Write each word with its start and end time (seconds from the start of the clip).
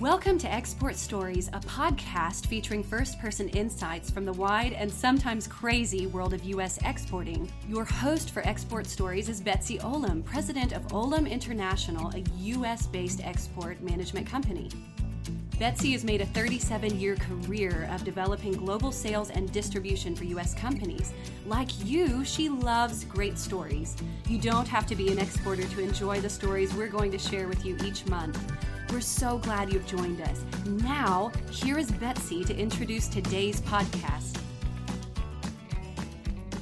Welcome 0.00 0.38
to 0.38 0.50
Export 0.50 0.96
Stories, 0.96 1.48
a 1.48 1.60
podcast 1.60 2.46
featuring 2.46 2.82
first 2.82 3.20
person 3.20 3.50
insights 3.50 4.10
from 4.10 4.24
the 4.24 4.32
wide 4.32 4.72
and 4.72 4.90
sometimes 4.90 5.46
crazy 5.46 6.06
world 6.06 6.32
of 6.32 6.42
U.S. 6.42 6.78
exporting. 6.86 7.52
Your 7.68 7.84
host 7.84 8.30
for 8.30 8.40
Export 8.48 8.86
Stories 8.86 9.28
is 9.28 9.42
Betsy 9.42 9.76
Olam, 9.80 10.24
president 10.24 10.72
of 10.72 10.86
Olam 10.88 11.30
International, 11.30 12.10
a 12.14 12.24
U.S. 12.38 12.86
based 12.86 13.20
export 13.22 13.78
management 13.82 14.26
company. 14.26 14.70
Betsy 15.58 15.92
has 15.92 16.02
made 16.02 16.22
a 16.22 16.26
37 16.26 16.98
year 16.98 17.16
career 17.16 17.86
of 17.92 18.02
developing 18.02 18.52
global 18.52 18.92
sales 18.92 19.28
and 19.28 19.52
distribution 19.52 20.16
for 20.16 20.24
U.S. 20.24 20.54
companies. 20.54 21.12
Like 21.44 21.68
you, 21.84 22.24
she 22.24 22.48
loves 22.48 23.04
great 23.04 23.36
stories. 23.36 23.98
You 24.26 24.38
don't 24.38 24.66
have 24.66 24.86
to 24.86 24.96
be 24.96 25.12
an 25.12 25.18
exporter 25.18 25.64
to 25.64 25.80
enjoy 25.80 26.22
the 26.22 26.30
stories 26.30 26.72
we're 26.72 26.88
going 26.88 27.10
to 27.10 27.18
share 27.18 27.48
with 27.48 27.66
you 27.66 27.76
each 27.84 28.06
month. 28.06 28.50
We're 28.92 29.00
so 29.00 29.38
glad 29.38 29.72
you've 29.72 29.86
joined 29.86 30.20
us. 30.20 30.44
Now, 30.66 31.30
here 31.52 31.78
is 31.78 31.92
Betsy 31.92 32.42
to 32.42 32.56
introduce 32.56 33.06
today's 33.06 33.60
podcast. 33.60 34.36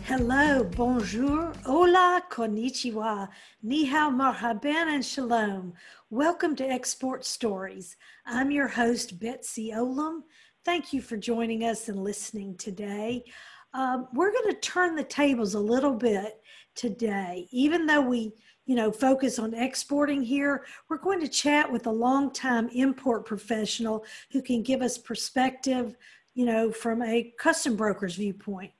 Hello, 0.05 0.63
bonjour, 0.63 1.55
hola, 1.65 2.23
konnichiwa, 2.31 3.31
ni 3.63 3.87
hao, 3.87 4.11
marhaban, 4.11 4.95
and 4.95 5.03
shalom. 5.03 5.73
Welcome 6.11 6.55
to 6.57 6.69
Export 6.69 7.25
Stories. 7.25 7.97
I'm 8.27 8.51
your 8.51 8.69
host, 8.69 9.19
Betsy 9.19 9.73
Olam. 9.75 10.21
Thank 10.67 10.93
you 10.93 11.01
for 11.01 11.17
joining 11.17 11.65
us 11.65 11.89
and 11.89 12.05
listening 12.05 12.59
today. 12.59 13.25
Um, 13.73 14.07
we're 14.13 14.33
going 14.33 14.55
to 14.55 14.61
turn 14.61 14.97
the 14.97 15.05
tables 15.05 15.55
a 15.55 15.61
little 15.61 15.95
bit 15.95 16.35
today. 16.75 17.49
Even 17.53 17.87
though 17.87 18.03
we 18.03 18.33
you 18.69 18.75
know, 18.75 18.93
focus 18.93 19.39
on 19.39 19.55
exporting 19.55 20.23
here, 20.23 20.67
we're 20.91 20.99
going 20.99 21.21
to 21.21 21.27
chat 21.27 21.73
with 21.73 21.87
a 21.87 21.91
longtime 21.91 22.69
import 22.75 23.25
professional 23.25 24.05
who 24.31 24.43
can 24.43 24.63
give 24.63 24.83
us 24.83 24.99
perspective, 24.99 25.97
you 26.35 26.45
know, 26.45 26.71
from 26.71 27.01
a 27.01 27.33
custom 27.39 27.77
broker's 27.77 28.17
viewpoint. 28.17 28.71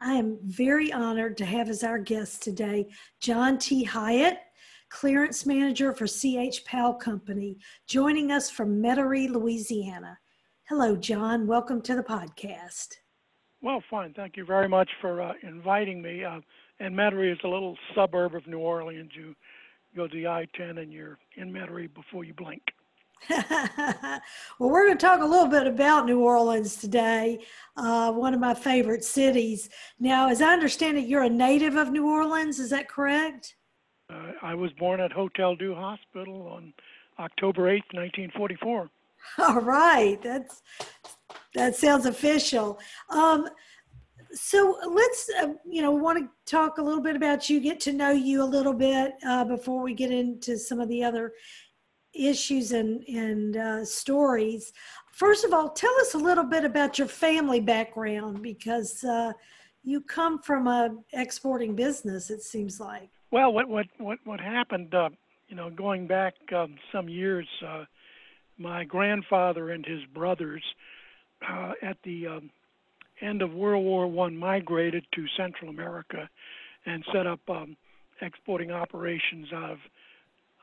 I 0.00 0.14
am 0.14 0.38
very 0.44 0.90
honored 0.90 1.36
to 1.36 1.44
have 1.44 1.68
as 1.68 1.84
our 1.84 1.98
guest 1.98 2.42
today 2.42 2.88
John 3.20 3.58
T. 3.58 3.84
Hyatt, 3.84 4.38
clearance 4.88 5.44
manager 5.44 5.92
for 5.92 6.06
CH 6.06 6.64
Powell 6.64 6.94
Company, 6.94 7.58
joining 7.86 8.30
us 8.30 8.48
from 8.48 8.82
Metairie, 8.82 9.28
Louisiana. 9.28 10.18
Hello, 10.70 10.96
John. 10.96 11.46
Welcome 11.46 11.82
to 11.82 11.94
the 11.94 12.02
podcast. 12.02 12.94
Well, 13.60 13.82
fine. 13.90 14.14
Thank 14.14 14.38
you 14.38 14.46
very 14.46 14.70
much 14.70 14.88
for 15.02 15.20
uh, 15.20 15.34
inviting 15.42 16.00
me. 16.00 16.24
Uh, 16.24 16.40
and 16.80 16.94
Metairie 16.94 17.32
is 17.32 17.38
a 17.44 17.48
little 17.48 17.76
suburb 17.94 18.34
of 18.34 18.46
New 18.46 18.58
Orleans. 18.58 19.10
You 19.14 19.34
go 19.96 20.06
to 20.06 20.14
the 20.14 20.26
I-10 20.26 20.80
and 20.80 20.92
you're 20.92 21.18
in 21.36 21.52
Metairie 21.52 21.92
before 21.92 22.24
you 22.24 22.34
blink. 22.34 22.62
well, 23.30 24.20
we're 24.58 24.86
going 24.86 24.98
to 24.98 25.06
talk 25.06 25.22
a 25.22 25.26
little 25.26 25.46
bit 25.46 25.66
about 25.66 26.04
New 26.04 26.20
Orleans 26.20 26.76
today, 26.76 27.38
uh, 27.76 28.12
one 28.12 28.34
of 28.34 28.40
my 28.40 28.52
favorite 28.52 29.04
cities. 29.04 29.70
Now, 29.98 30.28
as 30.28 30.42
I 30.42 30.52
understand 30.52 30.98
it, 30.98 31.06
you're 31.06 31.22
a 31.22 31.30
native 31.30 31.76
of 31.76 31.90
New 31.90 32.06
Orleans. 32.06 32.58
Is 32.58 32.70
that 32.70 32.88
correct? 32.88 33.54
Uh, 34.12 34.32
I 34.42 34.54
was 34.54 34.72
born 34.72 35.00
at 35.00 35.12
Hotel 35.12 35.56
Dieu 35.56 35.74
Hospital 35.74 36.48
on 36.48 36.74
October 37.18 37.62
8th, 37.62 37.94
1944. 37.94 38.90
All 39.38 39.60
right, 39.60 40.20
that's 40.20 40.62
that 41.54 41.74
sounds 41.76 42.04
official. 42.04 42.78
Um, 43.08 43.48
so 44.34 44.78
let's 44.88 45.30
uh, 45.40 45.54
you 45.64 45.80
know 45.80 45.92
want 45.92 46.18
to 46.18 46.28
talk 46.50 46.78
a 46.78 46.82
little 46.82 47.02
bit 47.02 47.16
about 47.16 47.48
you 47.48 47.60
get 47.60 47.80
to 47.80 47.92
know 47.92 48.10
you 48.10 48.42
a 48.42 48.44
little 48.44 48.72
bit 48.72 49.14
uh, 49.26 49.44
before 49.44 49.82
we 49.82 49.94
get 49.94 50.10
into 50.10 50.58
some 50.58 50.80
of 50.80 50.88
the 50.88 51.02
other 51.02 51.32
issues 52.12 52.72
and 52.72 53.02
and 53.04 53.56
uh, 53.56 53.84
stories. 53.84 54.72
First 55.12 55.44
of 55.44 55.52
all 55.52 55.70
tell 55.70 55.94
us 56.00 56.14
a 56.14 56.18
little 56.18 56.44
bit 56.44 56.64
about 56.64 56.98
your 56.98 57.08
family 57.08 57.60
background 57.60 58.42
because 58.42 59.02
uh, 59.04 59.32
you 59.82 60.00
come 60.00 60.40
from 60.40 60.66
a 60.66 60.96
exporting 61.12 61.74
business 61.74 62.30
it 62.30 62.42
seems 62.42 62.80
like. 62.80 63.10
Well 63.30 63.52
what 63.52 63.68
what 63.68 63.86
what, 63.98 64.18
what 64.24 64.40
happened 64.40 64.94
uh, 64.94 65.10
you 65.48 65.56
know 65.56 65.70
going 65.70 66.06
back 66.06 66.34
um, 66.54 66.76
some 66.92 67.08
years 67.08 67.46
uh, 67.66 67.84
my 68.58 68.84
grandfather 68.84 69.70
and 69.70 69.84
his 69.84 70.04
brothers 70.12 70.62
at 71.82 71.98
the 72.04 72.26
um, 72.26 72.50
end 73.20 73.42
of 73.42 73.52
World 73.52 73.84
War 73.84 74.06
One 74.06 74.36
migrated 74.36 75.04
to 75.14 75.26
Central 75.36 75.70
America 75.70 76.28
and 76.86 77.04
set 77.12 77.26
up 77.26 77.40
um, 77.48 77.76
exporting 78.20 78.70
operations 78.70 79.48
out 79.52 79.70
of 79.70 79.78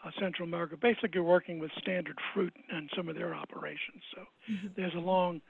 uh, 0.03 0.11
Central 0.19 0.47
America, 0.47 0.75
basically 0.77 1.21
working 1.21 1.59
with 1.59 1.71
Standard 1.79 2.17
Fruit 2.33 2.53
and 2.71 2.89
some 2.95 3.09
of 3.09 3.15
their 3.15 3.33
operations. 3.33 4.03
So 4.15 4.21
mm-hmm. 4.51 4.67
there's 4.75 4.95
a 4.95 4.99
long 4.99 5.41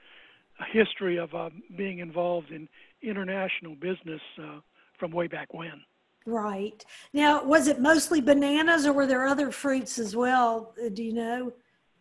history 0.72 1.18
of 1.18 1.34
uh, 1.34 1.50
being 1.76 1.98
involved 1.98 2.50
in 2.50 2.68
international 3.02 3.74
business 3.74 4.20
uh, 4.38 4.60
from 4.98 5.10
way 5.10 5.26
back 5.26 5.52
when. 5.52 5.82
Right. 6.24 6.84
Now, 7.12 7.42
was 7.42 7.66
it 7.66 7.80
mostly 7.80 8.20
bananas 8.20 8.86
or 8.86 8.92
were 8.92 9.06
there 9.06 9.26
other 9.26 9.50
fruits 9.50 9.98
as 9.98 10.14
well? 10.14 10.74
Uh, 10.84 10.88
do 10.88 11.02
you 11.02 11.12
know? 11.12 11.52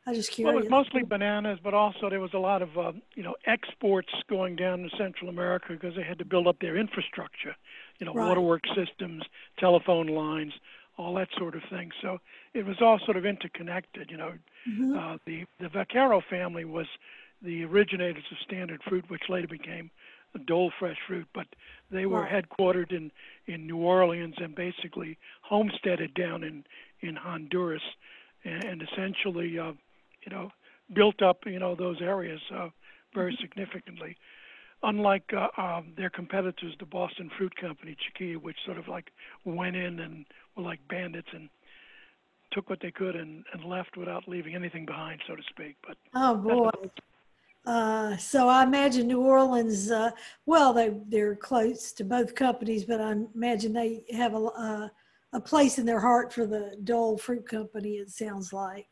I 0.05 0.13
just 0.13 0.31
curious. 0.31 0.53
Well, 0.53 0.57
it 0.57 0.63
was 0.63 0.71
mostly 0.71 1.03
bananas, 1.03 1.59
but 1.63 1.73
also 1.73 2.09
there 2.09 2.19
was 2.19 2.33
a 2.33 2.39
lot 2.39 2.61
of 2.61 2.77
uh, 2.77 2.91
you 3.15 3.21
know 3.23 3.35
exports 3.45 4.09
going 4.27 4.55
down 4.55 4.79
to 4.79 4.89
Central 4.97 5.29
America 5.29 5.67
because 5.69 5.95
they 5.95 6.03
had 6.03 6.17
to 6.19 6.25
build 6.25 6.47
up 6.47 6.59
their 6.59 6.75
infrastructure, 6.75 7.55
you 7.99 8.05
know, 8.05 8.13
right. 8.13 8.27
waterworks 8.27 8.69
systems, 8.75 9.23
telephone 9.59 10.07
lines, 10.07 10.53
all 10.97 11.13
that 11.15 11.29
sort 11.37 11.55
of 11.55 11.61
thing. 11.69 11.91
So 12.01 12.19
it 12.53 12.65
was 12.65 12.77
all 12.81 12.99
sort 13.05 13.15
of 13.15 13.25
interconnected. 13.25 14.09
You 14.09 14.17
know, 14.17 14.33
mm-hmm. 14.67 14.97
uh, 14.97 15.17
the 15.25 15.45
the 15.59 15.67
Vaccaro 15.67 16.21
family 16.27 16.65
was 16.65 16.87
the 17.43 17.63
originators 17.63 18.23
of 18.31 18.37
Standard 18.43 18.81
Fruit, 18.87 19.05
which 19.07 19.23
later 19.29 19.47
became 19.47 19.91
Dole 20.45 20.71
Fresh 20.79 20.97
Fruit, 21.07 21.27
but 21.33 21.47
they 21.91 22.05
were 22.05 22.21
right. 22.21 22.43
headquartered 22.43 22.91
in 22.91 23.11
in 23.45 23.67
New 23.67 23.77
Orleans 23.77 24.35
and 24.37 24.55
basically 24.55 25.19
homesteaded 25.41 26.15
down 26.15 26.43
in 26.43 26.63
in 27.01 27.15
Honduras, 27.15 27.83
and, 28.43 28.63
and 28.63 28.81
essentially. 28.81 29.59
Uh, 29.59 29.73
you 30.25 30.31
know, 30.31 30.51
built 30.93 31.21
up, 31.21 31.39
you 31.45 31.59
know, 31.59 31.75
those 31.75 32.01
areas 32.01 32.41
uh, 32.53 32.69
very 33.13 33.33
mm-hmm. 33.33 33.41
significantly. 33.41 34.17
Unlike 34.83 35.31
uh, 35.37 35.61
um, 35.61 35.93
their 35.95 36.09
competitors, 36.09 36.73
the 36.79 36.85
Boston 36.85 37.29
Fruit 37.37 37.55
Company, 37.55 37.95
Chiquita, 38.07 38.39
which 38.39 38.57
sort 38.65 38.79
of 38.79 38.87
like 38.87 39.11
went 39.45 39.75
in 39.75 39.99
and 39.99 40.25
were 40.55 40.63
like 40.63 40.79
bandits 40.89 41.27
and 41.33 41.49
took 42.51 42.69
what 42.69 42.79
they 42.81 42.91
could 42.91 43.15
and, 43.15 43.45
and 43.53 43.63
left 43.63 43.95
without 43.95 44.27
leaving 44.27 44.55
anything 44.55 44.85
behind, 44.85 45.21
so 45.27 45.35
to 45.35 45.43
speak. 45.49 45.75
But 45.87 45.97
oh 46.15 46.35
boy. 46.35 46.69
Uh, 47.63 48.17
so 48.17 48.47
I 48.49 48.63
imagine 48.63 49.07
New 49.07 49.21
Orleans. 49.21 49.91
Uh, 49.91 50.09
well, 50.47 50.73
they 50.73 50.97
they're 51.07 51.35
close 51.35 51.91
to 51.93 52.03
both 52.03 52.33
companies, 52.33 52.83
but 52.85 52.99
I 52.99 53.15
imagine 53.35 53.73
they 53.73 54.03
have 54.11 54.33
a 54.33 54.45
uh, 54.45 54.89
a 55.33 55.39
place 55.39 55.77
in 55.77 55.85
their 55.85 55.99
heart 55.99 56.33
for 56.33 56.45
the 56.45 56.75
Dole 56.83 57.17
Fruit 57.17 57.47
Company. 57.47 57.97
It 57.97 58.09
sounds 58.09 58.51
like. 58.51 58.87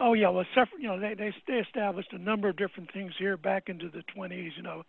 Oh 0.00 0.14
yeah, 0.14 0.28
well, 0.28 0.44
separate, 0.54 0.80
you 0.80 0.88
know, 0.88 0.98
they, 0.98 1.14
they 1.14 1.32
they 1.46 1.54
established 1.54 2.12
a 2.12 2.18
number 2.18 2.48
of 2.48 2.56
different 2.56 2.92
things 2.92 3.12
here 3.18 3.36
back 3.36 3.68
into 3.68 3.88
the 3.90 4.02
20s. 4.16 4.50
You 4.56 4.62
know, 4.62 4.82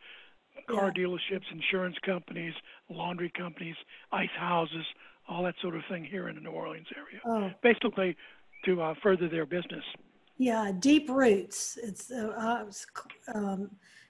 car 0.70 0.92
yeah. 0.96 1.04
dealerships, 1.04 1.44
insurance 1.52 1.96
companies, 2.04 2.54
laundry 2.90 3.32
companies, 3.38 3.76
ice 4.12 4.30
houses, 4.38 4.86
all 5.28 5.44
that 5.44 5.56
sort 5.62 5.76
of 5.76 5.84
thing 5.90 6.04
here 6.04 6.28
in 6.28 6.36
the 6.36 6.42
New 6.42 6.52
Orleans 6.52 6.88
area. 6.96 7.22
Oh. 7.26 7.52
Basically, 7.62 8.16
to 8.66 8.82
uh, 8.82 8.94
further 9.04 9.30
their 9.30 9.46
business. 9.46 9.84
Yeah, 10.38 10.72
deep 10.80 11.10
roots. 11.10 11.78
It's 11.82 12.12
uh, 12.12 12.66
um, 13.34 13.70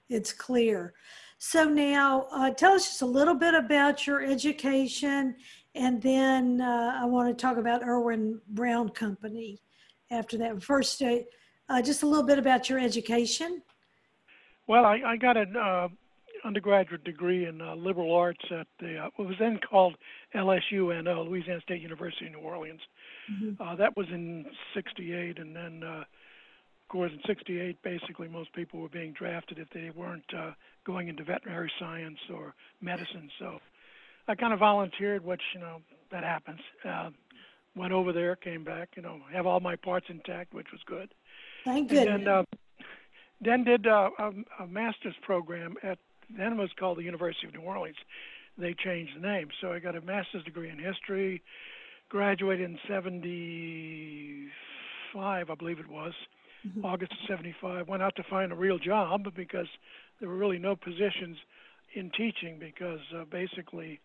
it's 0.10 0.32
clear. 0.32 0.94
So 1.38 1.66
now, 1.66 2.28
uh, 2.32 2.52
tell 2.52 2.72
us 2.72 2.86
just 2.86 3.02
a 3.02 3.06
little 3.06 3.36
bit 3.36 3.54
about 3.54 4.08
your 4.08 4.24
education, 4.24 5.36
and 5.76 6.02
then 6.02 6.62
uh, 6.62 7.00
I 7.02 7.06
want 7.06 7.38
to 7.38 7.40
talk 7.40 7.58
about 7.58 7.84
Irwin 7.84 8.40
Brown 8.48 8.90
Company 8.90 9.60
after 10.12 10.38
that. 10.38 10.62
First, 10.62 11.02
uh, 11.02 11.18
uh, 11.70 11.82
just 11.82 12.04
a 12.04 12.08
little 12.08 12.26
bit 12.26 12.40
about 12.40 12.70
your 12.70 12.80
education. 12.80 13.62
Well, 14.68 14.86
I, 14.86 15.02
I 15.06 15.18
got 15.18 15.38
an 15.38 15.56
uh, 15.56 15.88
undergraduate 16.44 17.04
degree 17.04 17.46
in 17.46 17.62
uh, 17.62 17.76
liberal 17.76 18.14
arts 18.16 18.44
at 18.52 18.68
the 18.80 18.98
uh, 18.98 19.10
what 19.16 19.28
was 19.28 19.38
then 19.40 19.60
called 19.70 19.96
LSUNO, 20.34 21.28
Louisiana 21.28 21.62
State 21.62 21.82
University 21.82 22.28
in 22.28 22.34
New 22.34 22.40
Orleans. 22.40 22.82
Mm-hmm. 23.32 23.62
Uh, 23.62 23.76
that 23.76 23.98
was 23.98 24.08
in 24.12 24.46
'68, 24.74 25.40
and 25.40 25.56
then, 25.56 25.84
uh, 25.84 26.02
of 26.02 26.88
course, 26.90 27.12
in 27.12 27.20
'68, 27.26 27.82
basically 27.82 28.28
most 28.28 28.54
people 28.54 28.80
were 28.80 28.90
being 28.90 29.14
drafted 29.14 29.60
if 29.60 29.70
they 29.72 29.92
weren't 29.96 30.32
uh, 30.38 30.52
going 30.86 31.08
into 31.08 31.24
veterinary 31.24 31.72
science 31.80 32.20
or 32.32 32.54
medicine. 32.82 33.30
So 33.40 33.60
I 34.28 34.36
kind 34.36 34.54
of 34.54 34.60
volunteered, 34.60 35.26
which 35.26 35.42
you 35.54 35.60
know 35.60 35.82
that 36.12 36.24
happens. 36.24 36.62
Went 37.76 37.92
over 37.92 38.14
there, 38.14 38.36
came 38.36 38.64
back, 38.64 38.90
you 38.96 39.02
know, 39.02 39.20
have 39.32 39.46
all 39.46 39.60
my 39.60 39.76
parts 39.76 40.08
intact, 40.10 40.54
which 40.54 40.72
was 40.72 40.82
good. 40.86 41.14
Thank 41.66 41.90
goodness. 41.90 42.16
And 42.16 42.28
uh, 42.28 42.44
then 43.42 43.64
did 43.64 43.86
uh, 43.86 44.10
a, 44.18 44.32
a 44.64 44.68
master's 44.68 45.16
program 45.22 45.76
at 45.84 45.98
then 46.30 46.54
it 46.54 46.58
was 46.58 46.72
called 46.80 46.98
the 46.98 47.04
University 47.04 47.48
of 47.48 47.54
New 47.54 47.62
Orleans. 47.62 47.98
They 48.58 48.74
changed 48.74 49.16
the 49.16 49.22
name, 49.22 49.50
so 49.62 49.74
I 49.74 49.80
got 49.80 49.96
a 49.96 50.02
master's 50.02 50.44
degree 50.44 50.70
in 50.70 50.80
history. 50.80 51.44
Graduated 52.10 52.70
in 52.70 52.78
'75, 52.88 55.50
I 55.50 55.56
believe 55.56 55.80
it 55.80 55.90
was, 55.90 56.14
mm-hmm. 56.66 56.86
August 56.86 57.12
of 57.12 57.18
75. 57.28 57.88
Went 57.88 58.04
out 58.04 58.16
to 58.16 58.24
find 58.24 58.52
a 58.52 58.56
real 58.56 58.80
job 58.80 59.34
because 59.36 59.68
there 60.20 60.30
were 60.30 60.36
really 60.36 60.60
no 60.60 60.76
positions 60.76 61.38
in 61.94 62.12
teaching 62.12 62.60
because 62.60 63.00
uh, 63.16 63.26
basically 63.26 64.00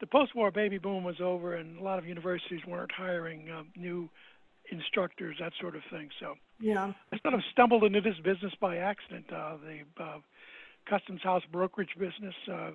the 0.00 0.06
post-war 0.06 0.50
baby 0.50 0.78
boom 0.78 1.04
was 1.04 1.20
over 1.20 1.54
and 1.54 1.78
a 1.78 1.82
lot 1.82 1.98
of 1.98 2.06
universities 2.06 2.60
weren't 2.66 2.92
hiring 2.92 3.50
uh, 3.50 3.62
new 3.76 4.08
instructors, 4.70 5.36
that 5.40 5.52
sort 5.60 5.76
of 5.76 5.82
thing. 5.90 6.08
So 6.18 6.34
yeah, 6.58 6.92
I 7.12 7.18
sort 7.18 7.34
of 7.34 7.40
stumbled 7.52 7.84
into 7.84 8.00
this 8.00 8.16
business 8.24 8.52
by 8.60 8.78
accident. 8.78 9.26
Uh, 9.32 9.56
the 9.56 10.02
uh, 10.02 10.18
customs 10.88 11.22
house 11.22 11.42
brokerage 11.52 11.94
business. 11.98 12.34
Uh, 12.50 12.70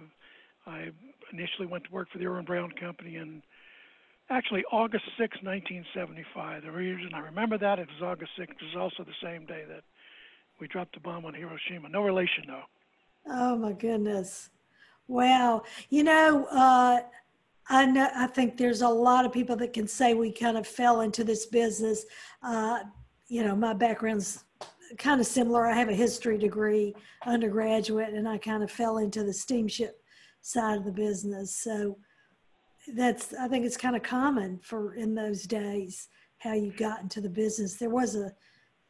I 0.67 0.89
initially 1.31 1.67
went 1.67 1.83
to 1.85 1.91
work 1.91 2.09
for 2.11 2.17
the 2.17 2.25
Irwin 2.25 2.45
Brown 2.45 2.71
Company 2.71 3.15
in 3.17 3.43
actually 4.29 4.63
August 4.71 5.05
6, 5.17 5.37
1975. 5.43 6.63
The 6.63 6.71
reason 6.71 7.13
I 7.13 7.19
remember 7.19 7.57
that 7.57 7.79
it 7.79 7.87
was 7.87 8.01
August 8.01 8.31
6. 8.37 8.51
It 8.51 8.75
was 8.75 8.75
also 8.75 9.03
the 9.03 9.15
same 9.21 9.45
day 9.45 9.63
that 9.67 9.83
we 10.59 10.67
dropped 10.67 10.93
the 10.95 11.01
bomb 11.01 11.25
on 11.25 11.33
Hiroshima. 11.33 11.89
No 11.89 12.01
relation, 12.01 12.45
though. 12.47 12.63
Oh 13.27 13.55
my 13.55 13.73
goodness! 13.73 14.49
Wow. 15.07 15.63
You 15.89 16.03
know, 16.03 16.45
uh, 16.45 17.01
I 17.67 17.85
know. 17.85 18.09
I 18.15 18.27
think 18.27 18.57
there's 18.57 18.81
a 18.81 18.89
lot 18.89 19.25
of 19.25 19.31
people 19.31 19.55
that 19.57 19.73
can 19.73 19.87
say 19.87 20.13
we 20.13 20.31
kind 20.31 20.57
of 20.57 20.67
fell 20.67 21.01
into 21.01 21.23
this 21.23 21.45
business. 21.45 22.05
Uh, 22.43 22.79
you 23.27 23.43
know, 23.43 23.55
my 23.55 23.73
background's 23.73 24.43
kind 24.97 25.19
of 25.19 25.25
similar. 25.25 25.65
I 25.65 25.73
have 25.73 25.89
a 25.89 25.95
history 25.95 26.37
degree, 26.37 26.95
undergraduate, 27.25 28.13
and 28.13 28.27
I 28.27 28.37
kind 28.37 28.63
of 28.63 28.71
fell 28.71 28.99
into 28.99 29.23
the 29.23 29.33
steamship 29.33 30.01
side 30.41 30.77
of 30.77 30.85
the 30.85 30.91
business. 30.91 31.55
So 31.55 31.97
that's 32.93 33.33
I 33.33 33.47
think 33.47 33.65
it's 33.65 33.77
kind 33.77 33.95
of 33.95 34.03
common 34.03 34.59
for 34.63 34.93
in 34.93 35.15
those 35.15 35.43
days 35.43 36.09
how 36.37 36.53
you 36.53 36.71
got 36.71 37.01
into 37.01 37.19
the 37.19 37.29
business. 37.29 37.75
There 37.75 37.89
was 37.89 38.15
a 38.15 38.31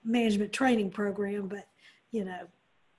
management 0.04 0.52
training 0.52 0.92
program, 0.92 1.48
but 1.48 1.68
you 2.12 2.26
know 2.26 2.48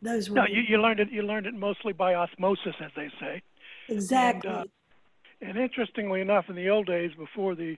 those 0.02 0.30
were 0.30 0.36
no. 0.36 0.44
You, 0.46 0.62
you 0.68 0.78
learned 0.78 1.00
it. 1.00 1.10
You 1.10 1.22
learned 1.22 1.46
it 1.46 1.54
mostly 1.54 1.92
by 1.92 2.14
osmosis, 2.14 2.74
as 2.80 2.90
they 2.96 3.08
say. 3.20 3.42
Exactly. 3.88 4.50
And, 4.50 4.58
uh, 4.58 4.64
and 5.42 5.58
interestingly 5.58 6.20
enough, 6.20 6.46
in 6.48 6.56
the 6.56 6.68
old 6.70 6.86
days, 6.86 7.10
before 7.16 7.54
the 7.54 7.76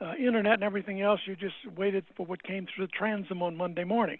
uh, 0.00 0.14
internet 0.14 0.54
and 0.54 0.62
everything 0.62 1.00
else, 1.00 1.20
you 1.26 1.36
just 1.36 1.54
waited 1.76 2.04
for 2.16 2.26
what 2.26 2.42
came 2.42 2.66
through 2.66 2.86
the 2.86 2.92
transom 2.92 3.42
on 3.42 3.56
Monday 3.56 3.84
morning. 3.84 4.18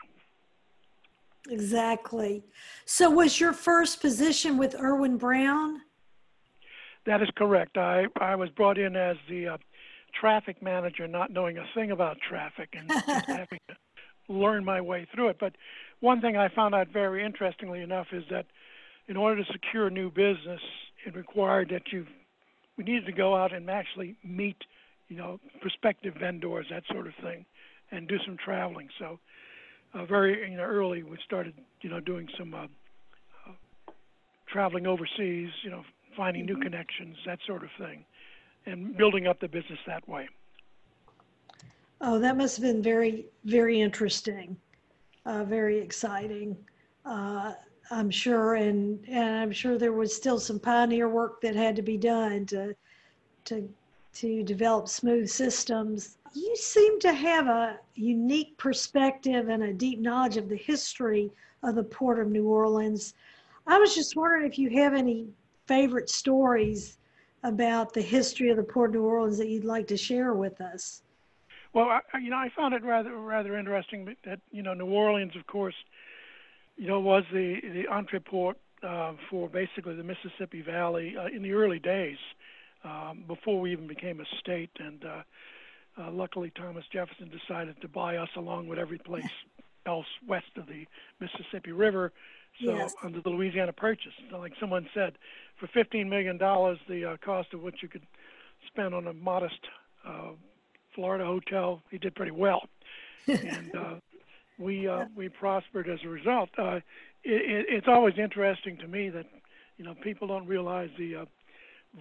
Exactly. 1.50 2.44
So, 2.84 3.10
was 3.10 3.40
your 3.40 3.52
first 3.52 4.00
position 4.00 4.58
with 4.58 4.74
Irwin 4.74 5.16
Brown? 5.16 5.80
That 7.04 7.20
is 7.20 7.28
correct. 7.36 7.76
I, 7.76 8.04
I 8.20 8.36
was 8.36 8.48
brought 8.50 8.78
in 8.78 8.94
as 8.94 9.16
the 9.28 9.48
uh, 9.48 9.58
traffic 10.18 10.62
manager, 10.62 11.08
not 11.08 11.32
knowing 11.32 11.58
a 11.58 11.64
thing 11.74 11.90
about 11.90 12.18
traffic 12.20 12.68
and 12.78 12.90
having 13.26 13.58
to 13.68 13.76
learn 14.32 14.64
my 14.64 14.80
way 14.80 15.06
through 15.14 15.28
it. 15.28 15.36
But 15.38 15.54
one 16.00 16.20
thing 16.20 16.36
I 16.36 16.48
found 16.48 16.74
out 16.74 16.88
very 16.88 17.24
interestingly 17.24 17.80
enough 17.80 18.08
is 18.12 18.24
that 18.30 18.46
in 19.08 19.16
order 19.16 19.42
to 19.42 19.52
secure 19.52 19.90
new 19.90 20.10
business, 20.10 20.60
it 21.06 21.14
required 21.14 21.68
that 21.70 21.92
you 21.92 22.06
we 22.78 22.84
needed 22.84 23.06
to 23.06 23.12
go 23.12 23.36
out 23.36 23.52
and 23.52 23.68
actually 23.68 24.16
meet, 24.24 24.56
you 25.08 25.16
know, 25.16 25.38
prospective 25.60 26.14
vendors, 26.18 26.66
that 26.70 26.84
sort 26.90 27.06
of 27.06 27.12
thing, 27.22 27.44
and 27.90 28.08
do 28.08 28.16
some 28.24 28.38
traveling. 28.42 28.88
So 28.98 29.18
uh, 29.94 30.06
very 30.06 30.50
you 30.50 30.56
know 30.56 30.62
early 30.62 31.02
we 31.02 31.18
started 31.24 31.54
you 31.82 31.90
know 31.90 32.00
doing 32.00 32.28
some 32.38 32.54
uh, 32.54 32.64
uh, 32.64 33.52
traveling 34.50 34.86
overseas, 34.86 35.50
you 35.62 35.70
know, 35.70 35.82
finding 36.16 36.46
new 36.46 36.54
mm-hmm. 36.54 36.62
connections, 36.62 37.16
that 37.26 37.38
sort 37.46 37.62
of 37.62 37.70
thing, 37.78 38.04
and 38.66 38.96
building 38.96 39.26
up 39.26 39.40
the 39.40 39.48
business 39.48 39.78
that 39.86 40.08
way. 40.08 40.28
Oh, 42.02 42.18
that 42.18 42.36
must 42.36 42.56
have 42.56 42.64
been 42.64 42.82
very 42.82 43.26
very 43.44 43.80
interesting, 43.80 44.56
uh, 45.24 45.44
very 45.44 45.78
exciting. 45.78 46.56
Uh, 47.04 47.54
I'm 47.90 48.10
sure, 48.10 48.54
and 48.54 49.02
and 49.08 49.36
I'm 49.36 49.52
sure 49.52 49.78
there 49.78 49.92
was 49.92 50.14
still 50.14 50.38
some 50.38 50.58
pioneer 50.58 51.08
work 51.08 51.40
that 51.40 51.54
had 51.54 51.76
to 51.76 51.82
be 51.82 51.96
done 51.96 52.44
to 52.46 52.74
to 53.46 53.68
to 54.14 54.42
develop 54.42 54.88
smooth 54.88 55.28
systems 55.28 56.18
you 56.34 56.56
seem 56.56 56.98
to 57.00 57.12
have 57.12 57.46
a 57.46 57.78
unique 57.94 58.56
perspective 58.56 59.48
and 59.48 59.62
a 59.62 59.72
deep 59.72 60.00
knowledge 60.00 60.36
of 60.36 60.48
the 60.48 60.56
history 60.56 61.30
of 61.62 61.74
the 61.74 61.82
Port 61.82 62.18
of 62.18 62.30
New 62.30 62.46
Orleans. 62.46 63.14
I 63.66 63.78
was 63.78 63.94
just 63.94 64.16
wondering 64.16 64.46
if 64.46 64.58
you 64.58 64.70
have 64.70 64.94
any 64.94 65.28
favorite 65.66 66.08
stories 66.08 66.98
about 67.42 67.92
the 67.92 68.02
history 68.02 68.50
of 68.50 68.56
the 68.56 68.62
Port 68.62 68.90
of 68.90 68.94
New 68.94 69.04
Orleans 69.04 69.38
that 69.38 69.48
you'd 69.48 69.64
like 69.64 69.86
to 69.88 69.96
share 69.96 70.32
with 70.34 70.60
us. 70.60 71.02
Well, 71.72 71.88
I, 71.88 72.18
you 72.18 72.30
know, 72.30 72.36
I 72.36 72.50
found 72.54 72.74
it 72.74 72.84
rather 72.84 73.16
rather 73.16 73.56
interesting 73.56 74.14
that 74.24 74.40
you 74.50 74.62
know 74.62 74.74
New 74.74 74.86
Orleans, 74.86 75.34
of 75.36 75.46
course, 75.46 75.74
you 76.76 76.86
know, 76.86 77.00
was 77.00 77.24
the 77.32 77.60
the 77.62 77.84
entreport 77.90 78.54
uh, 78.82 79.14
for 79.30 79.48
basically 79.48 79.94
the 79.94 80.02
Mississippi 80.02 80.60
Valley 80.60 81.16
uh, 81.16 81.26
in 81.26 81.42
the 81.42 81.52
early 81.52 81.78
days 81.78 82.18
um, 82.84 83.24
before 83.26 83.60
we 83.60 83.72
even 83.72 83.86
became 83.86 84.20
a 84.20 84.24
state, 84.38 84.70
and 84.78 85.04
uh, 85.04 85.22
uh, 85.98 86.10
luckily, 86.10 86.52
Thomas 86.54 86.84
Jefferson 86.92 87.30
decided 87.30 87.80
to 87.80 87.88
buy 87.88 88.16
us 88.16 88.30
along 88.36 88.68
with 88.68 88.78
every 88.78 88.98
place 88.98 89.24
else 89.86 90.06
west 90.26 90.46
of 90.56 90.66
the 90.66 90.86
Mississippi 91.20 91.72
River. 91.72 92.12
So 92.62 92.74
yes. 92.74 92.94
under 93.02 93.22
the 93.22 93.30
Louisiana 93.30 93.72
Purchase, 93.72 94.12
so 94.30 94.38
like 94.38 94.52
someone 94.60 94.86
said, 94.92 95.14
for 95.58 95.68
fifteen 95.68 96.10
million 96.10 96.36
dollars, 96.36 96.78
the 96.86 97.12
uh, 97.12 97.16
cost 97.24 97.54
of 97.54 97.62
what 97.62 97.80
you 97.80 97.88
could 97.88 98.06
spend 98.66 98.94
on 98.94 99.06
a 99.06 99.14
modest 99.14 99.60
uh, 100.06 100.32
Florida 100.94 101.24
hotel, 101.24 101.82
he 101.90 101.98
did 101.98 102.14
pretty 102.14 102.32
well, 102.32 102.68
and 103.26 103.74
uh, 103.74 103.94
we 104.58 104.88
uh, 104.88 105.06
we 105.16 105.28
prospered 105.28 105.88
as 105.88 105.98
a 106.04 106.08
result. 106.08 106.50
Uh, 106.58 106.76
it, 107.24 107.66
it's 107.68 107.88
always 107.88 108.14
interesting 108.18 108.76
to 108.78 108.88
me 108.88 109.10
that 109.10 109.26
you 109.76 109.84
know 109.84 109.94
people 110.02 110.28
don't 110.28 110.46
realize 110.46 110.90
the 110.98 111.16
uh, 111.16 111.24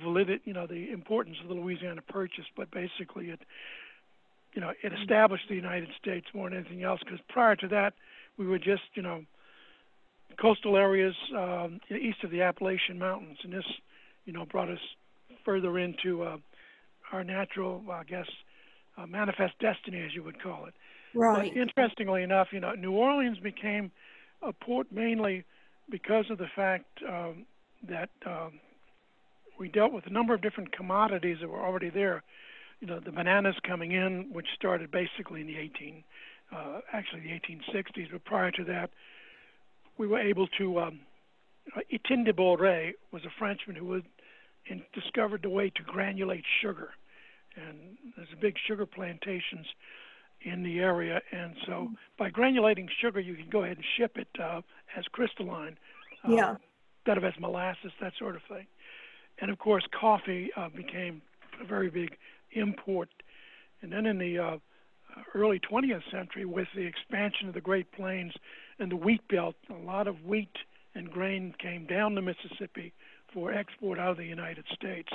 validity, 0.02 0.42
you 0.46 0.54
know, 0.54 0.68
the 0.68 0.92
importance 0.92 1.38
of 1.42 1.50
the 1.50 1.56
Louisiana 1.56 2.02
Purchase, 2.02 2.46
but 2.56 2.72
basically 2.72 3.30
it 3.30 3.40
you 4.54 4.62
know, 4.62 4.72
it 4.84 4.92
established 5.02 5.46
the 5.48 5.56
United 5.56 5.90
States 6.00 6.28
more 6.34 6.50
than 6.50 6.60
anything 6.60 6.84
else. 6.84 7.00
Because 7.04 7.20
prior 7.30 7.56
to 7.58 7.68
that, 7.70 7.94
we 8.38 8.46
were 8.46 8.60
just, 8.60 8.84
you 8.96 9.02
know, 9.02 9.24
coastal 10.40 10.78
areas 10.78 11.16
um, 11.36 11.80
east 11.90 12.24
of 12.24 12.32
the 12.32 12.42
Appalachian 12.42 12.98
Mountains, 12.98 13.38
and 13.44 13.54
this, 13.54 13.66
you 14.26 14.34
know, 14.34 14.46
brought 14.46 14.70
us 14.70 14.80
further 15.46 15.78
into 15.78 16.24
uh, 16.24 16.38
our 17.12 17.24
natural, 17.24 17.84
I 17.92 18.04
guess, 18.04 18.28
uh, 19.02 19.08
manifest 19.08 19.54
destiny, 19.60 20.02
as 20.06 20.14
you 20.14 20.24
would 20.24 20.42
call 20.42 20.66
it. 20.66 20.74
Right. 21.14 21.52
But 21.54 21.60
interestingly 21.60 22.24
enough, 22.24 22.48
you 22.52 22.60
know, 22.60 22.74
New 22.74 22.94
Orleans 22.94 23.38
became 23.40 23.92
a 24.42 24.54
port 24.54 24.88
mainly 24.92 25.44
because 25.90 26.26
of 26.30 26.38
the 26.38 26.48
fact 26.56 26.86
um, 27.08 27.46
that 27.88 28.10
um, 28.26 28.60
we 29.60 29.68
dealt 29.68 29.92
with 29.92 30.06
a 30.08 30.10
number 30.10 30.34
of 30.34 30.42
different 30.42 30.72
commodities 30.72 31.38
that 31.42 31.50
were 31.50 31.64
already 31.64 31.90
there 31.90 32.24
you 32.82 32.88
know, 32.88 33.00
the 33.00 33.12
bananas 33.12 33.56
coming 33.66 33.92
in, 33.92 34.30
which 34.34 34.48
started 34.56 34.92
basically 34.92 35.42
in 35.42 35.48
the 35.48 35.58
18, 35.58 36.04
uh, 36.52 36.80
actually 36.92 37.22
the 37.22 37.30
1860s, 37.30 38.12
but 38.12 38.26
prior 38.26 38.52
to 38.52 38.64
that, 38.66 38.90
we 39.98 40.08
were 40.08 40.20
able 40.20 40.48
to. 40.58 40.80
Um, 40.80 41.00
uh, 41.78 41.82
Etienne 41.94 42.24
de 42.24 42.34
Boré 42.34 42.94
was 43.12 43.24
a 43.24 43.30
Frenchman 43.38 43.76
who 43.76 44.02
in, 44.66 44.82
discovered 44.94 45.44
the 45.44 45.50
way 45.50 45.70
to 45.70 45.84
granulate 45.84 46.44
sugar, 46.60 46.90
and 47.56 47.98
there's 48.16 48.30
big 48.40 48.56
sugar 48.68 48.86
plantations 48.86 49.68
in 50.42 50.64
the 50.64 50.80
area, 50.80 51.22
and 51.32 51.56
so 51.68 51.92
by 52.18 52.30
granulating 52.30 52.88
sugar, 53.00 53.20
you 53.20 53.36
can 53.36 53.50
go 53.50 53.64
ahead 53.64 53.78
and 53.78 53.86
ship 53.98 54.18
it 54.18 54.28
uh, 54.42 54.62
as 54.98 55.06
crystalline, 55.12 55.78
uh, 56.28 56.32
yeah, 56.32 56.56
instead 57.00 57.18
of 57.18 57.24
as 57.24 57.40
molasses, 57.40 57.92
that 58.02 58.14
sort 58.18 58.36
of 58.36 58.42
thing. 58.50 58.66
And 59.40 59.52
of 59.52 59.60
course, 59.60 59.84
coffee 59.92 60.50
uh, 60.56 60.70
became 60.70 61.22
a 61.62 61.66
very 61.66 61.90
big 61.90 62.18
import. 62.54 63.10
And 63.82 63.92
then 63.92 64.06
in 64.06 64.18
the 64.18 64.40
uh, 64.40 64.58
early 65.34 65.60
20th 65.60 66.04
century, 66.12 66.46
with 66.46 66.68
the 66.76 66.86
expansion 66.86 67.48
of 67.48 67.54
the 67.54 67.62
Great 67.62 67.92
Plains 67.92 68.34
and 68.80 68.92
the 68.92 68.96
wheat 68.96 69.28
belt, 69.28 69.56
a 69.70 69.86
lot 69.86 70.08
of 70.08 70.24
wheat 70.26 70.56
and 70.96 71.10
grain 71.10 71.54
came 71.60 71.86
down 71.86 72.16
the 72.16 72.22
Mississippi 72.22 72.94
for 73.34 73.52
export 73.54 73.98
out 73.98 74.12
of 74.12 74.18
the 74.18 74.26
United 74.26 74.66
States. 74.74 75.10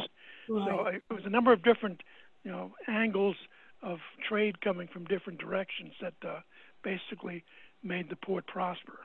Right. 0.49 0.69
So 0.69 0.87
it 0.87 1.03
was 1.11 1.25
a 1.25 1.31
number 1.31 1.53
of 1.53 1.63
different, 1.63 2.03
you 2.47 2.53
know, 2.53 2.71
angles 2.87 3.35
of 3.83 3.99
trade 4.29 4.61
coming 4.61 4.87
from 4.87 5.05
different 5.07 5.41
directions 5.41 5.93
that 6.01 6.15
uh, 6.25 6.39
basically 6.85 7.43
made 7.83 8.09
the 8.09 8.15
port 8.15 8.47
prosper. 8.47 9.01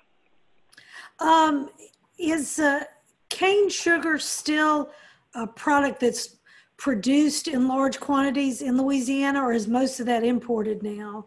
Um, 1.20 1.72
is 2.20 2.60
uh, 2.60 2.84
cane 3.30 3.68
sugar 3.70 4.20
still 4.20 4.92
a 5.34 5.48
product 5.48 6.02
that's 6.02 6.38
produced 6.78 7.48
in 7.48 7.68
large 7.68 8.00
quantities 8.00 8.62
in 8.62 8.78
Louisiana, 8.78 9.42
or 9.42 9.54
is 9.54 9.68
most 9.68 10.00
of 10.00 10.06
that 10.06 10.24
imported 10.24 10.84
now? 10.84 11.26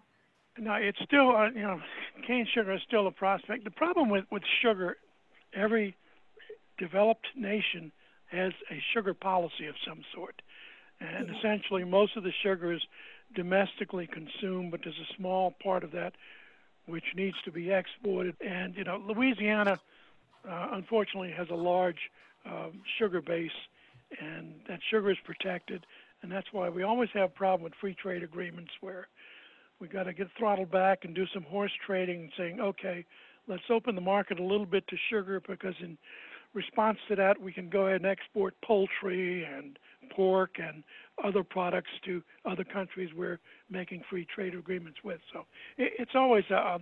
No, 0.56 0.74
it's 0.74 0.98
still, 1.04 1.34
uh, 1.34 1.50
you 1.50 1.62
know, 1.62 1.80
cane 2.24 2.46
sugar 2.54 2.74
is 2.74 2.80
still 2.86 3.08
a 3.08 3.10
prospect. 3.10 3.64
The 3.64 3.72
problem 3.72 4.08
with, 4.08 4.24
with 4.30 4.44
sugar, 4.62 4.98
every 5.52 5.96
developed 6.78 7.26
nation 7.34 7.90
has 8.26 8.52
a 8.70 8.80
sugar 8.92 9.14
policy 9.14 9.66
of 9.66 9.74
some 9.84 10.00
sort. 10.14 10.40
And 11.00 11.28
essentially, 11.36 11.84
most 11.84 12.16
of 12.16 12.22
the 12.22 12.32
sugar 12.42 12.72
is 12.72 12.82
domestically 13.34 14.06
consumed, 14.06 14.70
but 14.70 14.80
there's 14.84 14.98
a 14.98 15.14
small 15.16 15.54
part 15.62 15.84
of 15.84 15.92
that 15.92 16.14
which 16.86 17.04
needs 17.16 17.36
to 17.44 17.50
be 17.50 17.70
exported. 17.70 18.36
And 18.40 18.76
you 18.76 18.84
know, 18.84 19.02
Louisiana, 19.06 19.80
uh, 20.48 20.68
unfortunately, 20.72 21.32
has 21.36 21.48
a 21.50 21.54
large 21.54 22.10
um, 22.46 22.82
sugar 22.98 23.22
base, 23.22 23.50
and 24.20 24.54
that 24.68 24.80
sugar 24.90 25.10
is 25.10 25.18
protected, 25.24 25.86
and 26.22 26.30
that's 26.30 26.52
why 26.52 26.68
we 26.68 26.82
always 26.82 27.08
have 27.14 27.30
a 27.30 27.32
problem 27.32 27.62
with 27.62 27.74
free 27.80 27.94
trade 27.94 28.22
agreements 28.22 28.70
where 28.80 29.08
we 29.80 29.88
got 29.88 30.04
to 30.04 30.12
get 30.12 30.28
throttled 30.38 30.70
back 30.70 31.04
and 31.04 31.14
do 31.14 31.26
some 31.32 31.42
horse 31.42 31.72
trading 31.84 32.30
saying, 32.36 32.60
okay, 32.60 33.04
let's 33.48 33.64
open 33.70 33.94
the 33.94 34.00
market 34.00 34.38
a 34.38 34.42
little 34.42 34.66
bit 34.66 34.86
to 34.88 34.96
sugar 35.10 35.40
because 35.46 35.74
in 35.80 35.98
response 36.52 36.98
to 37.08 37.16
that, 37.16 37.40
we 37.40 37.52
can 37.52 37.68
go 37.68 37.86
ahead 37.86 38.00
and 38.00 38.10
export 38.10 38.54
poultry 38.64 39.44
and 39.44 39.78
pork 40.10 40.56
and 40.58 40.82
other 41.22 41.44
products 41.44 41.90
to 42.04 42.22
other 42.44 42.64
countries 42.64 43.10
we're 43.16 43.38
making 43.70 44.02
free 44.10 44.26
trade 44.34 44.54
agreements 44.54 44.98
with. 45.04 45.20
So 45.32 45.44
it's 45.78 46.12
always 46.14 46.44
a, 46.50 46.80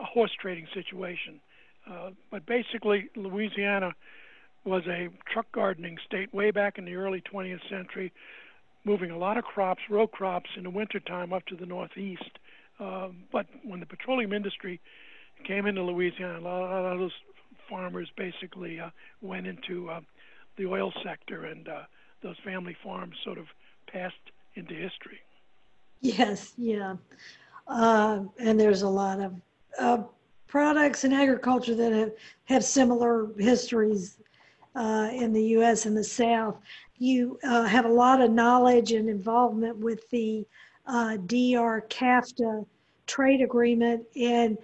a 0.00 0.04
horse 0.04 0.32
trading 0.40 0.66
situation. 0.74 1.40
Uh, 1.90 2.10
but 2.30 2.46
basically, 2.46 3.08
Louisiana 3.16 3.92
was 4.64 4.82
a 4.86 5.08
truck 5.32 5.46
gardening 5.52 5.96
state 6.06 6.32
way 6.32 6.50
back 6.50 6.78
in 6.78 6.84
the 6.84 6.94
early 6.94 7.22
20th 7.32 7.68
century, 7.68 8.12
moving 8.84 9.10
a 9.10 9.18
lot 9.18 9.36
of 9.36 9.44
crops, 9.44 9.82
row 9.90 10.06
crops, 10.06 10.50
in 10.56 10.62
the 10.62 10.70
wintertime 10.70 11.32
up 11.32 11.44
to 11.46 11.56
the 11.56 11.66
northeast. 11.66 12.38
Um, 12.78 13.24
but 13.32 13.46
when 13.64 13.80
the 13.80 13.86
petroleum 13.86 14.32
industry 14.32 14.80
came 15.46 15.66
into 15.66 15.82
Louisiana, 15.82 16.38
a 16.38 16.40
lot 16.40 16.92
of 16.92 16.98
those 16.98 17.12
farmers 17.68 18.08
basically 18.16 18.78
uh, 18.80 18.90
went 19.20 19.46
into 19.46 19.90
uh, 19.90 20.00
the 20.56 20.66
oil 20.66 20.92
sector, 21.04 21.46
and 21.46 21.68
uh, 21.68 21.82
those 22.22 22.36
family 22.44 22.76
farms 22.82 23.14
sort 23.24 23.38
of 23.38 23.46
passed 23.86 24.14
into 24.54 24.74
history. 24.74 25.20
Yes, 26.00 26.52
yeah, 26.56 26.96
uh, 27.68 28.20
and 28.38 28.58
there's 28.58 28.82
a 28.82 28.88
lot 28.88 29.20
of 29.20 29.40
uh, 29.78 30.02
products 30.48 31.04
in 31.04 31.12
agriculture 31.12 31.74
that 31.74 31.92
have, 31.92 32.12
have 32.44 32.64
similar 32.64 33.28
histories 33.38 34.18
uh, 34.74 35.10
in 35.12 35.32
the 35.32 35.44
U.S. 35.56 35.86
and 35.86 35.96
the 35.96 36.04
South. 36.04 36.58
You 36.98 37.38
uh, 37.44 37.64
have 37.64 37.84
a 37.84 37.92
lot 37.92 38.20
of 38.20 38.30
knowledge 38.30 38.92
and 38.92 39.08
involvement 39.08 39.76
with 39.78 40.08
the 40.10 40.46
uh, 40.86 41.16
DR 41.26 41.86
CAFTA 41.88 42.66
trade 43.06 43.40
agreement, 43.40 44.04
and 44.16 44.58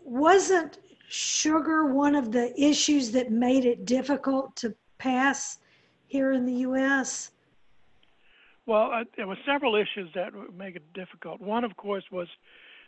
wasn't 0.00 0.78
sugar 1.08 1.92
one 1.92 2.14
of 2.14 2.30
the 2.30 2.58
issues 2.60 3.10
that 3.10 3.30
made 3.30 3.64
it 3.64 3.84
difficult 3.84 4.54
to 4.56 4.74
pass 4.98 5.58
here 6.10 6.32
in 6.32 6.44
the 6.44 6.52
U.S.? 6.68 7.30
Well, 8.66 8.90
uh, 8.92 9.04
there 9.16 9.28
were 9.28 9.38
several 9.46 9.76
issues 9.76 10.10
that 10.16 10.34
would 10.34 10.58
make 10.58 10.74
it 10.74 10.92
difficult. 10.92 11.40
One, 11.40 11.62
of 11.62 11.76
course, 11.76 12.02
was 12.10 12.26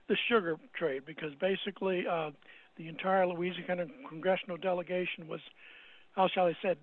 the 0.08 0.16
sugar 0.28 0.56
trade, 0.74 1.02
because 1.06 1.32
basically 1.40 2.04
uh, 2.04 2.32
the 2.76 2.88
entire 2.88 3.26
Louisiana 3.26 3.86
congressional 4.08 4.56
delegation 4.56 5.28
was, 5.28 5.40
how 6.16 6.28
shall 6.34 6.46
I 6.46 6.56
say, 6.62 6.74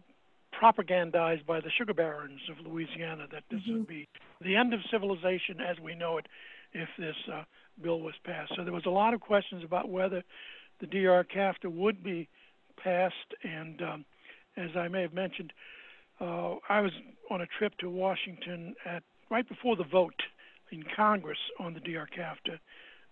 propagandized 0.54 1.46
by 1.46 1.60
the 1.60 1.70
sugar 1.78 1.94
barons 1.94 2.40
of 2.50 2.66
Louisiana 2.66 3.28
that 3.34 3.44
this 3.52 3.60
mm-hmm. 3.62 3.80
would 3.80 3.88
be 3.88 4.08
the 4.42 4.56
end 4.56 4.74
of 4.74 4.80
civilization 4.90 5.60
as 5.60 5.78
we 5.80 5.94
know 5.94 6.18
it 6.18 6.28
if 6.72 6.88
this 6.98 7.16
uh, 7.32 7.44
bill 7.82 8.00
was 8.00 8.16
passed. 8.24 8.54
So 8.56 8.64
there 8.64 8.74
was 8.74 8.86
a 8.86 8.92
lot 8.92 9.14
of 9.14 9.20
questions 9.20 9.64
about 9.66 9.90
whether 9.90 10.24
the 10.80 10.88
DR 10.88 11.26
CAFTA 11.26 11.70
would 11.70 12.02
be 12.02 12.30
passed, 12.82 13.34
and 13.44 13.82
um, 13.82 14.06
as 14.56 14.70
I 14.78 14.88
may 14.88 15.02
have 15.02 15.14
mentioned, 15.14 15.52
uh, 16.20 16.56
I 16.68 16.82
was 16.82 16.92
on 17.30 17.42
a 17.42 17.46
trip 17.58 17.78
to 17.80 17.90
Washington 17.90 18.76
at 18.86 19.04
right 19.30 19.48
before 19.48 19.76
the 19.76 19.84
vote 19.84 20.22
in 20.72 20.84
Congress 20.96 21.38
on 21.60 21.74
the 21.74 21.80
DR 21.80 22.08
CAFTA, 22.08 22.60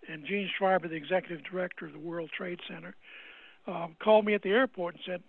and 0.10 0.26
Gene 0.26 0.50
Schreiber, 0.58 0.88
the 0.88 0.96
executive 0.96 1.44
director 1.44 1.86
of 1.86 1.94
the 1.94 2.00
World 2.00 2.30
Trade 2.36 2.60
Center, 2.68 2.96
uh, 3.68 3.88
called 4.04 4.26
me 4.26 4.34
at 4.34 4.42
the 4.42 4.50
airport 4.50 4.96
and 4.96 5.04
said, 5.06 5.24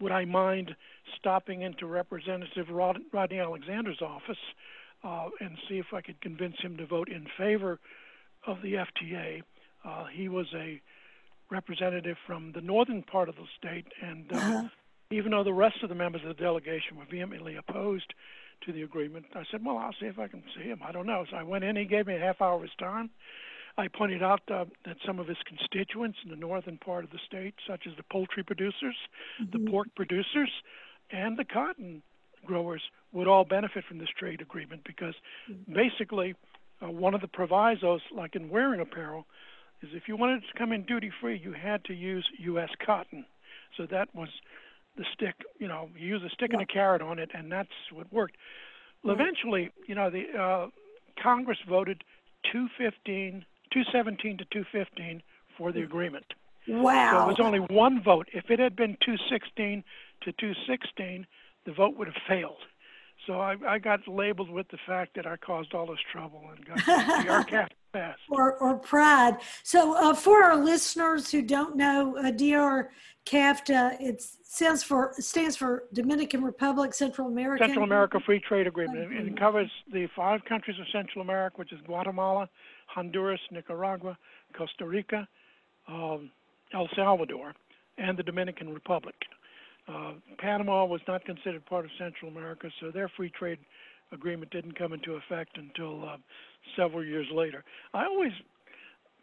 "Would 0.00 0.12
I 0.12 0.24
mind 0.24 0.74
stopping 1.18 1.62
into 1.62 1.86
Representative 1.86 2.70
Rod- 2.70 3.02
Rodney 3.12 3.40
Alexander's 3.40 4.00
office 4.00 4.38
uh, 5.04 5.28
and 5.40 5.58
see 5.68 5.78
if 5.78 5.92
I 5.92 6.00
could 6.00 6.20
convince 6.20 6.58
him 6.60 6.76
to 6.76 6.86
vote 6.86 7.08
in 7.08 7.26
favor 7.36 7.78
of 8.46 8.62
the 8.62 8.74
FTA?" 8.74 9.42
Uh, 9.84 10.04
he 10.06 10.28
was 10.28 10.46
a 10.54 10.80
representative 11.50 12.16
from 12.26 12.52
the 12.52 12.60
northern 12.60 13.02
part 13.02 13.28
of 13.28 13.36
the 13.36 13.46
state, 13.58 13.86
and 14.00 14.32
uh, 14.32 14.36
uh-huh. 14.36 14.68
Even 15.12 15.32
though 15.32 15.44
the 15.44 15.52
rest 15.52 15.76
of 15.82 15.88
the 15.88 15.94
members 15.94 16.22
of 16.22 16.28
the 16.28 16.42
delegation 16.42 16.96
were 16.96 17.06
vehemently 17.10 17.56
opposed 17.56 18.12
to 18.66 18.72
the 18.72 18.82
agreement, 18.82 19.26
I 19.34 19.44
said, 19.50 19.64
"Well, 19.64 19.78
I'll 19.78 19.94
see 20.00 20.06
if 20.06 20.18
I 20.18 20.28
can 20.28 20.42
see 20.56 20.62
him. 20.62 20.80
I 20.84 20.92
don't 20.92 21.06
know." 21.06 21.24
So 21.30 21.36
I 21.36 21.42
went 21.42 21.64
in. 21.64 21.76
He 21.76 21.84
gave 21.84 22.06
me 22.06 22.14
a 22.14 22.20
half 22.20 22.40
hour 22.40 22.56
of 22.56 22.62
his 22.62 22.74
time. 22.78 23.10
I 23.78 23.88
pointed 23.88 24.22
out 24.22 24.42
uh, 24.50 24.66
that 24.84 24.96
some 25.06 25.18
of 25.18 25.26
his 25.26 25.38
constituents 25.46 26.18
in 26.24 26.30
the 26.30 26.36
northern 26.36 26.78
part 26.78 27.04
of 27.04 27.10
the 27.10 27.18
state, 27.26 27.54
such 27.66 27.86
as 27.86 27.96
the 27.96 28.02
poultry 28.10 28.42
producers, 28.42 28.96
mm-hmm. 29.40 29.64
the 29.64 29.70
pork 29.70 29.88
producers, 29.96 30.50
and 31.10 31.38
the 31.38 31.44
cotton 31.44 32.02
growers, 32.44 32.82
would 33.12 33.28
all 33.28 33.44
benefit 33.44 33.84
from 33.88 33.98
this 33.98 34.10
trade 34.18 34.40
agreement 34.40 34.82
because 34.84 35.14
mm-hmm. 35.50 35.72
basically 35.72 36.34
uh, 36.82 36.90
one 36.90 37.14
of 37.14 37.20
the 37.20 37.28
provisos, 37.28 38.02
like 38.14 38.36
in 38.36 38.48
wearing 38.48 38.80
apparel, 38.80 39.26
is 39.82 39.88
if 39.94 40.04
you 40.06 40.16
wanted 40.16 40.40
to 40.40 40.58
come 40.58 40.72
in 40.72 40.82
duty 40.84 41.10
free, 41.20 41.40
you 41.42 41.52
had 41.52 41.84
to 41.84 41.94
use 41.94 42.26
U.S. 42.38 42.70
cotton. 42.84 43.24
So 43.76 43.86
that 43.90 44.14
was 44.14 44.28
the 44.96 45.04
stick. 45.12 45.34
You 45.58 45.68
know, 45.68 45.88
you 45.96 46.08
use 46.08 46.22
a 46.22 46.30
stick 46.30 46.50
yeah. 46.50 46.60
and 46.60 46.62
a 46.62 46.72
carrot 46.72 47.02
on 47.02 47.18
it, 47.18 47.30
and 47.34 47.50
that's 47.50 47.70
what 47.92 48.12
worked. 48.12 48.36
Well, 49.02 49.14
eventually, 49.14 49.70
you 49.86 49.94
know, 49.94 50.10
the 50.10 50.24
uh, 50.38 50.66
Congress 51.20 51.58
voted 51.68 52.04
215 52.52 53.44
217 53.72 54.38
to 54.38 54.44
215 54.44 55.22
for 55.56 55.72
the 55.72 55.82
agreement. 55.82 56.26
Wow. 56.68 57.12
So 57.12 57.24
it 57.24 57.26
was 57.26 57.40
only 57.40 57.58
one 57.58 58.02
vote. 58.02 58.28
If 58.32 58.50
it 58.50 58.58
had 58.58 58.76
been 58.76 58.96
216 59.04 59.82
to 60.22 60.32
216, 60.32 61.26
the 61.64 61.72
vote 61.72 61.96
would 61.96 62.06
have 62.06 62.22
failed. 62.28 62.58
So 63.26 63.34
I, 63.34 63.56
I 63.66 63.78
got 63.78 64.06
labeled 64.08 64.50
with 64.50 64.68
the 64.68 64.78
fact 64.86 65.14
that 65.14 65.26
I 65.26 65.36
caused 65.36 65.74
all 65.74 65.86
this 65.86 66.00
trouble 66.10 66.42
and 66.54 66.64
got 66.64 66.76
the 66.86 67.30
RCAF 67.30 67.68
passed. 67.92 68.20
Or, 68.28 68.56
or 68.58 68.76
pride. 68.76 69.36
So 69.62 69.96
uh, 69.96 70.14
for 70.14 70.42
our 70.42 70.56
listeners 70.56 71.30
who 71.30 71.42
don't 71.42 71.76
know, 71.76 72.16
uh, 72.16 72.30
DR 72.32 72.90
CAFTA, 73.26 74.00
it 74.00 74.22
stands 74.42 74.82
for 74.82 75.14
stands 75.18 75.56
for 75.56 75.84
Dominican 75.92 76.42
Republic, 76.42 76.94
Central 76.94 77.28
America. 77.28 77.64
Central 77.64 77.84
America 77.84 78.18
Free 78.24 78.40
Trade 78.40 78.66
Agreement. 78.66 79.12
It, 79.12 79.28
it 79.28 79.38
covers 79.38 79.70
the 79.92 80.08
five 80.16 80.44
countries 80.44 80.78
of 80.80 80.86
Central 80.92 81.22
America, 81.22 81.56
which 81.56 81.72
is 81.72 81.80
Guatemala, 81.86 82.48
Honduras, 82.86 83.40
Nicaragua, 83.50 84.18
Costa 84.56 84.84
Rica, 84.84 85.28
um, 85.86 86.30
El 86.74 86.88
Salvador, 86.96 87.54
and 87.98 88.18
the 88.18 88.22
Dominican 88.22 88.72
Republic. 88.72 89.14
Uh, 89.88 90.12
Panama 90.38 90.84
was 90.84 91.00
not 91.08 91.24
considered 91.24 91.64
part 91.66 91.84
of 91.84 91.90
Central 91.98 92.30
America, 92.30 92.70
so 92.80 92.90
their 92.90 93.08
free 93.08 93.30
trade 93.30 93.58
agreement 94.12 94.50
didn't 94.50 94.78
come 94.78 94.92
into 94.92 95.14
effect 95.14 95.58
until 95.58 96.04
uh, 96.08 96.16
several 96.76 97.04
years 97.04 97.26
later. 97.32 97.64
I 97.94 98.04
always 98.04 98.32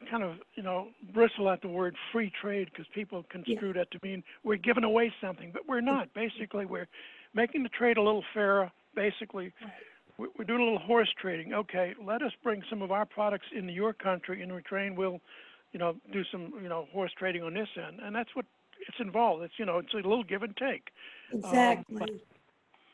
kind 0.09 0.23
of, 0.23 0.35
you 0.55 0.63
know, 0.63 0.87
bristle 1.13 1.49
at 1.49 1.61
the 1.61 1.67
word 1.67 1.95
free 2.11 2.31
trade 2.41 2.69
because 2.71 2.85
people 2.93 3.25
construe 3.29 3.67
yeah. 3.67 3.73
that 3.73 3.91
to 3.91 3.99
mean 4.03 4.23
we're 4.43 4.57
giving 4.57 4.83
away 4.83 5.13
something, 5.21 5.51
but 5.53 5.67
we're 5.67 5.81
not. 5.81 6.13
Basically, 6.13 6.65
we're 6.65 6.87
making 7.33 7.63
the 7.63 7.69
trade 7.69 7.97
a 7.97 8.01
little 8.01 8.23
fairer. 8.33 8.71
Basically, 8.95 9.53
we're 10.17 10.45
doing 10.45 10.61
a 10.61 10.63
little 10.63 10.79
horse 10.79 11.09
trading. 11.21 11.53
Okay, 11.53 11.93
let 12.03 12.21
us 12.21 12.31
bring 12.43 12.61
some 12.69 12.81
of 12.81 12.91
our 12.91 13.05
products 13.05 13.47
into 13.55 13.71
your 13.71 13.93
country, 13.93 14.41
and 14.41 14.51
in 14.51 14.55
return 14.55 14.95
we'll, 14.95 15.19
you 15.71 15.79
know, 15.79 15.95
do 16.11 16.23
some, 16.31 16.53
you 16.61 16.69
know, 16.69 16.87
horse 16.91 17.11
trading 17.17 17.43
on 17.43 17.53
this 17.53 17.69
end, 17.77 17.99
and 18.01 18.15
that's 18.15 18.35
what 18.35 18.45
it's 18.88 19.00
involved. 19.00 19.43
It's 19.43 19.53
you 19.57 19.65
know, 19.65 19.77
it's 19.77 19.93
a 19.93 19.98
little 19.98 20.24
give 20.24 20.43
and 20.43 20.55
take. 20.57 20.89
Exactly. 21.33 22.01
Um, 22.01 22.19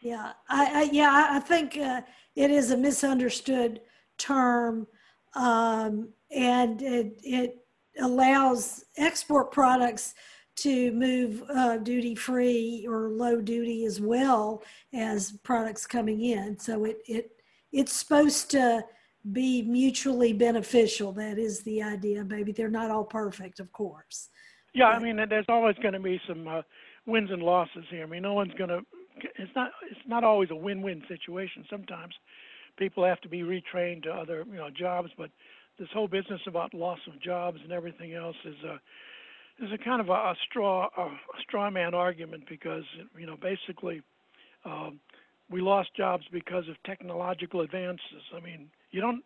yeah, 0.01 0.33
I, 0.49 0.81
I, 0.81 0.89
yeah, 0.91 1.27
I 1.31 1.39
think 1.39 1.77
uh, 1.77 2.01
it 2.35 2.51
is 2.51 2.71
a 2.71 2.77
misunderstood 2.77 3.81
term, 4.17 4.87
um, 5.35 6.09
and 6.31 6.81
it 6.81 7.19
it 7.23 7.57
allows 7.99 8.85
export 8.97 9.51
products 9.51 10.13
to 10.57 10.91
move 10.91 11.43
uh, 11.49 11.77
duty 11.77 12.15
free 12.15 12.85
or 12.87 13.09
low 13.09 13.41
duty 13.41 13.85
as 13.85 13.99
well 13.99 14.63
as 14.93 15.33
products 15.43 15.85
coming 15.85 16.21
in. 16.21 16.57
So 16.59 16.85
it, 16.85 16.97
it 17.07 17.31
it's 17.71 17.93
supposed 17.93 18.51
to 18.51 18.85
be 19.31 19.63
mutually 19.63 20.33
beneficial. 20.33 21.11
That 21.13 21.37
is 21.37 21.63
the 21.63 21.81
idea. 21.81 22.23
Maybe 22.23 22.51
they're 22.51 22.69
not 22.69 22.91
all 22.91 23.03
perfect, 23.03 23.59
of 23.59 23.71
course. 23.71 24.29
Yeah, 24.75 24.87
I 24.87 24.99
mean, 24.99 25.15
there's 25.29 25.45
always 25.47 25.75
going 25.81 25.93
to 25.93 25.99
be 25.99 26.19
some 26.27 26.47
uh, 26.47 26.61
wins 27.07 27.31
and 27.31 27.41
losses 27.41 27.85
here. 27.89 28.03
I 28.03 28.07
mean, 28.07 28.21
no 28.21 28.33
one's 28.33 28.53
going 28.53 28.69
to. 28.69 28.81
It's 29.37 29.51
not. 29.55 29.71
It's 29.89 30.07
not 30.07 30.23
always 30.23 30.51
a 30.51 30.55
win-win 30.55 31.03
situation. 31.07 31.65
Sometimes 31.69 32.13
people 32.77 33.05
have 33.05 33.21
to 33.21 33.29
be 33.29 33.41
retrained 33.41 34.03
to 34.03 34.11
other, 34.11 34.43
you 34.47 34.57
know, 34.57 34.69
jobs. 34.69 35.09
But 35.17 35.31
this 35.79 35.87
whole 35.93 36.09
business 36.09 36.41
about 36.45 36.73
loss 36.73 36.99
of 37.07 37.21
jobs 37.21 37.59
and 37.63 37.71
everything 37.71 38.13
else 38.13 38.37
is. 38.45 38.55
Uh, 38.67 38.77
is 39.57 39.69
a 39.73 39.77
kind 39.77 40.01
of 40.01 40.09
a, 40.09 40.11
a 40.11 40.35
straw 40.49 40.89
a 40.97 41.09
straw 41.41 41.69
man 41.69 41.93
argument 41.93 42.43
because 42.49 42.83
you 43.17 43.25
know 43.25 43.37
basically 43.41 44.01
um, 44.65 44.99
we 45.49 45.61
lost 45.61 45.95
jobs 45.95 46.25
because 46.31 46.67
of 46.67 46.75
technological 46.85 47.61
advances. 47.61 48.23
I 48.35 48.41
mean, 48.41 48.69
you 48.91 48.99
don't 48.99 49.23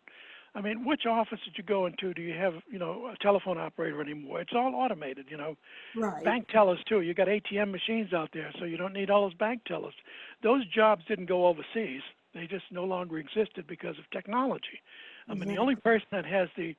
I 0.54 0.60
mean, 0.60 0.84
which 0.84 1.06
office 1.06 1.38
did 1.44 1.54
you 1.56 1.62
go 1.62 1.86
into? 1.86 2.12
Do 2.12 2.22
you 2.22 2.34
have, 2.34 2.54
you 2.70 2.78
know, 2.78 3.06
a 3.06 3.16
telephone 3.22 3.56
operator 3.56 4.00
anymore? 4.00 4.40
It's 4.40 4.52
all 4.54 4.74
automated, 4.74 5.26
you 5.28 5.36
know. 5.36 5.56
Right. 5.96 6.24
Bank 6.24 6.48
tellers 6.48 6.80
too. 6.88 7.02
You 7.02 7.14
got 7.14 7.28
ATM 7.28 7.70
machines 7.70 8.12
out 8.12 8.30
there, 8.32 8.52
so 8.58 8.64
you 8.64 8.76
don't 8.76 8.92
need 8.92 9.10
all 9.10 9.22
those 9.22 9.34
bank 9.34 9.62
tellers. 9.64 9.94
Those 10.42 10.66
jobs 10.66 11.04
didn't 11.06 11.26
go 11.26 11.46
overseas. 11.46 12.02
They 12.34 12.46
just 12.46 12.64
no 12.70 12.84
longer 12.84 13.18
existed 13.18 13.66
because 13.68 13.98
of 13.98 14.10
technology. 14.10 14.80
I 15.28 15.34
mean, 15.34 15.48
the 15.48 15.58
only 15.58 15.76
person 15.76 16.06
that 16.10 16.26
has 16.26 16.48
the 16.56 16.74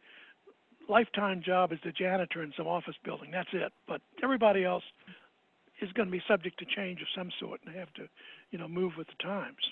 lifetime 0.89 1.41
job 1.41 1.71
is 1.71 1.79
the 1.85 1.91
janitor 1.91 2.43
in 2.43 2.53
some 2.57 2.67
office 2.67 2.95
building. 3.03 3.31
That's 3.31 3.49
it. 3.53 3.71
But 3.87 4.01
everybody 4.21 4.65
else 4.65 4.83
is 5.81 5.91
going 5.93 6.07
to 6.07 6.11
be 6.11 6.21
subject 6.27 6.59
to 6.59 6.65
change 6.65 7.01
of 7.01 7.07
some 7.15 7.31
sort 7.39 7.61
and 7.65 7.75
have 7.75 7.93
to, 7.93 8.07
you 8.51 8.59
know, 8.59 8.67
move 8.67 8.93
with 8.97 9.07
the 9.07 9.23
times. 9.23 9.71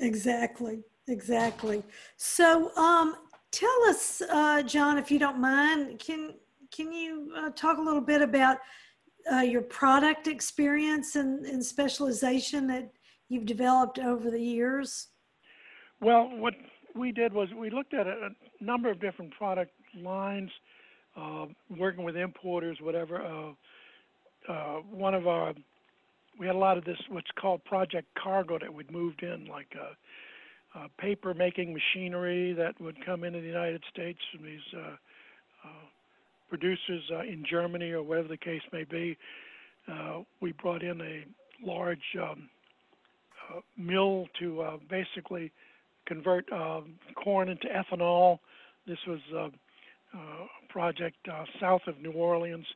Exactly. 0.00 0.82
Exactly. 1.08 1.84
So, 2.16 2.74
um, 2.76 3.14
tell 3.56 3.82
us, 3.88 4.20
uh, 4.30 4.62
John, 4.62 4.98
if 4.98 5.10
you 5.10 5.18
don't 5.18 5.40
mind, 5.40 5.98
can 5.98 6.34
can 6.70 6.92
you 6.92 7.32
uh, 7.34 7.50
talk 7.50 7.78
a 7.78 7.80
little 7.80 8.02
bit 8.02 8.20
about 8.20 8.58
uh, 9.32 9.38
your 9.38 9.62
product 9.62 10.26
experience 10.26 11.16
and, 11.16 11.46
and 11.46 11.64
specialization 11.64 12.66
that 12.66 12.92
you've 13.28 13.46
developed 13.46 13.98
over 13.98 14.30
the 14.30 14.40
years? 14.40 15.08
Well, 16.00 16.28
what 16.36 16.54
we 16.94 17.12
did 17.12 17.32
was 17.32 17.48
we 17.58 17.70
looked 17.70 17.94
at 17.94 18.06
a, 18.06 18.28
a 18.28 18.64
number 18.64 18.90
of 18.90 19.00
different 19.00 19.32
product 19.32 19.72
lines, 19.98 20.50
uh, 21.16 21.46
working 21.78 22.04
with 22.04 22.16
importers, 22.16 22.78
whatever. 22.82 23.22
Uh, 23.22 24.52
uh, 24.52 24.76
one 24.90 25.14
of 25.14 25.26
our, 25.26 25.54
we 26.38 26.46
had 26.46 26.54
a 26.54 26.58
lot 26.58 26.76
of 26.76 26.84
this, 26.84 26.98
what's 27.08 27.30
called 27.40 27.64
Project 27.64 28.08
Cargo 28.22 28.58
that 28.58 28.72
we'd 28.72 28.90
moved 28.90 29.22
in, 29.22 29.46
like 29.46 29.74
uh, 29.80 29.94
uh, 30.76 30.88
paper 30.98 31.34
making 31.34 31.72
machinery 31.72 32.52
that 32.52 32.78
would 32.80 32.96
come 33.04 33.24
into 33.24 33.40
the 33.40 33.46
United 33.46 33.82
States 33.92 34.18
from 34.32 34.44
these 34.44 34.60
uh, 34.76 34.96
uh, 35.64 35.86
producers 36.48 37.02
uh, 37.12 37.20
in 37.20 37.44
Germany 37.48 37.90
or 37.92 38.02
wherever 38.02 38.28
the 38.28 38.36
case 38.36 38.62
may 38.72 38.84
be. 38.84 39.16
Uh, 39.90 40.20
we 40.40 40.52
brought 40.52 40.82
in 40.82 41.00
a 41.00 41.24
large 41.64 42.16
um, 42.20 42.48
mill 43.76 44.26
to 44.38 44.78
basically 44.90 45.50
convert 46.06 46.50
uh, 46.52 46.80
corn 47.14 47.48
into 47.48 47.66
ethanol. 47.68 48.38
This 48.86 48.98
was 49.06 49.20
a 49.34 49.50
project 50.68 51.16
south 51.60 51.82
of 51.86 52.00
New 52.00 52.12
Orleans. 52.12 52.66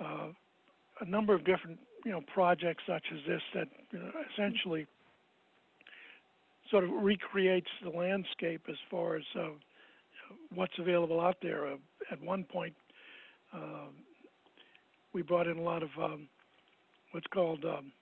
A 0.00 1.04
number 1.06 1.34
of 1.34 1.44
different, 1.44 1.78
you 2.04 2.10
know, 2.10 2.22
projects 2.32 2.82
such 2.86 3.04
as 3.12 3.20
this 3.26 3.42
that 3.54 3.68
you 3.92 3.98
know, 3.98 4.10
essentially 4.32 4.86
sort 6.70 6.84
of 6.84 6.90
recreates 7.02 7.68
the 7.82 7.90
landscape 7.90 8.62
as 8.68 8.76
far 8.90 9.16
as 9.16 9.24
uh, 9.38 9.48
what's 10.54 10.78
available 10.78 11.20
out 11.20 11.36
there. 11.42 11.66
Uh, 11.66 11.76
at 12.10 12.20
one 12.22 12.44
point, 12.44 12.74
uh, 13.52 13.88
we 15.12 15.22
brought 15.22 15.46
in 15.46 15.58
a 15.58 15.62
lot 15.62 15.82
of 15.82 15.90
um, 16.00 16.28
what's 17.12 17.26
called 17.28 17.64
um, 17.64 17.92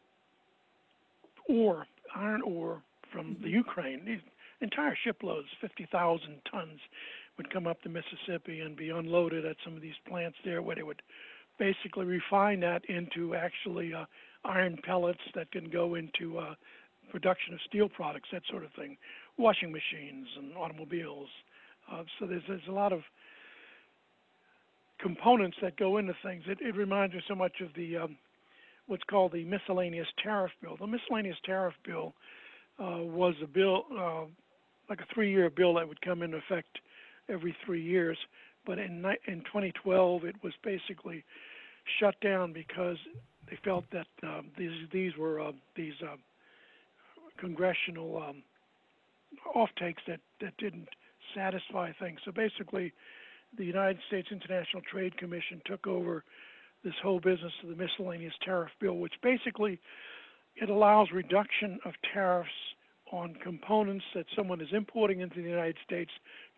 ore, 1.49 1.87
iron 2.15 2.43
ore 2.43 2.83
from 3.13 3.37
the 3.43 3.49
Ukraine. 3.49 4.05
These 4.05 4.21
entire 4.61 4.97
shiploads, 5.05 5.49
50,000 5.61 6.41
tons, 6.51 6.81
would 7.37 7.53
come 7.53 7.67
up 7.67 7.79
the 7.83 7.89
Mississippi 7.89 8.61
and 8.61 8.77
be 8.77 8.91
unloaded 8.91 9.47
at 9.47 9.57
some 9.65 9.77
of 9.77 9.83
these 9.83 9.95
plants 10.07 10.37
there 10.45 10.61
where 10.61 10.77
they 10.77 10.83
would 10.83 11.01
basically 11.59 12.05
refine 12.05 12.61
that 12.61 12.85
into 12.87 13.35
actually 13.35 13.95
uh, 13.95 14.05
iron 14.45 14.79
pellets 14.85 15.21
that 15.35 15.51
can 15.51 15.71
go 15.71 15.95
into 15.95 16.39
uh, 16.39 16.55
production 17.11 17.55
of 17.55 17.61
steel 17.67 17.89
products, 17.89 18.29
that 18.33 18.43
sort 18.51 18.65
of 18.65 18.73
thing, 18.73 18.97
washing 19.37 19.73
machines 19.73 20.27
and 20.37 20.57
automobiles. 20.57 21.29
Uh, 21.91 22.03
so 22.19 22.27
there's 22.27 22.43
there's 22.49 22.69
a 22.69 22.73
lot 22.73 22.93
of 22.93 23.01
components 25.01 25.57
that 25.63 25.77
go 25.77 25.99
into 25.99 26.15
things. 26.23 26.45
It, 26.47 26.59
it 26.61 26.75
reminds 26.75 27.15
me 27.15 27.23
so 27.29 27.35
much 27.35 27.61
of 27.61 27.69
the 27.75 27.99
um, 27.99 28.17
what's 28.87 29.05
called 29.05 29.33
the 29.33 29.45
miscellaneous 29.45 30.09
tariff 30.23 30.53
bill. 30.63 30.77
The 30.79 30.87
miscellaneous 30.87 31.37
tariff 31.45 31.75
bill 31.85 32.15
uh, 32.79 33.03
was 33.03 33.35
a 33.43 33.47
bill, 33.47 33.85
uh, 33.97 34.25
like 34.89 35.01
a 35.01 35.15
three-year 35.15 35.51
bill 35.51 35.75
that 35.75 35.87
would 35.87 36.01
come 36.01 36.23
into 36.23 36.39
effect 36.39 36.79
every 37.29 37.55
three 37.65 37.83
years. 37.83 38.19
But 38.67 38.79
in 38.79 39.05
in 39.27 39.41
2012, 39.41 40.25
it 40.25 40.37
was 40.43 40.53
basically 40.63 41.25
shut 42.01 42.21
down 42.21 42.53
because 42.53 42.97
they 43.49 43.59
felt 43.65 43.85
that 43.93 44.07
um, 44.23 44.49
these 44.59 44.73
these 44.93 45.17
were 45.17 45.41
uh, 45.41 45.53
these 45.77 45.95
uh, 46.03 46.17
congressional 47.39 48.23
um, 48.23 48.43
off 49.55 49.71
takes 49.79 50.03
that 50.07 50.21
that 50.41 50.57
didn't 50.59 50.89
satisfy 51.35 51.93
things. 52.01 52.19
So 52.25 52.33
basically, 52.33 52.93
the 53.57 53.65
United 53.65 53.99
States 54.07 54.29
International 54.31 54.83
Trade 54.91 55.17
Commission 55.17 55.61
took 55.65 55.87
over 55.87 56.25
this 56.85 56.95
whole 57.03 57.21
business 57.21 57.53
of 57.63 57.71
the 57.71 57.77
miscellaneous 57.77 58.35
tariff 58.45 58.71
bill, 58.81 58.99
which 58.99 59.15
basically 59.23 59.81
it 60.57 60.71
allows 60.71 61.09
reduction 61.13 61.79
of 61.85 61.93
tariffs 62.13 62.51
on 63.11 63.35
components 63.43 64.05
that 64.15 64.27
someone 64.37 64.61
is 64.61 64.69
importing 64.73 65.21
into 65.21 65.37
the 65.37 65.49
United 65.49 65.77
States 65.85 66.11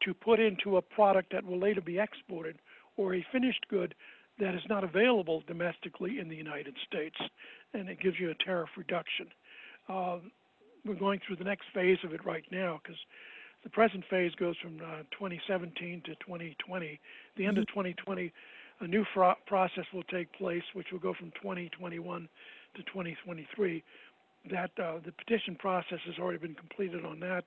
to 0.03 0.13
put 0.13 0.41
into 0.41 0.77
a 0.77 0.83
product 0.83 1.33
that 1.33 1.45
will 1.45 1.59
later 1.59 1.81
be 1.81 1.99
exported 1.99 2.57
or 2.97 3.15
a 3.15 3.27
finished 3.33 3.65
good 3.69 3.95
that 4.39 4.55
is 4.55 4.63
not 4.69 4.83
available 4.83 5.43
domestically 5.47 6.19
in 6.19 6.29
the 6.29 6.35
United 6.37 6.75
States, 6.87 7.17
and 7.73 7.89
it 7.89 8.01
gives 8.01 8.19
you 8.19 8.31
a 8.31 8.45
tariff 8.45 8.71
reduction. 8.77 9.27
Uh, 9.89 10.19
we're 10.85 10.95
going 10.95 11.21
through 11.27 11.37
the 11.37 11.45
next 11.45 11.65
phase 11.75 11.99
of 12.05 12.13
it 12.13 12.25
right 12.25 12.45
now 12.51 12.81
because 12.83 12.99
the 13.63 13.71
present 13.71 14.05
phase 14.09 14.33
goes 14.35 14.57
from 14.63 14.79
uh, 14.81 15.03
2017 15.13 16.03
to 16.07 16.15
2020. 16.17 17.01
The 17.37 17.47
end 17.47 17.59
of 17.59 17.67
2020, 17.69 18.33
a 18.81 18.87
new 18.87 19.05
fro- 19.13 19.35
process 19.47 19.85
will 19.93 20.05
take 20.05 20.33
place, 20.33 20.63
which 20.73 20.89
will 20.93 20.99
go 20.99 21.15
from 21.15 21.31
2021 21.43 22.29
to 22.77 22.83
2023. 22.83 23.85
That 24.51 24.71
uh, 24.83 24.99
the 25.05 25.13
petition 25.13 25.57
process 25.57 25.99
has 26.07 26.19
already 26.19 26.39
been 26.39 26.55
completed 26.55 27.05
on 27.05 27.21
that. 27.21 27.45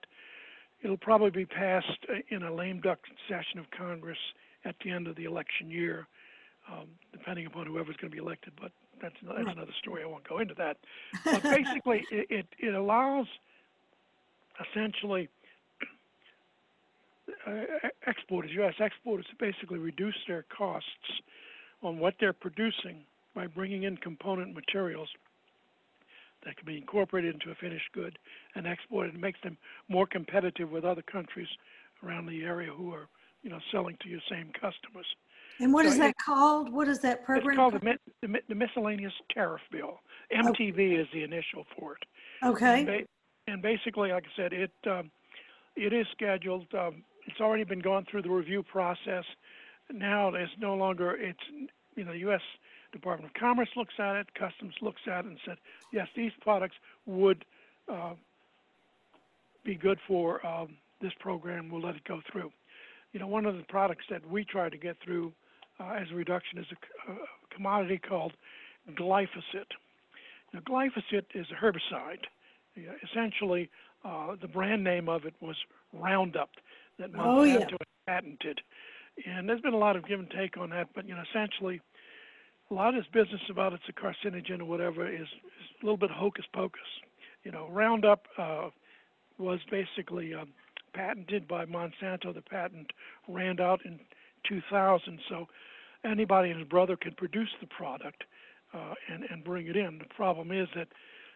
It'll 0.84 0.98
probably 0.98 1.32
be 1.32 1.46
passed 1.46 1.88
uh, 2.10 2.15
in 2.30 2.43
a 2.43 2.54
lame 2.54 2.82
duck 2.82 3.00
session 3.28 3.58
of 3.58 3.65
Congress 3.76 4.17
at 4.65 4.76
the 4.84 4.91
end 4.91 5.08
of 5.08 5.15
the 5.15 5.24
election 5.24 5.69
year, 5.69 6.08
um, 6.72 6.88
depending 7.12 7.48
upon 7.48 7.65
whoever's 7.65 7.96
going 7.98 8.12
to 8.12 8.15
be 8.15 8.22
elected. 8.22 8.54
But 8.62 8.72
that's, 9.03 9.15
that's 9.21 9.55
another 9.55 9.73
story. 9.81 10.01
I 10.01 10.07
won't 10.07 10.27
go 10.27 10.39
into 10.39 10.53
that. 10.55 10.77
But 11.25 11.43
basically, 11.43 12.05
it, 12.11 12.27
it, 12.29 12.45
it 12.57 12.73
allows 12.73 13.27
essentially 14.71 15.29
uh, 17.45 17.51
exporters, 18.07 18.51
U.S. 18.55 18.75
exporters, 18.79 19.25
to 19.29 19.35
basically 19.35 19.79
reduce 19.79 20.15
their 20.27 20.45
costs 20.55 20.87
on 21.81 21.99
what 21.99 22.15
they're 22.19 22.33
producing 22.33 23.03
by 23.35 23.47
bringing 23.47 23.83
in 23.83 23.97
component 23.97 24.55
materials 24.55 25.09
that 26.45 26.55
can 26.57 26.65
be 26.65 26.77
incorporated 26.77 27.33
into 27.33 27.51
a 27.51 27.55
finished 27.55 27.91
good 27.93 28.17
and 28.55 28.67
exported. 28.67 29.15
It 29.15 29.21
makes 29.21 29.39
them 29.43 29.57
more 29.89 30.05
competitive 30.05 30.71
with 30.71 30.85
other 30.85 31.01
countries 31.01 31.47
around 32.03 32.25
the 32.25 32.43
area 32.43 32.71
who 32.71 32.93
are, 32.93 33.07
you 33.43 33.49
know, 33.49 33.59
selling 33.71 33.97
to 34.01 34.09
your 34.09 34.21
same 34.29 34.51
customers. 34.53 35.05
And 35.59 35.73
what 35.73 35.85
so 35.85 35.91
is 35.91 35.97
that 35.99 36.11
it, 36.11 36.15
called? 36.23 36.71
What 36.71 36.87
is 36.87 36.99
that 36.99 37.23
program? 37.23 37.49
It's 37.49 37.57
called 37.57 37.73
the, 37.73 37.97
the, 38.21 38.39
the 38.49 38.55
Miscellaneous 38.55 39.13
Tariff 39.31 39.61
Bill. 39.71 39.99
Okay. 40.49 40.69
is 40.69 41.07
the 41.13 41.23
initial 41.23 41.65
for 41.77 41.93
it. 41.93 42.03
Okay. 42.45 42.79
And, 42.79 42.87
ba- 42.87 43.07
and 43.47 43.61
basically, 43.61 44.11
like 44.11 44.23
I 44.23 44.35
said, 44.35 44.53
it 44.53 44.71
um, 44.89 45.11
it 45.75 45.93
is 45.93 46.05
scheduled. 46.11 46.65
Um, 46.73 47.03
it's 47.27 47.39
already 47.39 47.63
been 47.63 47.79
gone 47.79 48.05
through 48.09 48.23
the 48.23 48.29
review 48.29 48.63
process. 48.63 49.25
Now 49.91 50.29
it's 50.29 50.51
no 50.59 50.75
longer 50.75 51.15
it's 51.15 51.39
you 51.95 52.05
know 52.05 52.13
the 52.13 52.19
U.S. 52.19 52.41
Department 52.91 53.31
of 53.33 53.39
Commerce 53.39 53.69
looks 53.75 53.93
at 53.99 54.15
it, 54.15 54.33
Customs 54.35 54.73
looks 54.81 55.01
at 55.07 55.25
it, 55.25 55.29
and 55.29 55.37
said 55.45 55.57
yes, 55.91 56.07
these 56.15 56.31
products 56.41 56.75
would 57.05 57.45
uh, 57.91 58.13
be 59.63 59.75
good 59.75 59.99
for 60.07 60.45
um, 60.45 60.77
this 61.01 61.13
program. 61.19 61.69
We'll 61.69 61.81
let 61.81 61.95
it 61.95 62.03
go 62.05 62.21
through. 62.31 62.51
You 63.11 63.19
know, 63.19 63.27
one 63.27 63.45
of 63.45 63.55
the 63.55 63.63
products 63.63 64.05
that 64.09 64.27
we 64.27 64.43
try 64.43 64.69
to 64.69 64.77
get 64.77 64.97
through 65.03 65.33
uh, 65.79 65.93
as 65.99 66.07
a 66.12 66.15
reduction 66.15 66.59
is 66.59 66.65
a, 66.71 67.12
a 67.12 67.15
commodity 67.53 67.99
called 67.99 68.33
glyphosate. 68.91 69.71
Now, 70.53 70.59
glyphosate 70.62 71.25
is 71.33 71.47
a 71.51 71.65
herbicide. 71.65 72.25
essentially, 73.03 73.69
uh, 74.05 74.36
the 74.41 74.47
brand 74.47 74.83
name 74.83 75.09
of 75.09 75.25
it 75.25 75.33
was 75.39 75.55
Roundup 75.93 76.49
that 76.99 77.12
Monsanto 77.12 77.23
oh, 77.25 77.43
yeah. 77.43 77.65
patented. 78.07 78.62
And 79.25 79.47
there's 79.47 79.62
been 79.62 79.73
a 79.73 79.77
lot 79.77 79.95
of 79.95 80.07
give 80.07 80.19
and 80.19 80.29
take 80.29 80.57
on 80.57 80.71
that, 80.71 80.89
but 80.93 81.07
you 81.07 81.15
know, 81.15 81.21
essentially, 81.29 81.81
a 82.71 82.73
lot 82.73 82.95
of 82.95 83.03
this 83.03 83.12
business 83.12 83.41
about 83.49 83.73
it's 83.73 83.83
a 83.89 83.93
carcinogen 83.93 84.59
or 84.59 84.65
whatever 84.65 85.07
is, 85.07 85.21
is 85.21 85.27
a 85.81 85.86
little 85.86 85.97
bit 85.97 86.09
hocus 86.09 86.45
pocus. 86.53 86.81
You 87.43 87.51
know, 87.51 87.67
Roundup 87.71 88.25
uh, 88.38 88.69
was 89.38 89.59
basically 89.69 90.33
um, 90.33 90.49
patented 90.93 91.47
by 91.47 91.65
Monsanto. 91.65 92.33
The 92.33 92.41
patent 92.41 92.91
ran 93.27 93.59
out 93.59 93.81
in 93.86 93.99
2000, 94.47 95.19
so 95.29 95.47
anybody 96.03 96.49
and 96.49 96.60
his 96.60 96.67
brother 96.67 96.95
can 96.95 97.13
produce 97.13 97.49
the 97.62 97.67
product 97.67 98.23
uh, 98.73 98.93
and 99.12 99.23
and 99.29 99.43
bring 99.43 99.67
it 99.67 99.77
in. 99.77 99.99
The 99.99 100.13
problem 100.15 100.51
is 100.51 100.67
that 100.75 100.88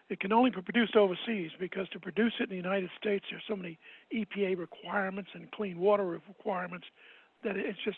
it 0.09 0.19
can 0.19 0.31
only 0.31 0.49
be 0.49 0.61
produced 0.61 0.95
overseas 0.95 1.51
because 1.59 1.89
to 1.89 1.99
produce 1.99 2.33
it 2.39 2.43
in 2.43 2.49
the 2.49 2.55
United 2.55 2.89
States, 2.99 3.25
there's 3.29 3.43
so 3.47 3.55
many 3.55 3.77
EPA 4.13 4.57
requirements 4.57 5.31
and 5.33 5.51
clean 5.51 5.79
water 5.79 6.05
requirements 6.05 6.87
that 7.43 7.57
it's 7.57 7.79
just 7.83 7.97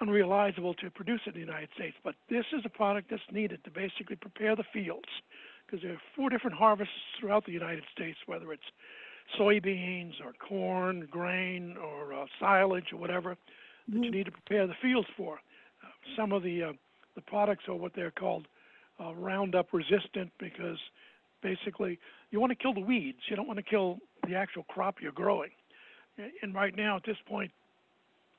unrealizable 0.00 0.76
to 0.76 0.90
produce 0.90 1.20
it 1.26 1.34
in 1.34 1.40
the 1.40 1.46
United 1.46 1.70
States. 1.74 1.96
But 2.04 2.14
this 2.30 2.44
is 2.52 2.62
a 2.64 2.68
product 2.68 3.10
that's 3.10 3.22
needed 3.32 3.64
to 3.64 3.70
basically 3.70 4.16
prepare 4.16 4.54
the 4.54 4.64
fields 4.72 5.08
because 5.66 5.82
there 5.82 5.92
are 5.92 6.02
four 6.14 6.30
different 6.30 6.56
harvests 6.56 6.94
throughout 7.18 7.46
the 7.46 7.52
United 7.52 7.84
States, 7.92 8.18
whether 8.26 8.52
it's 8.52 8.62
soybeans 9.38 10.12
or 10.24 10.32
corn, 10.32 11.08
grain, 11.10 11.76
or 11.76 12.14
uh, 12.14 12.26
silage 12.40 12.92
or 12.92 12.98
whatever. 12.98 13.36
That 13.88 13.94
you 13.94 14.02
mm-hmm. 14.02 14.16
need 14.16 14.26
to 14.26 14.32
prepare 14.32 14.66
the 14.66 14.74
fields 14.80 15.08
for. 15.16 15.34
Uh, 15.34 15.88
some 16.16 16.32
of 16.32 16.42
the 16.42 16.62
uh, 16.62 16.72
the 17.14 17.22
products 17.22 17.64
are 17.68 17.74
what 17.74 17.92
they're 17.94 18.12
called 18.12 18.46
uh, 19.00 19.12
Roundup 19.14 19.72
resistant 19.72 20.30
because 20.38 20.78
basically 21.42 21.98
you 22.30 22.40
want 22.40 22.50
to 22.50 22.56
kill 22.56 22.74
the 22.74 22.80
weeds. 22.80 23.18
You 23.28 23.36
don't 23.36 23.48
want 23.48 23.58
to 23.58 23.64
kill 23.64 23.98
the 24.26 24.34
actual 24.34 24.64
crop 24.64 24.96
you're 25.00 25.12
growing. 25.12 25.50
And 26.42 26.52
right 26.52 26.76
now, 26.76 26.96
at 26.96 27.04
this 27.06 27.16
point, 27.28 27.52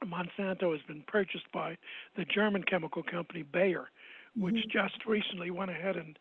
Monsanto 0.05 0.71
has 0.71 0.81
been 0.87 1.03
purchased 1.07 1.49
by 1.53 1.77
the 2.17 2.25
German 2.25 2.63
chemical 2.63 3.03
company 3.03 3.43
Bayer, 3.43 3.89
which 4.35 4.55
mm-hmm. 4.55 4.69
just 4.71 5.05
recently 5.05 5.51
went 5.51 5.71
ahead 5.71 5.95
and 5.95 6.17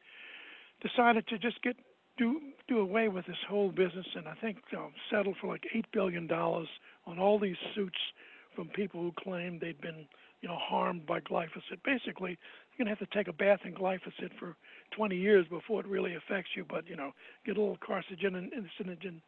decided 0.82 1.26
to 1.28 1.38
just 1.38 1.60
get 1.62 1.76
do 2.16 2.40
do 2.66 2.80
away 2.80 3.08
with 3.08 3.26
this 3.26 3.36
whole 3.48 3.70
business 3.70 4.06
and 4.16 4.26
I 4.26 4.34
think 4.40 4.58
um, 4.76 4.92
settle 5.10 5.34
for 5.40 5.46
like 5.46 5.62
eight 5.74 5.86
billion 5.92 6.26
dollars 6.26 6.68
on 7.06 7.18
all 7.18 7.38
these 7.38 7.56
suits 7.74 7.98
from 8.58 8.66
people 8.70 9.00
who 9.00 9.12
claim 9.16 9.60
they'd 9.60 9.80
been 9.80 10.04
you 10.40 10.48
know 10.48 10.56
harmed 10.58 11.06
by 11.06 11.20
glyphosate. 11.20 11.80
Basically, 11.84 12.30
you're 12.30 12.84
gonna 12.84 12.90
have 12.90 12.98
to 12.98 13.16
take 13.16 13.28
a 13.28 13.32
bath 13.32 13.60
in 13.64 13.72
glyphosate 13.72 14.36
for 14.36 14.56
20 14.96 15.14
years 15.16 15.46
before 15.48 15.78
it 15.78 15.86
really 15.86 16.16
affects 16.16 16.50
you. 16.56 16.64
But 16.68 16.88
you 16.88 16.96
know, 16.96 17.12
get 17.46 17.56
a 17.56 17.60
little 17.60 17.78
carcinogen 17.78 18.36
and 18.36 18.50
carcinogen 18.52 19.20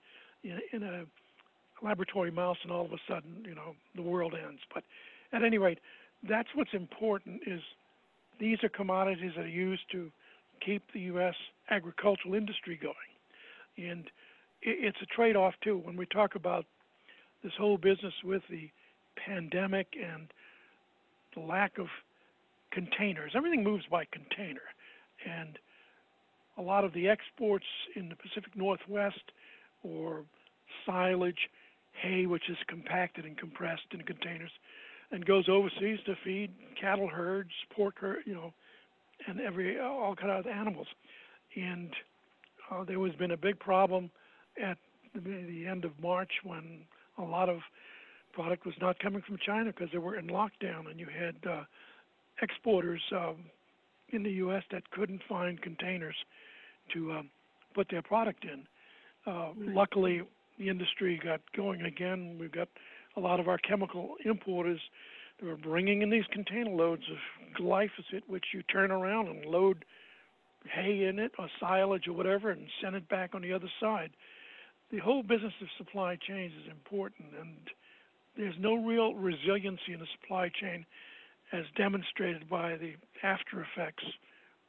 in, 0.42 0.58
in 0.72 0.82
a 0.82 1.04
laboratory 1.80 2.32
mouse, 2.32 2.56
and 2.64 2.72
all 2.72 2.84
of 2.84 2.92
a 2.92 2.98
sudden, 3.08 3.44
you 3.46 3.54
know, 3.54 3.76
the 3.94 4.02
world 4.02 4.34
ends. 4.34 4.62
But 4.74 4.82
at 5.32 5.44
any 5.44 5.58
rate, 5.58 5.78
that's 6.28 6.48
what's 6.56 6.74
important. 6.74 7.42
Is 7.46 7.60
these 8.40 8.58
are 8.64 8.68
commodities 8.68 9.30
that 9.36 9.44
are 9.44 9.48
used 9.48 9.84
to 9.92 10.10
keep 10.64 10.82
the 10.92 11.00
U.S. 11.02 11.36
agricultural 11.70 12.34
industry 12.34 12.80
going, 12.82 13.88
and 13.90 14.10
it's 14.60 14.98
a 15.00 15.06
trade-off 15.06 15.54
too. 15.62 15.80
When 15.84 15.96
we 15.96 16.06
talk 16.06 16.34
about 16.34 16.66
this 17.44 17.52
whole 17.56 17.78
business 17.78 18.12
with 18.24 18.42
the 18.50 18.68
pandemic 19.16 19.88
and 20.00 20.32
the 21.34 21.40
lack 21.40 21.78
of 21.78 21.86
containers, 22.72 23.32
everything 23.34 23.64
moves 23.64 23.84
by 23.90 24.04
container, 24.12 24.62
and 25.24 25.58
a 26.58 26.62
lot 26.62 26.84
of 26.84 26.92
the 26.92 27.08
exports 27.08 27.64
in 27.96 28.08
the 28.08 28.16
Pacific 28.16 28.56
Northwest 28.56 29.32
or 29.82 30.24
silage, 30.86 31.48
hay, 31.92 32.26
which 32.26 32.48
is 32.48 32.56
compacted 32.68 33.24
and 33.24 33.36
compressed 33.36 33.86
in 33.92 34.02
containers, 34.02 34.50
and 35.10 35.24
goes 35.24 35.48
overseas 35.48 35.98
to 36.06 36.14
feed 36.24 36.50
cattle 36.80 37.08
herds, 37.08 37.50
pork, 37.74 37.96
you 38.24 38.34
know, 38.34 38.52
and 39.26 39.40
every 39.40 39.78
all 39.78 40.14
kind 40.14 40.30
of 40.30 40.46
animals. 40.46 40.86
And 41.56 41.90
uh, 42.70 42.84
there 42.84 43.04
has 43.04 43.14
been 43.16 43.32
a 43.32 43.36
big 43.36 43.58
problem 43.58 44.10
at 44.62 44.78
the, 45.14 45.20
the 45.20 45.66
end 45.66 45.84
of 45.84 45.92
March 46.00 46.30
when 46.44 46.80
a 47.18 47.22
lot 47.22 47.48
of 47.48 47.58
product 48.32 48.66
was 48.66 48.74
not 48.80 48.98
coming 48.98 49.22
from 49.26 49.38
China 49.44 49.72
because 49.72 49.88
they 49.92 49.98
were 49.98 50.16
in 50.16 50.28
lockdown, 50.28 50.90
and 50.90 50.98
you 50.98 51.06
had 51.06 51.36
uh, 51.48 51.64
exporters 52.42 53.00
um, 53.12 53.36
in 54.10 54.22
the 54.22 54.30
U.S. 54.32 54.62
that 54.72 54.90
couldn't 54.90 55.22
find 55.28 55.60
containers 55.60 56.16
to 56.94 57.12
um, 57.12 57.30
put 57.74 57.88
their 57.90 58.02
product 58.02 58.44
in. 58.44 58.66
Uh, 59.30 59.50
luckily, 59.56 60.22
the 60.58 60.68
industry 60.68 61.20
got 61.22 61.40
going 61.56 61.82
again. 61.82 62.36
We've 62.38 62.52
got 62.52 62.68
a 63.16 63.20
lot 63.20 63.40
of 63.40 63.48
our 63.48 63.58
chemical 63.58 64.14
importers 64.24 64.80
that 65.40 65.48
are 65.48 65.56
bringing 65.56 66.02
in 66.02 66.10
these 66.10 66.24
container 66.32 66.70
loads 66.70 67.02
of 67.10 67.62
glyphosate, 67.62 68.22
which 68.26 68.44
you 68.52 68.62
turn 68.64 68.90
around 68.90 69.28
and 69.28 69.44
load 69.44 69.84
hay 70.68 71.04
in 71.04 71.18
it 71.18 71.32
or 71.38 71.48
silage 71.58 72.06
or 72.06 72.12
whatever 72.12 72.50
and 72.50 72.66
send 72.82 72.94
it 72.94 73.08
back 73.08 73.34
on 73.34 73.42
the 73.42 73.52
other 73.52 73.70
side. 73.80 74.10
The 74.92 74.98
whole 74.98 75.22
business 75.22 75.52
of 75.62 75.68
supply 75.78 76.16
chains 76.16 76.52
is 76.64 76.70
important, 76.70 77.28
and 77.40 77.56
there's 78.36 78.54
no 78.58 78.74
real 78.74 79.14
resiliency 79.14 79.92
in 79.92 80.00
the 80.00 80.06
supply 80.20 80.48
chain 80.48 80.86
as 81.52 81.64
demonstrated 81.76 82.48
by 82.48 82.76
the 82.76 82.94
after 83.22 83.60
effects 83.62 84.04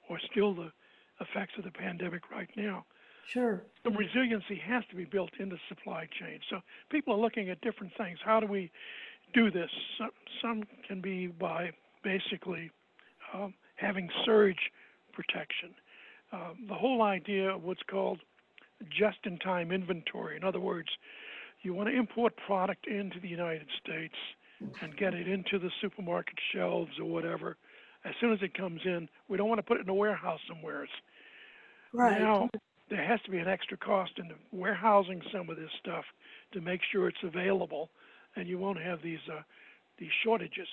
or 0.10 0.20
still 0.32 0.54
the 0.54 0.72
effects 1.20 1.54
of 1.58 1.64
the 1.64 1.72
pandemic 1.72 2.32
right 2.32 2.50
now. 2.56 2.86
Sure. 3.28 3.62
The 3.84 3.92
resiliency 3.92 4.60
has 4.66 4.84
to 4.90 4.96
be 4.96 5.06
built 5.06 5.32
into 5.40 5.58
supply 5.70 6.08
chain. 6.20 6.40
So 6.50 6.62
people 6.90 7.14
are 7.14 7.20
looking 7.20 7.50
at 7.50 7.62
different 7.62 7.94
things. 7.98 8.18
How 8.24 8.40
do 8.40 8.48
we 8.48 8.72
do 9.34 9.52
this? 9.52 9.70
Some, 9.98 10.10
some 10.42 10.64
can 10.88 11.02
be 11.02 11.28
by 11.28 11.72
basically 12.04 12.72
um, 13.34 13.54
having 13.76 14.10
surge 14.26 14.72
protection. 15.14 15.70
Um, 16.34 16.66
the 16.68 16.74
whole 16.74 17.02
idea 17.04 17.52
of 17.56 17.64
what's 17.64 17.84
called 17.84 18.20
just-in-time 18.90 19.72
inventory. 19.72 20.36
In 20.36 20.44
other 20.44 20.60
words, 20.60 20.90
you 21.64 21.74
want 21.74 21.90
to 21.90 21.96
import 21.96 22.34
product 22.46 22.88
into 22.88 23.20
the 23.20 23.28
United 23.28 23.68
States 23.84 24.16
and 24.82 24.96
get 24.96 25.14
it 25.14 25.28
into 25.28 25.60
the 25.60 25.72
supermarket 25.82 26.36
shelves 26.54 26.92
or 27.00 27.06
whatever. 27.06 27.58
As 28.06 28.14
soon 28.20 28.34
as 28.34 28.40
it 28.42 28.54
comes 28.56 28.82
in, 28.86 29.08
we 29.28 29.38
don't 29.38 29.48
want 29.48 29.60
to 29.60 29.64
put 29.64 29.78
it 29.78 29.82
in 29.82 29.90
a 29.90 29.94
warehouse 29.94 30.40
somewhere. 30.48 30.88
Right. 31.94 32.20
Now, 32.20 32.50
there 32.90 33.04
has 33.04 33.22
to 33.22 33.32
be 33.32 33.38
an 33.38 33.48
extra 33.48 33.78
cost 33.78 34.12
in 34.18 34.32
warehousing 34.52 35.22
some 35.32 35.50
of 35.50 35.58
this 35.58 35.70
stuff 35.80 36.04
to 36.54 36.62
make 36.62 36.82
sure 36.92 37.08
it's 37.08 37.24
available, 37.24 37.90
and 38.36 38.48
you 38.48 38.58
won't 38.58 38.80
have 38.82 39.02
these 39.02 39.20
uh, 39.32 39.42
these 39.98 40.12
shortages 40.24 40.68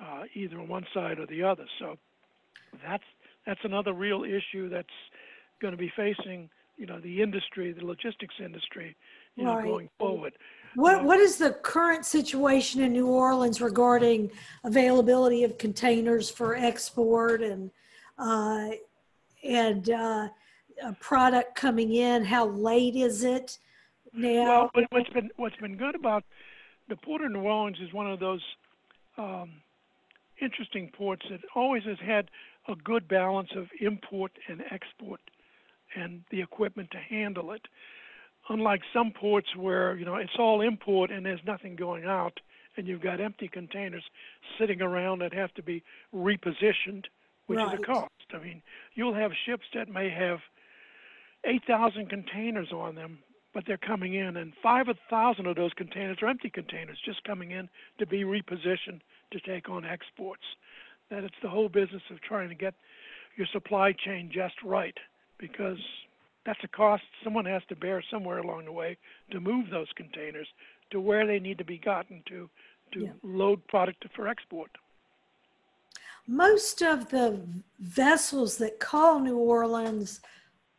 uh, 0.00 0.24
either 0.34 0.58
on 0.58 0.68
one 0.68 0.86
side 0.92 1.18
or 1.18 1.26
the 1.26 1.42
other. 1.42 1.64
So 1.78 1.96
that's 2.84 3.04
that's 3.46 3.60
another 3.64 3.92
real 3.92 4.24
issue 4.24 4.68
that's 4.68 4.88
going 5.60 5.72
to 5.72 5.78
be 5.78 5.92
facing 5.96 6.50
you 6.76 6.86
know 6.86 7.00
the 7.00 7.22
industry, 7.22 7.72
the 7.72 7.84
logistics 7.84 8.34
industry, 8.42 8.96
you 9.36 9.44
know, 9.44 9.62
going 9.62 9.88
forward. 9.98 10.34
What 10.74 11.00
um, 11.00 11.04
what 11.04 11.20
is 11.20 11.36
the 11.36 11.52
current 11.52 12.04
situation 12.04 12.82
in 12.82 12.92
New 12.92 13.08
Orleans 13.08 13.60
regarding 13.60 14.30
availability 14.64 15.44
of 15.44 15.58
containers 15.58 16.30
for 16.30 16.54
export 16.54 17.42
and 17.42 17.70
uh, 18.18 18.70
and 19.44 19.90
uh, 19.90 20.28
a 20.82 20.92
product 21.00 21.54
coming 21.54 21.94
in? 21.94 22.24
How 22.24 22.46
late 22.46 22.96
is 22.96 23.24
it 23.24 23.58
now? 24.12 24.70
Well, 24.74 24.86
what's 24.90 25.10
been 25.10 25.30
what's 25.36 25.56
been 25.56 25.76
good 25.76 25.94
about 25.94 26.24
the 26.88 26.96
port 26.96 27.22
of 27.22 27.30
New 27.32 27.42
Orleans 27.42 27.78
is 27.80 27.92
one 27.92 28.10
of 28.10 28.18
those 28.18 28.42
um, 29.18 29.50
interesting 30.40 30.90
ports 30.96 31.24
that 31.30 31.40
always 31.54 31.84
has 31.84 31.98
had 32.04 32.28
a 32.68 32.74
good 32.76 33.08
balance 33.08 33.50
of 33.56 33.66
import 33.80 34.32
and 34.48 34.62
export 34.70 35.20
and 35.94 36.22
the 36.30 36.40
equipment 36.40 36.90
to 36.92 36.98
handle 36.98 37.52
it 37.52 37.62
unlike 38.48 38.82
some 38.92 39.12
ports 39.12 39.54
where 39.56 39.96
you 39.96 40.04
know 40.04 40.16
it's 40.16 40.36
all 40.38 40.60
import 40.60 41.10
and 41.10 41.24
there's 41.24 41.40
nothing 41.46 41.76
going 41.76 42.04
out 42.04 42.38
and 42.76 42.86
you've 42.86 43.02
got 43.02 43.20
empty 43.20 43.48
containers 43.48 44.02
sitting 44.58 44.80
around 44.80 45.20
that 45.20 45.32
have 45.32 45.52
to 45.54 45.62
be 45.62 45.82
repositioned 46.14 47.04
which 47.46 47.58
right. 47.58 47.74
is 47.74 47.80
a 47.80 47.84
cost 47.84 48.10
i 48.34 48.38
mean 48.38 48.62
you'll 48.94 49.14
have 49.14 49.30
ships 49.46 49.64
that 49.74 49.88
may 49.88 50.10
have 50.10 50.38
8000 51.44 52.08
containers 52.08 52.72
on 52.72 52.94
them 52.94 53.18
but 53.54 53.64
they're 53.66 53.76
coming 53.76 54.14
in 54.14 54.36
and 54.36 54.52
5000 54.62 55.46
of 55.46 55.56
those 55.56 55.72
containers 55.74 56.18
are 56.22 56.28
empty 56.28 56.50
containers 56.50 56.98
just 57.04 57.22
coming 57.24 57.50
in 57.50 57.68
to 57.98 58.06
be 58.06 58.22
repositioned 58.22 59.00
to 59.30 59.40
take 59.40 59.68
on 59.68 59.84
exports 59.84 60.44
that 61.10 61.24
it's 61.24 61.36
the 61.42 61.48
whole 61.48 61.68
business 61.68 62.02
of 62.10 62.20
trying 62.22 62.48
to 62.48 62.54
get 62.54 62.74
your 63.36 63.46
supply 63.52 63.92
chain 63.92 64.30
just 64.32 64.54
right 64.64 64.96
because 65.38 65.78
that's 66.44 66.62
a 66.64 66.68
cost 66.68 67.02
someone 67.22 67.44
has 67.44 67.62
to 67.68 67.76
bear 67.76 68.02
somewhere 68.10 68.38
along 68.38 68.64
the 68.64 68.72
way 68.72 68.96
to 69.30 69.40
move 69.40 69.70
those 69.70 69.88
containers 69.96 70.48
to 70.90 71.00
where 71.00 71.26
they 71.26 71.38
need 71.38 71.58
to 71.58 71.64
be 71.64 71.78
gotten 71.78 72.22
to 72.28 72.48
to 72.92 73.00
yeah. 73.00 73.12
load 73.22 73.66
product 73.68 74.04
for 74.14 74.28
export. 74.28 74.70
Most 76.26 76.82
of 76.82 77.08
the 77.08 77.40
vessels 77.80 78.58
that 78.58 78.78
call 78.78 79.18
New 79.18 79.38
Orleans 79.38 80.20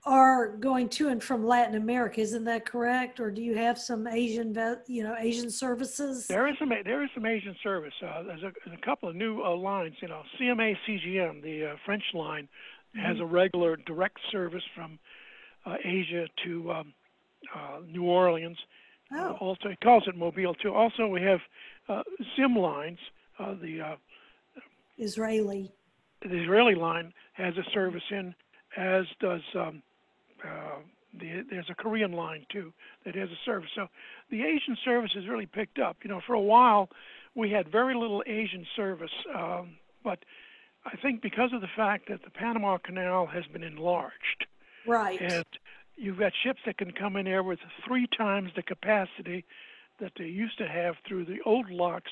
are 0.06 0.50
going 0.58 0.90
to 0.90 1.10
and 1.10 1.24
from 1.24 1.46
Latin 1.46 1.76
America. 1.76 2.22
Isn't 2.22 2.44
that 2.46 2.66
correct? 2.66 3.20
Or 3.20 3.32
do 3.32 3.42
you 3.42 3.56
have 3.56 3.78
some 3.78 4.06
Asian, 4.06 4.54
you 4.88 5.04
know, 5.04 5.16
Asian 5.18 5.50
services? 5.50 6.28
There 6.28 6.48
is 6.48 6.56
some 6.60 6.70
there 6.70 7.04
is 7.04 7.10
some 7.14 7.26
Asian 7.26 7.56
service. 7.64 7.94
Uh, 8.02 8.24
there's, 8.24 8.44
a, 8.44 8.52
there's, 8.66 8.78
a, 8.78 8.86
couple 8.86 9.10
of 9.10 9.16
new 9.16 9.42
uh, 9.42 9.56
lines. 9.56 9.96
You 10.02 10.10
know, 10.10 10.24
CMA 10.40 10.76
CGM, 10.88 11.42
the 11.42 11.72
uh, 11.72 11.76
French 11.86 12.04
line, 12.14 12.48
mm-hmm. 12.96 13.06
has 13.06 13.20
a 13.20 13.26
regular 13.26 13.78
direct 13.78 14.18
service 14.32 14.64
from 14.76 15.00
Asia 15.84 16.28
to 16.46 16.72
um, 16.72 16.94
uh, 17.56 17.80
New 17.88 18.04
Orleans. 18.04 18.58
Oh. 19.12 19.38
Also, 19.40 19.70
it 19.70 19.80
calls 19.82 20.04
it 20.08 20.16
Mobile 20.16 20.54
too. 20.56 20.74
Also, 20.74 21.08
we 21.08 21.22
have 21.22 21.40
uh, 21.88 22.04
Zim 22.36 22.56
lines. 22.56 23.00
Uh, 23.40 23.56
the 23.62 23.82
uh, 23.82 23.96
Israeli. 24.98 25.72
The 26.22 26.42
Israeli 26.42 26.76
line 26.76 27.14
has 27.34 27.56
a 27.58 27.64
service 27.74 28.04
in, 28.12 28.34
as 28.78 29.06
does 29.20 29.42
um, 29.56 29.82
uh, 30.44 30.80
the, 31.20 31.44
there's 31.50 31.70
a 31.70 31.76
Korean 31.76 32.14
line 32.14 32.46
too 32.52 32.74
that 33.06 33.16
has 33.16 33.30
a 33.30 33.40
service. 33.46 33.70
So 33.76 33.88
the 34.30 34.42
Asian 34.42 34.78
service 34.84 35.12
has 35.16 35.28
really 35.28 35.46
picked 35.46 35.80
up. 35.80 35.98
You 36.04 36.10
know, 36.10 36.22
for 36.26 36.34
a 36.34 36.42
while 36.42 36.90
we 37.36 37.50
had 37.50 37.72
very 37.72 37.96
little 37.96 38.24
Asian 38.28 38.66
service, 38.76 39.12
um, 39.36 39.78
but 40.04 40.20
I 40.86 40.96
think 40.98 41.22
because 41.22 41.52
of 41.54 41.62
the 41.62 41.70
fact 41.76 42.10
that 42.10 42.24
the 42.24 42.30
Panama 42.30 42.78
Canal 42.78 43.26
has 43.28 43.46
been 43.52 43.64
enlarged, 43.64 44.46
right, 44.88 45.20
and 45.22 45.46
you've 45.96 46.20
got 46.20 46.34
ships 46.44 46.60
that 46.66 46.78
can 46.78 46.92
come 46.92 47.16
in 47.16 47.26
there 47.26 47.44
with 47.44 47.60
three 47.86 48.08
times 48.08 48.52
the 48.56 48.64
capacity 48.64 49.46
that 50.00 50.14
they 50.18 50.26
used 50.26 50.58
to 50.58 50.68
have 50.68 50.96
through 51.08 51.26
the 51.26 51.40
old 51.46 51.70
locks. 51.70 52.12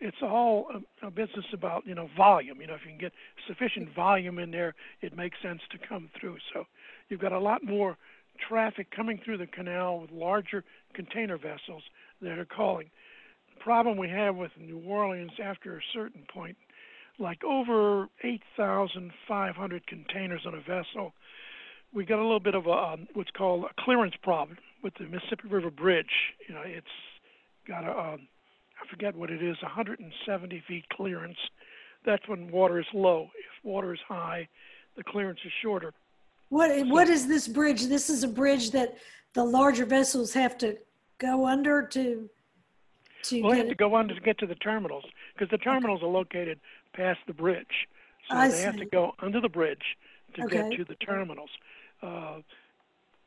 It's 0.00 0.22
all 0.22 0.68
a, 1.02 1.06
a 1.06 1.10
business 1.10 1.44
about 1.52 1.86
you 1.86 1.94
know 1.94 2.08
volume. 2.16 2.60
You 2.60 2.68
know, 2.68 2.74
if 2.74 2.80
you 2.84 2.90
can 2.90 2.98
get 2.98 3.12
sufficient 3.46 3.94
volume 3.94 4.38
in 4.38 4.50
there, 4.50 4.74
it 5.00 5.16
makes 5.16 5.36
sense 5.42 5.60
to 5.72 5.78
come 5.78 6.08
through. 6.18 6.38
So 6.52 6.64
you've 7.08 7.20
got 7.20 7.32
a 7.32 7.38
lot 7.38 7.62
more 7.64 7.96
traffic 8.48 8.90
coming 8.90 9.20
through 9.24 9.38
the 9.38 9.46
canal 9.46 10.00
with 10.00 10.10
larger 10.10 10.64
container 10.94 11.36
vessels 11.36 11.82
that 12.22 12.38
are 12.38 12.46
calling. 12.46 12.90
The 13.54 13.62
problem 13.62 13.98
we 13.98 14.08
have 14.08 14.36
with 14.36 14.52
New 14.58 14.78
Orleans 14.78 15.32
after 15.42 15.76
a 15.76 15.82
certain 15.92 16.24
point, 16.32 16.56
like 17.18 17.44
over 17.44 18.08
8,500 18.24 19.86
containers 19.86 20.42
on 20.46 20.54
a 20.54 20.60
vessel, 20.60 21.12
we 21.92 22.04
got 22.04 22.18
a 22.18 22.22
little 22.22 22.40
bit 22.40 22.54
of 22.54 22.66
a 22.66 22.70
um, 22.70 23.08
what's 23.14 23.30
called 23.30 23.64
a 23.64 23.82
clearance 23.82 24.14
problem 24.22 24.58
with 24.82 24.94
the 24.94 25.04
Mississippi 25.04 25.48
River 25.48 25.70
Bridge. 25.70 26.34
You 26.48 26.54
know, 26.54 26.62
it's 26.64 26.86
got 27.66 27.84
a 27.84 27.90
um, 27.90 28.28
I 28.80 28.88
forget 28.88 29.14
what 29.14 29.30
it 29.30 29.42
is, 29.42 29.56
170 29.62 30.62
feet 30.66 30.84
clearance. 30.90 31.36
That's 32.04 32.26
when 32.28 32.50
water 32.50 32.78
is 32.78 32.86
low. 32.94 33.28
If 33.38 33.64
water 33.64 33.92
is 33.92 34.00
high, 34.08 34.48
the 34.96 35.04
clearance 35.04 35.40
is 35.44 35.52
shorter. 35.62 35.92
What 36.48 36.86
what 36.86 37.08
is 37.08 37.28
this 37.28 37.46
bridge? 37.46 37.86
This 37.86 38.08
is 38.08 38.24
a 38.24 38.28
bridge 38.28 38.70
that 38.70 38.96
the 39.34 39.44
larger 39.44 39.84
vessels 39.84 40.32
have 40.34 40.58
to 40.58 40.76
go 41.18 41.46
under 41.46 41.86
to 41.88 42.28
to 43.24 43.42
well, 43.42 43.52
they 43.52 43.58
have 43.58 43.68
to 43.68 43.74
go 43.74 43.96
under 43.96 44.14
to 44.14 44.20
get 44.20 44.38
to 44.38 44.46
the 44.46 44.54
terminals 44.56 45.04
because 45.34 45.50
the 45.50 45.58
terminals 45.58 46.02
are 46.02 46.08
located 46.08 46.58
past 46.94 47.20
the 47.26 47.34
bridge, 47.34 47.86
so 48.28 48.36
I 48.36 48.48
they 48.48 48.54
see. 48.54 48.62
have 48.62 48.76
to 48.76 48.86
go 48.86 49.14
under 49.20 49.40
the 49.40 49.48
bridge 49.48 49.96
to 50.34 50.44
okay. 50.44 50.68
get 50.68 50.78
to 50.78 50.84
the 50.84 50.94
terminals. 50.96 51.50
Uh, 52.02 52.38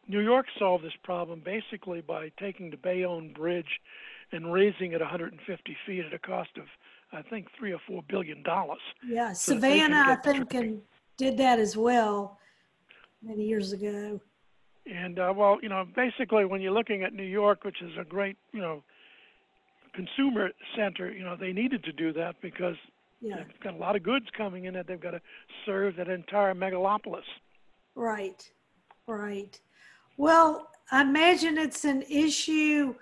New 0.08 0.20
York 0.20 0.48
solved 0.60 0.84
this 0.84 0.94
problem 1.04 1.42
basically 1.44 2.02
by 2.02 2.32
taking 2.40 2.70
the 2.70 2.78
Bayonne 2.78 3.34
Bridge 3.34 3.80
and 4.32 4.52
raising 4.52 4.92
it 4.92 5.00
150 5.00 5.78
feet 5.86 6.06
at 6.06 6.14
a 6.14 6.20
cost 6.20 6.50
of, 6.58 6.66
I 7.12 7.22
think, 7.22 7.48
three 7.58 7.72
or 7.72 7.80
four 7.88 8.04
billion 8.10 8.44
dollars. 8.44 8.82
Yeah, 9.08 9.34
so 9.34 9.54
Savannah, 9.54 10.06
I 10.08 10.16
think, 10.16 10.54
and 10.54 10.82
did 11.18 11.38
that 11.38 11.60
as 11.60 11.78
well 11.78 12.40
many 13.22 13.46
years 13.46 13.72
ago. 13.72 14.20
And 14.86 15.18
uh, 15.20 15.34
well, 15.36 15.60
you 15.62 15.70
know, 15.70 15.86
basically, 15.96 16.44
when 16.46 16.60
you're 16.62 16.74
looking 16.74 17.04
at 17.04 17.14
New 17.14 17.24
York, 17.24 17.64
which 17.64 17.82
is 17.82 17.92
a 17.98 18.04
great, 18.04 18.36
you 18.52 18.60
know, 18.60 18.84
consumer 19.94 20.50
center, 20.76 21.12
you 21.12 21.24
know, 21.24 21.38
they 21.40 21.54
needed 21.54 21.84
to 21.86 21.94
do 21.94 22.12
that 22.14 22.36
because 22.42 22.76
yeah. 23.22 23.38
they've 23.38 23.60
got 23.62 23.76
a 23.76 23.78
lot 23.78 23.96
of 23.96 24.04
goods 24.04 24.26
coming 24.36 24.66
in 24.66 24.74
that 24.74 24.88
they've 24.88 25.00
got 25.00 25.12
to 25.12 25.22
serve 25.66 25.96
that 25.96 26.10
entire 26.10 26.54
megalopolis. 26.54 27.24
Right, 27.96 28.50
right. 29.08 29.60
Well, 30.18 30.70
I 30.92 31.02
imagine 31.02 31.58
it's 31.58 31.86
an 31.86 32.04
issue 32.04 32.96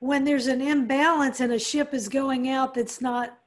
when 0.00 0.24
there's 0.24 0.46
an 0.46 0.60
imbalance 0.60 1.40
and 1.40 1.52
a 1.52 1.58
ship 1.58 1.94
is 1.94 2.08
going 2.08 2.48
out 2.48 2.74
that's 2.74 3.00
not 3.00 3.38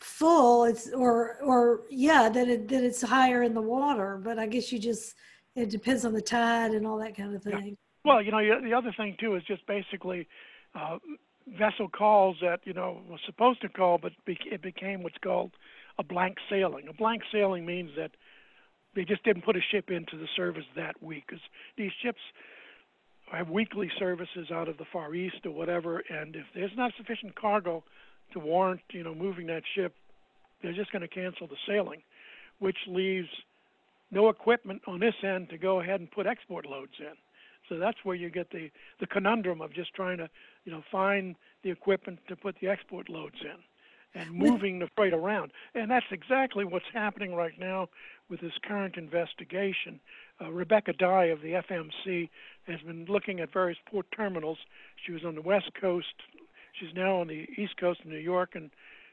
full 0.00 0.64
it's 0.64 0.92
or 0.92 1.38
or 1.42 1.80
yeah 1.90 2.28
that 2.28 2.48
it 2.48 2.68
that 2.68 2.84
it's 2.84 3.02
higher 3.02 3.42
in 3.42 3.52
the 3.52 3.60
water 3.60 4.20
but 4.22 4.38
i 4.38 4.46
guess 4.46 4.70
you 4.70 4.78
just 4.78 5.14
it 5.56 5.70
depends 5.70 6.04
on 6.04 6.12
the 6.12 6.20
tide 6.20 6.72
and 6.72 6.86
all 6.86 6.98
that 6.98 7.16
kind 7.16 7.34
of 7.34 7.42
thing 7.42 7.66
yeah. 7.66 7.74
well 8.04 8.22
you 8.22 8.30
know 8.30 8.60
the 8.60 8.72
other 8.72 8.92
thing 8.96 9.16
too 9.18 9.34
is 9.34 9.42
just 9.44 9.66
basically 9.66 10.26
uh, 10.76 10.98
vessel 11.58 11.88
calls 11.88 12.36
that 12.40 12.60
you 12.64 12.72
know 12.72 13.00
was 13.08 13.20
supposed 13.26 13.60
to 13.60 13.68
call 13.68 13.98
but 13.98 14.12
it 14.26 14.62
became 14.62 15.02
what's 15.02 15.18
called 15.18 15.50
a 15.98 16.04
blank 16.04 16.36
sailing 16.48 16.86
a 16.88 16.92
blank 16.92 17.22
sailing 17.32 17.66
means 17.66 17.90
that 17.96 18.12
they 18.94 19.04
just 19.04 19.22
didn't 19.24 19.44
put 19.44 19.56
a 19.56 19.60
ship 19.70 19.90
into 19.90 20.16
the 20.16 20.28
service 20.36 20.64
that 20.76 21.02
week 21.02 21.24
because 21.26 21.42
these 21.76 21.92
ships 22.02 22.20
have 23.30 23.48
weekly 23.48 23.90
services 23.98 24.50
out 24.52 24.68
of 24.68 24.78
the 24.78 24.86
far 24.92 25.14
east 25.14 25.44
or 25.44 25.50
whatever 25.50 26.02
and 26.10 26.34
if 26.34 26.44
there's 26.54 26.72
not 26.76 26.92
sufficient 26.96 27.34
cargo 27.34 27.84
to 28.32 28.38
warrant, 28.38 28.80
you 28.90 29.02
know, 29.02 29.14
moving 29.14 29.46
that 29.46 29.62
ship, 29.74 29.94
they're 30.62 30.74
just 30.74 30.92
going 30.92 31.02
to 31.02 31.08
cancel 31.08 31.46
the 31.46 31.56
sailing, 31.66 32.02
which 32.58 32.76
leaves 32.86 33.28
no 34.10 34.28
equipment 34.28 34.82
on 34.86 35.00
this 35.00 35.14
end 35.22 35.48
to 35.50 35.58
go 35.58 35.80
ahead 35.80 36.00
and 36.00 36.10
put 36.10 36.26
export 36.26 36.66
loads 36.66 36.92
in. 36.98 37.14
So 37.68 37.78
that's 37.78 37.98
where 38.02 38.16
you 38.16 38.30
get 38.30 38.50
the, 38.50 38.70
the 39.00 39.06
conundrum 39.06 39.60
of 39.60 39.72
just 39.74 39.94
trying 39.94 40.18
to, 40.18 40.28
you 40.64 40.72
know, 40.72 40.82
find 40.90 41.36
the 41.62 41.70
equipment 41.70 42.18
to 42.28 42.36
put 42.36 42.56
the 42.60 42.68
export 42.68 43.08
loads 43.08 43.36
in 43.42 43.58
and 44.14 44.32
moving 44.32 44.78
the 44.78 44.88
freight 44.96 45.12
around. 45.12 45.52
And 45.74 45.90
that's 45.90 46.06
exactly 46.10 46.64
what's 46.64 46.86
happening 46.92 47.34
right 47.34 47.58
now 47.58 47.88
with 48.28 48.40
this 48.40 48.52
current 48.66 48.96
investigation. 48.96 50.00
Uh, 50.40 50.50
Rebecca 50.50 50.92
Dye 50.92 51.26
of 51.26 51.40
the 51.40 51.62
FMC 51.68 52.28
has 52.66 52.80
been 52.80 53.06
looking 53.08 53.40
at 53.40 53.52
various 53.52 53.78
port 53.90 54.06
terminals. 54.14 54.58
She 55.04 55.12
was 55.12 55.24
on 55.24 55.34
the 55.34 55.42
West 55.42 55.70
Coast 55.80 56.06
She's 56.78 56.94
now 56.94 57.20
on 57.20 57.28
the 57.28 57.46
East 57.56 57.76
Coast 57.78 58.00
of 58.00 58.06
New 58.06 58.18
York, 58.18 58.50
and 58.54 58.70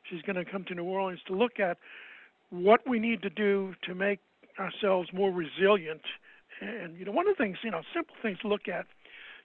she's 0.10 0.22
going 0.22 0.36
to 0.36 0.46
come 0.46 0.64
to 0.66 0.76
New 0.76 0.84
Orleans 0.84 1.20
to 1.28 1.34
look 1.34 1.60
at 1.60 1.78
what 2.50 2.88
we 2.88 3.00
need 3.00 3.22
to 3.24 3.30
do 3.30 3.74
to 3.84 3.96
make 3.96 4.20
ourselves 4.60 5.10
more 5.14 5.32
resilient. 5.32 6.02
And 6.62 6.98
you 6.98 7.06
know, 7.06 7.12
one 7.12 7.28
of 7.28 7.36
the 7.38 7.44
things, 7.44 7.58
you 7.64 7.72
know, 7.72 7.82
simple 7.94 8.16
things 8.22 8.40
to 8.40 8.48
look 8.48 8.68
at. 8.68 8.86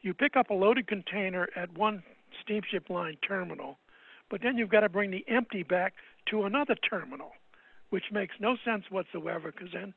You 0.03 0.15
pick 0.15 0.37
up 0.37 0.49
a 0.49 0.55
loaded 0.55 0.87
container 0.87 1.49
at 1.55 1.77
one 1.77 2.03
steamship 2.43 2.89
line 2.89 3.17
terminal, 3.27 3.79
but 4.31 4.41
then 4.43 4.57
you've 4.57 4.71
got 4.71 4.81
to 4.81 4.89
bring 4.89 5.11
the 5.11 5.25
empty 5.29 5.63
back 5.63 5.95
to 6.31 6.45
another 6.45 6.75
terminal, 6.75 7.33
which 7.91 8.05
makes 8.13 8.35
no 8.41 8.57
sense 8.65 8.85
whatsoever. 8.91 9.53
Because 9.53 9.73
then 9.73 9.93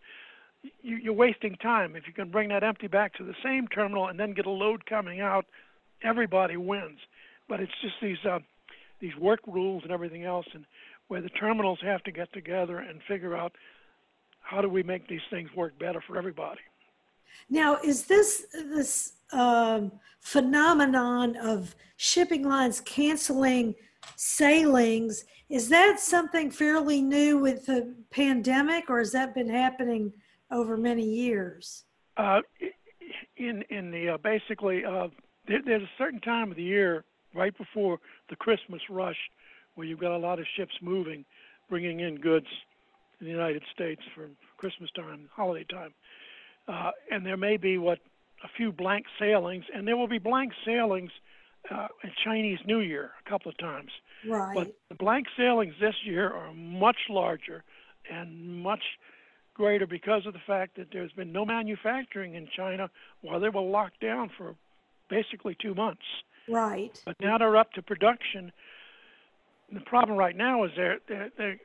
you, 0.82 0.98
you're 0.98 1.14
wasting 1.14 1.56
time. 1.56 1.96
If 1.96 2.08
you 2.08 2.14
can 2.14 2.30
bring 2.30 2.50
that 2.50 2.64
empty 2.64 2.88
back 2.88 3.14
to 3.16 3.24
the 3.24 3.36
same 3.44 3.68
terminal 3.68 4.08
and 4.08 4.20
then 4.20 4.34
get 4.34 4.46
a 4.46 4.52
load 4.52 4.86
coming 4.86 5.22
out, 5.22 5.46
everybody 6.04 6.58
wins 6.58 7.00
but 7.48 7.60
it's 7.60 7.72
just 7.82 7.96
these 8.02 8.18
uh, 8.26 8.40
these 9.00 9.16
work 9.18 9.42
rules 9.48 9.84
and 9.84 9.92
everything 9.92 10.24
else, 10.24 10.46
and 10.54 10.66
where 11.08 11.22
the 11.22 11.30
terminals 11.30 11.80
have 11.82 12.04
to 12.04 12.12
get 12.12 12.32
together 12.34 12.78
and 12.78 13.02
figure 13.08 13.36
out 13.36 13.54
how 14.42 14.62
do 14.62 14.70
we 14.70 14.84
make 14.84 15.08
these 15.08 15.22
things 15.30 15.50
work 15.56 15.78
better 15.80 16.02
for 16.06 16.18
everybody. 16.18 16.62
Now, 17.50 17.78
is 17.84 18.06
this 18.06 18.46
this 18.54 19.14
um, 19.32 19.92
phenomenon 20.20 21.36
of 21.38 21.76
shipping 21.98 22.44
lines 22.48 22.82
canceling 22.82 23.76
sailings? 24.16 25.26
Is 25.50 25.70
that 25.70 26.00
something 26.00 26.50
fairly 26.50 27.02
new 27.02 27.38
with 27.38 27.66
the 27.66 27.94
pandemic, 28.12 28.90
or 28.90 29.00
has 29.00 29.12
that 29.12 29.36
been 29.36 29.50
happening 29.50 30.14
over 30.52 30.78
many 30.78 31.04
years? 31.04 31.84
Uh, 32.18 32.42
in 33.38 33.64
in 33.70 33.92
the 33.92 34.10
uh, 34.10 34.18
basically, 34.18 34.86
uh, 34.86 35.08
there, 35.48 35.62
there's 35.66 35.84
a 35.84 35.98
certain 35.98 36.20
time 36.22 36.52
of 36.52 36.58
the 36.58 36.64
year 36.64 37.06
right 37.34 37.56
before 37.58 38.00
the 38.30 38.36
Christmas 38.36 38.82
rush, 38.90 39.18
where 39.76 39.88
you've 39.88 40.00
got 40.00 40.12
a 40.12 40.18
lot 40.18 40.40
of 40.40 40.46
ships 40.56 40.74
moving, 40.82 41.26
bringing 41.70 42.00
in 42.00 42.16
goods 42.16 42.48
in 43.20 43.26
the 43.26 43.32
United 43.32 43.64
States 43.74 44.02
for 44.16 44.30
Christmas 44.58 44.90
time, 44.96 45.30
holiday 45.36 45.66
time. 45.66 45.94
Uh, 46.68 46.92
and 47.12 47.26
there 47.26 47.38
may 47.38 47.58
be 47.58 47.78
what 47.78 48.00
a 48.44 48.48
few 48.56 48.72
blank 48.72 49.06
sailings, 49.20 49.66
and 49.74 49.88
there 49.88 49.98
will 49.98 50.08
be 50.08 50.20
blank 50.20 50.54
sailings 50.66 51.12
uh, 51.72 51.88
Chinese 52.24 52.60
New 52.66 52.80
Year 52.80 53.12
a 53.26 53.30
couple 53.30 53.50
of 53.50 53.58
times. 53.58 53.92
Right. 54.28 54.56
But 54.56 54.76
the 54.90 54.96
blank 54.96 55.28
sailings 55.38 55.74
this 55.80 55.96
year 56.06 56.32
are 56.32 56.54
much 56.54 56.98
larger 57.10 57.64
and 58.12 58.62
much 58.62 58.84
greater 59.54 59.86
because 59.86 60.26
of 60.26 60.34
the 60.34 60.40
fact 60.46 60.78
that 60.78 60.88
there's 60.92 61.12
been 61.14 61.32
no 61.32 61.46
manufacturing 61.46 62.36
in 62.36 62.48
China 62.56 62.90
while 63.22 63.40
they 63.40 63.50
were 63.50 63.62
locked 63.62 64.00
down 64.02 64.30
for 64.38 64.56
basically 65.10 65.56
two 65.62 65.76
months. 65.76 66.02
Right. 66.50 67.00
But 67.06 67.16
now 67.22 67.38
they're 67.38 67.56
up 67.56 67.72
to 67.74 67.82
production. 67.82 68.52
The 69.72 69.80
problem 69.82 70.18
right 70.18 70.36
now 70.36 70.66
is 70.66 70.72
they're 70.76 71.00
they're, 71.08 71.30
they're 71.38 71.60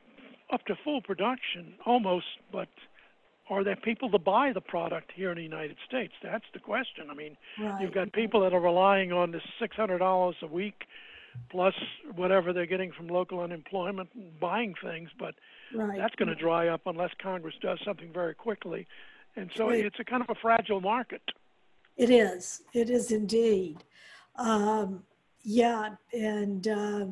up 0.52 0.64
to 0.66 0.74
full 0.84 1.02
production 1.02 1.74
almost, 1.84 2.26
but 2.52 2.68
are 3.50 3.64
there 3.64 3.76
people 3.76 4.10
to 4.10 4.18
buy 4.18 4.52
the 4.52 4.60
product 4.60 5.12
here 5.14 5.30
in 5.30 5.36
the 5.36 5.42
United 5.42 5.76
States? 5.86 6.12
That's 6.22 6.44
the 6.52 6.58
question. 6.58 7.08
I 7.10 7.14
mean, 7.14 7.36
right. 7.58 7.80
you've 7.80 7.94
got 7.94 8.12
people 8.12 8.40
that 8.42 8.52
are 8.52 8.60
relying 8.60 9.12
on 9.12 9.30
this 9.30 9.42
six 9.60 9.76
hundred 9.76 9.98
dollars 9.98 10.36
a 10.42 10.46
week 10.46 10.84
plus 11.50 11.74
whatever 12.14 12.52
they're 12.52 12.66
getting 12.66 12.92
from 12.92 13.08
local 13.08 13.40
unemployment 13.40 14.08
and 14.14 14.38
buying 14.40 14.74
things, 14.82 15.08
but 15.18 15.34
right. 15.74 15.98
that's 15.98 16.14
going 16.16 16.28
to 16.28 16.34
dry 16.34 16.68
up 16.68 16.82
unless 16.86 17.10
Congress 17.22 17.54
does 17.60 17.78
something 17.84 18.12
very 18.12 18.34
quickly. 18.34 18.86
And 19.36 19.50
so 19.54 19.68
it's 19.68 20.00
a 20.00 20.04
kind 20.04 20.22
of 20.22 20.30
a 20.30 20.34
fragile 20.34 20.80
market. 20.80 21.22
It 21.96 22.10
is. 22.10 22.62
It 22.72 22.90
is 22.90 23.12
indeed. 23.12 23.84
Um, 24.36 25.04
yeah, 25.42 25.90
and 26.12 26.66
uh, 26.66 27.06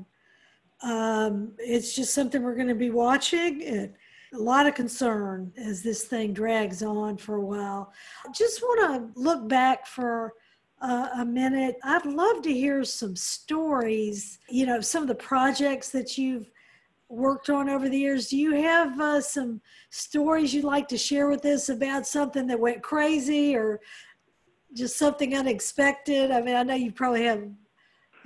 um, 0.83 1.53
it's 1.59 1.95
just 1.95 2.15
something 2.15 2.43
we're 2.43 2.55
going 2.55 2.69
to 2.69 2.75
be 2.75 2.91
watching. 2.91 3.63
And 3.63 3.95
a 4.35 4.39
lot 4.39 4.67
of 4.67 4.75
concern 4.75 5.53
as 5.57 5.83
this 5.83 6.05
thing 6.05 6.33
drags 6.33 6.83
on 6.83 7.17
for 7.17 7.37
a 7.37 7.45
while. 7.45 7.93
Just 8.35 8.63
want 8.63 9.15
to 9.15 9.21
look 9.21 9.49
back 9.49 9.87
for 9.87 10.35
uh, 10.81 11.09
a 11.19 11.25
minute. 11.25 11.77
I'd 11.85 12.05
love 12.05 12.43
to 12.43 12.53
hear 12.53 12.85
some 12.85 13.17
stories, 13.17 14.39
you 14.49 14.67
know, 14.67 14.81
some 14.81 15.03
of 15.03 15.09
the 15.09 15.15
projects 15.15 15.91
that 15.91 16.19
you've 16.19 16.51
worked 17.09 17.51
on 17.51 17.69
over 17.69 17.89
the 17.89 17.99
years. 17.99 18.29
Do 18.29 18.37
you 18.37 18.53
have 18.55 19.01
uh, 19.01 19.21
some 19.21 19.61
stories 19.91 20.53
you'd 20.53 20.65
like 20.65 20.89
to 20.89 20.99
share 20.99 21.29
with 21.29 21.45
us 21.45 21.69
about 21.69 22.07
something 22.07 22.47
that 22.49 22.59
went 22.59 22.83
crazy 22.83 23.55
or 23.55 23.81
just 24.75 24.97
something 24.97 25.35
unexpected? 25.37 26.31
I 26.31 26.41
mean, 26.41 26.57
I 26.57 26.63
know 26.63 26.75
you 26.75 26.93
probably 26.93 27.25
have 27.25 27.45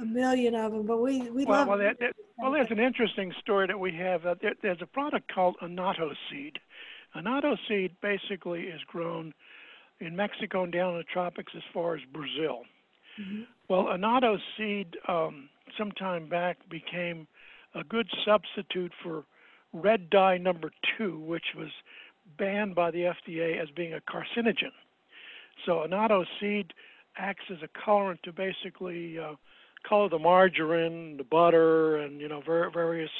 a 0.00 0.04
million 0.04 0.54
of 0.54 0.72
them, 0.72 0.86
but 0.86 0.98
we 0.98 1.30
we 1.30 1.44
well, 1.44 1.60
love. 1.60 1.68
Well, 1.68 1.78
that, 1.78 1.98
that, 2.00 2.14
well, 2.38 2.52
there's 2.52 2.70
an 2.70 2.80
interesting 2.80 3.32
story 3.40 3.66
that 3.66 3.78
we 3.78 3.92
have. 3.96 4.24
Uh, 4.26 4.34
there, 4.40 4.54
there's 4.62 4.80
a 4.80 4.86
product 4.86 5.32
called 5.32 5.56
annatto 5.60 6.12
seed. 6.30 6.58
Annatto 7.14 7.56
seed 7.68 7.92
basically 8.00 8.62
is 8.62 8.80
grown 8.86 9.34
in 10.00 10.16
Mexico 10.16 10.64
and 10.64 10.72
down 10.72 10.92
in 10.92 10.98
the 10.98 11.04
tropics 11.04 11.52
as 11.56 11.62
far 11.74 11.94
as 11.94 12.00
Brazil. 12.12 12.62
Mm-hmm. 13.20 13.42
Well, 13.68 13.88
annatto 13.88 14.38
seed 14.56 14.96
um, 15.08 15.48
sometime 15.76 16.28
back 16.28 16.56
became 16.70 17.26
a 17.74 17.84
good 17.84 18.08
substitute 18.24 18.92
for 19.02 19.24
red 19.72 20.10
dye 20.10 20.38
number 20.38 20.70
two, 20.96 21.20
which 21.20 21.54
was 21.56 21.68
banned 22.38 22.74
by 22.74 22.90
the 22.90 23.12
FDA 23.28 23.60
as 23.60 23.68
being 23.70 23.92
a 23.92 24.00
carcinogen. 24.00 24.72
So 25.66 25.82
annatto 25.82 26.24
seed 26.40 26.72
acts 27.16 27.44
as 27.50 27.58
a 27.62 27.68
colorant 27.68 28.22
to 28.22 28.32
basically 28.32 29.18
uh, 29.18 29.34
color 29.88 30.08
the 30.08 30.18
margarine, 30.18 31.16
the 31.16 31.24
butter, 31.24 31.96
and 31.96 32.20
you 32.20 32.28
know 32.28 32.42
ver- 32.44 32.70
various 32.70 33.10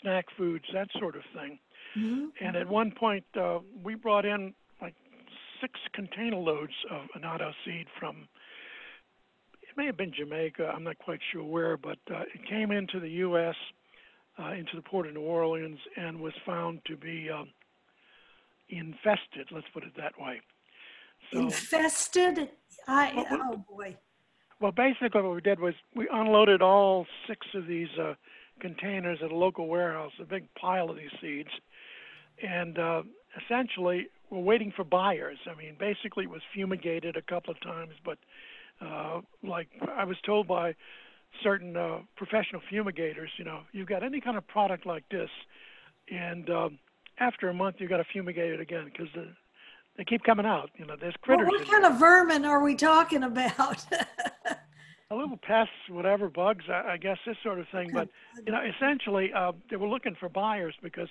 snack 0.00 0.26
foods, 0.36 0.64
that 0.72 0.88
sort 0.98 1.16
of 1.16 1.22
thing. 1.34 1.58
Mm-hmm. 1.96 2.44
And 2.44 2.56
at 2.56 2.68
one 2.68 2.90
point, 2.90 3.24
uh, 3.38 3.58
we 3.82 3.94
brought 3.94 4.24
in 4.24 4.54
like 4.80 4.94
six 5.60 5.78
container 5.92 6.36
loads 6.36 6.72
of 6.90 7.02
annatto 7.14 7.52
seed 7.64 7.86
from. 7.98 8.28
It 9.62 9.76
may 9.76 9.86
have 9.86 9.96
been 9.96 10.12
Jamaica. 10.12 10.70
I'm 10.74 10.84
not 10.84 10.98
quite 10.98 11.20
sure 11.32 11.44
where, 11.44 11.76
but 11.76 11.98
uh, 12.10 12.22
it 12.34 12.46
came 12.48 12.70
into 12.70 13.00
the 13.00 13.08
U.S. 13.08 13.54
Uh, 14.38 14.52
into 14.52 14.76
the 14.76 14.82
port 14.82 15.06
of 15.06 15.14
New 15.14 15.20
Orleans 15.20 15.78
and 15.96 16.20
was 16.20 16.32
found 16.44 16.80
to 16.86 16.96
be 16.96 17.30
um, 17.30 17.48
infested. 18.68 19.48
Let's 19.50 19.66
put 19.72 19.84
it 19.84 19.92
that 19.96 20.12
way. 20.18 20.40
So, 21.32 21.40
infested. 21.40 22.50
I 22.88 23.24
well, 23.30 23.50
oh 23.54 23.64
boy. 23.76 23.96
Well, 24.62 24.70
basically, 24.70 25.20
what 25.22 25.34
we 25.34 25.40
did 25.40 25.58
was 25.58 25.74
we 25.96 26.08
unloaded 26.08 26.62
all 26.62 27.04
six 27.26 27.48
of 27.52 27.66
these 27.66 27.88
uh, 28.00 28.14
containers 28.60 29.18
at 29.20 29.32
a 29.32 29.34
local 29.34 29.66
warehouse, 29.66 30.12
a 30.20 30.24
big 30.24 30.46
pile 30.54 30.88
of 30.88 30.94
these 30.94 31.10
seeds, 31.20 31.48
and 32.40 32.78
uh, 32.78 33.02
essentially 33.44 34.06
we're 34.30 34.38
waiting 34.38 34.72
for 34.74 34.84
buyers. 34.84 35.38
I 35.50 35.56
mean, 35.56 35.74
basically, 35.80 36.24
it 36.24 36.30
was 36.30 36.42
fumigated 36.54 37.16
a 37.16 37.22
couple 37.22 37.52
of 37.52 37.60
times, 37.60 37.94
but 38.04 38.18
uh, 38.80 39.22
like 39.42 39.66
I 39.96 40.04
was 40.04 40.16
told 40.24 40.46
by 40.46 40.76
certain 41.42 41.76
uh, 41.76 41.98
professional 42.16 42.62
fumigators, 42.70 43.30
you 43.38 43.44
know, 43.44 43.62
you've 43.72 43.88
got 43.88 44.04
any 44.04 44.20
kind 44.20 44.36
of 44.36 44.46
product 44.46 44.86
like 44.86 45.08
this, 45.10 45.30
and 46.08 46.48
um, 46.50 46.78
after 47.18 47.48
a 47.48 47.54
month, 47.54 47.76
you've 47.80 47.90
got 47.90 47.96
to 47.96 48.06
fumigate 48.12 48.52
it 48.52 48.60
again 48.60 48.84
because 48.84 49.08
the 49.12 49.26
they 49.96 50.04
keep 50.04 50.22
coming 50.24 50.46
out. 50.46 50.70
You 50.76 50.86
know, 50.86 50.96
there's 50.98 51.14
critters. 51.20 51.46
Well, 51.50 51.60
what 51.60 51.68
kind 51.68 51.84
there. 51.84 51.92
of 51.92 51.98
vermin 51.98 52.44
are 52.44 52.62
we 52.62 52.74
talking 52.74 53.22
about? 53.22 53.84
a 55.10 55.14
little 55.14 55.36
pests, 55.36 55.72
whatever 55.90 56.28
bugs, 56.28 56.64
I, 56.68 56.92
I, 56.92 56.96
guess 56.96 57.18
this 57.26 57.36
sort 57.42 57.58
of 57.58 57.68
thing. 57.68 57.90
But 57.92 58.08
you 58.46 58.52
know, 58.52 58.60
essentially, 58.62 59.32
uh, 59.32 59.52
they 59.70 59.76
were 59.76 59.88
looking 59.88 60.16
for 60.18 60.28
buyers 60.28 60.74
because 60.82 61.08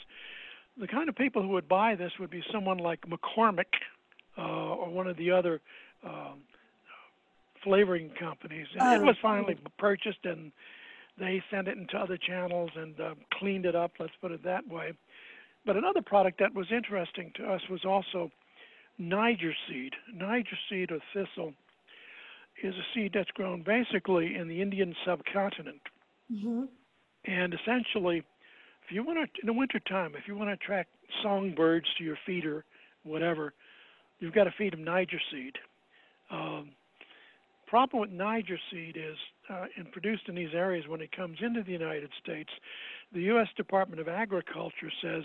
the 0.78 0.88
kind 0.88 1.08
of 1.08 1.16
people 1.16 1.42
who 1.42 1.50
would 1.50 1.68
buy 1.68 1.96
this 1.96 2.12
would 2.20 2.32
be 2.32 2.44
someone 2.52 2.80
like 2.80 3.02
McCormick 3.02 3.74
uh, 4.38 4.42
or 4.42 4.90
one 4.90 5.08
of 5.08 5.18
the 5.18 5.30
other 5.30 5.62
um, 6.04 6.42
flavoring 7.64 8.10
companies. 8.20 8.68
And 8.74 8.82
oh. 8.82 8.96
it 8.96 9.06
was 9.06 9.16
finally 9.22 9.58
purchased, 9.78 10.26
and 10.26 10.52
they 11.20 11.44
sent 11.52 11.68
it 11.68 11.78
into 11.78 11.98
other 11.98 12.18
channels 12.18 12.72
and 12.76 13.00
uh, 13.00 13.14
cleaned 13.34 13.66
it 13.66 13.76
up. 13.76 13.92
Let's 14.00 14.14
put 14.20 14.32
it 14.32 14.44
that 14.44 14.68
way. 14.68 14.94
But 15.64 15.78
another 15.78 16.02
product 16.02 16.40
that 16.40 16.56
was 16.56 16.72
interesting 16.72 17.32
to 17.36 17.46
us 17.46 17.62
was 17.70 17.86
also 17.86 18.32
Niger 19.02 19.54
seed. 19.68 19.94
Niger 20.14 20.58
seed 20.70 20.92
or 20.92 21.00
thistle 21.14 21.54
is 22.64 22.76
a 22.76 22.86
seed 22.94 23.12
that's 23.14 23.32
grown 23.32 23.64
basically 23.64 24.36
in 24.36 24.48
the 24.48 24.62
Indian 24.62 24.96
subcontinent. 25.06 25.82
Mm-hmm. 26.32 26.66
And 27.26 27.54
essentially, 27.54 28.18
if 28.86 28.92
you 28.92 29.04
want 29.04 29.18
to, 29.18 29.42
in 29.42 29.48
the 29.48 29.54
wintertime, 29.54 30.14
if 30.16 30.28
you 30.28 30.36
want 30.36 30.50
to 30.50 30.54
attract 30.54 30.90
songbirds 31.24 31.88
to 31.98 32.04
your 32.04 32.18
feeder, 32.26 32.64
whatever, 33.04 33.54
you've 34.20 34.34
got 34.36 34.44
to 34.44 34.54
feed 34.56 34.74
them 34.74 34.84
Niger 34.84 35.20
seed. 35.32 35.56
Um, 36.30 36.70
problem 37.68 38.02
with 38.02 38.12
Niger 38.12 38.60
seed 38.72 38.98
is, 38.98 39.18
uh, 39.50 39.66
and 39.78 39.92
produced 39.92 40.24
in 40.28 40.36
these 40.36 40.54
areas 40.54 40.86
when 40.88 41.02
it 41.02 41.16
comes 41.16 41.40
into 41.42 41.64
the 41.64 41.72
United 41.72 42.12
States, 42.24 42.50
the 43.14 43.22
U.S. 43.24 43.48
Department 43.58 44.00
of 44.00 44.08
Agriculture 44.08 44.92
says 45.02 45.24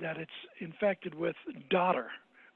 that 0.00 0.16
it's 0.16 0.30
infected 0.60 1.14
with 1.14 1.36
dodder 1.70 2.08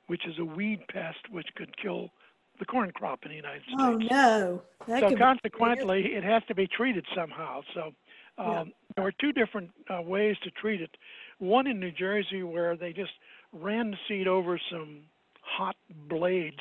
which 0.09 0.27
is 0.27 0.39
a 0.39 0.45
weed 0.45 0.81
pest 0.89 1.19
which 1.31 1.47
could 1.55 1.75
kill 1.81 2.11
the 2.59 2.65
corn 2.65 2.91
crop 2.91 3.21
in 3.25 3.31
the 3.31 3.37
United 3.37 3.63
oh, 3.79 3.97
States. 3.97 4.13
Oh 4.13 4.17
no! 4.17 4.63
That 4.89 5.11
so 5.11 5.17
consequently, 5.17 6.15
it 6.15 6.25
has 6.25 6.43
to 6.49 6.55
be 6.55 6.67
treated 6.67 7.07
somehow. 7.15 7.61
So 7.75 7.93
um, 8.37 8.47
yeah. 8.47 8.65
there 8.97 9.05
were 9.05 9.13
two 9.21 9.33
different 9.33 9.71
uh, 9.89 10.03
ways 10.03 10.37
to 10.43 10.51
treat 10.51 10.81
it. 10.81 10.91
One 11.39 11.67
in 11.67 11.79
New 11.79 11.93
Jersey 11.93 12.43
where 12.43 12.77
they 12.77 12.93
just 12.93 13.13
ran 13.53 13.93
the 13.93 13.97
seed 14.09 14.27
over 14.27 14.61
some 14.71 15.03
hot 15.41 15.77
blades 16.09 16.61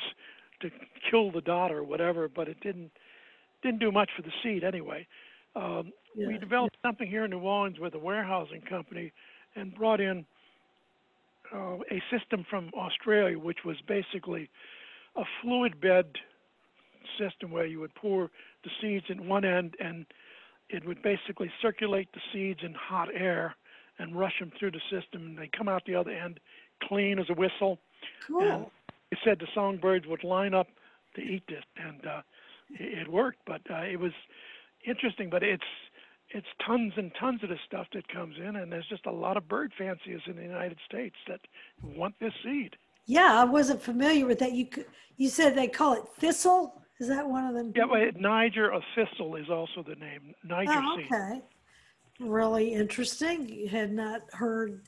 to 0.60 0.70
kill 1.10 1.30
the 1.30 1.40
dot 1.40 1.72
or 1.72 1.82
whatever, 1.82 2.28
but 2.28 2.48
it 2.48 2.60
didn't 2.60 2.90
didn't 3.62 3.80
do 3.80 3.90
much 3.90 4.10
for 4.16 4.22
the 4.22 4.32
seed 4.42 4.62
anyway. 4.62 5.06
Um, 5.56 5.92
yeah. 6.14 6.28
We 6.28 6.38
developed 6.38 6.76
yeah. 6.82 6.88
something 6.90 7.08
here 7.08 7.24
in 7.24 7.30
New 7.30 7.40
Orleans 7.40 7.78
with 7.78 7.94
a 7.94 7.98
warehousing 7.98 8.62
company 8.62 9.12
and 9.56 9.74
brought 9.74 10.00
in 10.00 10.24
uh, 11.54 11.76
a 11.90 12.02
system 12.10 12.44
from 12.48 12.70
Australia, 12.76 13.38
which 13.38 13.58
was 13.64 13.76
basically 13.86 14.50
a 15.16 15.24
fluid 15.42 15.80
bed 15.80 16.06
system 17.18 17.50
where 17.50 17.66
you 17.66 17.80
would 17.80 17.94
pour 17.94 18.30
the 18.64 18.70
seeds 18.80 19.06
in 19.08 19.26
one 19.28 19.44
end 19.44 19.74
and 19.80 20.06
it 20.68 20.86
would 20.86 21.02
basically 21.02 21.50
circulate 21.62 22.08
the 22.12 22.20
seeds 22.32 22.60
in 22.62 22.74
hot 22.74 23.08
air 23.14 23.56
and 23.98 24.18
rush 24.18 24.38
them 24.38 24.52
through 24.58 24.70
the 24.70 24.80
system 24.90 25.26
and 25.26 25.38
they 25.38 25.48
come 25.56 25.68
out 25.68 25.82
the 25.86 25.94
other 25.94 26.10
end 26.10 26.38
clean 26.82 27.18
as 27.18 27.26
a 27.30 27.34
whistle. 27.34 27.78
Cool. 28.26 28.42
And 28.42 28.66
it 29.10 29.18
said 29.24 29.38
the 29.40 29.48
songbirds 29.54 30.06
would 30.06 30.24
line 30.24 30.54
up 30.54 30.68
to 31.16 31.22
eat 31.22 31.42
this 31.48 31.64
and 31.76 32.06
uh, 32.06 32.20
it, 32.70 32.98
it 32.98 33.08
worked, 33.08 33.40
but 33.46 33.62
uh, 33.70 33.82
it 33.82 33.98
was 33.98 34.12
interesting. 34.86 35.30
But 35.30 35.42
it's 35.42 35.62
it's 36.30 36.46
tons 36.66 36.92
and 36.96 37.10
tons 37.18 37.42
of 37.42 37.48
this 37.48 37.58
stuff 37.66 37.86
that 37.94 38.06
comes 38.08 38.36
in, 38.36 38.56
and 38.56 38.70
there's 38.70 38.88
just 38.88 39.06
a 39.06 39.12
lot 39.12 39.36
of 39.36 39.48
bird 39.48 39.72
fanciers 39.78 40.22
in 40.26 40.36
the 40.36 40.42
United 40.42 40.78
States 40.86 41.16
that 41.26 41.40
want 41.82 42.14
this 42.20 42.32
seed. 42.44 42.76
Yeah, 43.06 43.40
I 43.40 43.44
wasn't 43.44 43.80
familiar 43.80 44.26
with 44.26 44.38
that. 44.40 44.52
You 44.52 44.68
you 45.16 45.28
said 45.28 45.56
they 45.56 45.68
call 45.68 45.94
it 45.94 46.04
thistle. 46.18 46.82
Is 47.00 47.08
that 47.08 47.28
one 47.28 47.44
of 47.44 47.54
them? 47.54 47.72
Yeah, 47.74 47.84
well, 47.84 48.10
Niger 48.16 48.72
or 48.72 48.82
thistle 48.94 49.36
is 49.36 49.48
also 49.48 49.82
the 49.82 49.94
name. 49.94 50.34
Niger 50.44 50.72
oh, 50.74 50.94
okay. 50.94 51.02
seed. 51.02 51.12
Okay. 51.12 51.42
Really 52.20 52.74
interesting. 52.74 53.48
You 53.48 53.68
had 53.68 53.92
not 53.92 54.22
heard 54.32 54.82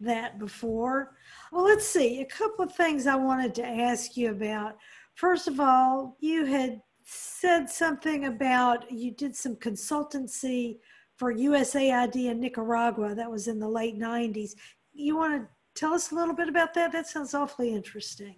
that 0.00 0.38
before. 0.38 1.12
Well, 1.52 1.64
let's 1.64 1.86
see. 1.86 2.22
A 2.22 2.24
couple 2.24 2.64
of 2.64 2.74
things 2.74 3.06
I 3.06 3.16
wanted 3.16 3.54
to 3.56 3.66
ask 3.66 4.16
you 4.16 4.30
about. 4.30 4.78
First 5.14 5.46
of 5.46 5.60
all, 5.60 6.16
you 6.20 6.46
had 6.46 6.80
said 7.10 7.68
something 7.68 8.26
about 8.26 8.90
you 8.90 9.10
did 9.10 9.34
some 9.34 9.56
consultancy 9.56 10.78
for 11.16 11.34
USAID 11.34 12.30
in 12.30 12.40
Nicaragua. 12.40 13.14
That 13.14 13.30
was 13.30 13.48
in 13.48 13.58
the 13.58 13.68
late 13.68 13.98
90s. 13.98 14.54
You 14.92 15.16
want 15.16 15.42
to 15.42 15.48
tell 15.74 15.92
us 15.92 16.12
a 16.12 16.14
little 16.14 16.34
bit 16.34 16.48
about 16.48 16.72
that? 16.74 16.92
That 16.92 17.08
sounds 17.08 17.34
awfully 17.34 17.74
interesting. 17.74 18.36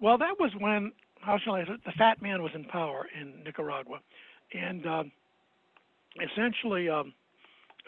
Well, 0.00 0.18
that 0.18 0.34
was 0.40 0.50
when, 0.58 0.90
how 1.20 1.38
shall 1.38 1.54
I 1.54 1.64
the 1.64 1.92
fat 1.96 2.20
man 2.20 2.42
was 2.42 2.50
in 2.54 2.64
power 2.64 3.06
in 3.18 3.44
Nicaragua. 3.44 4.00
And 4.52 4.84
um, 4.84 5.12
essentially, 6.20 6.88
um, 6.88 7.14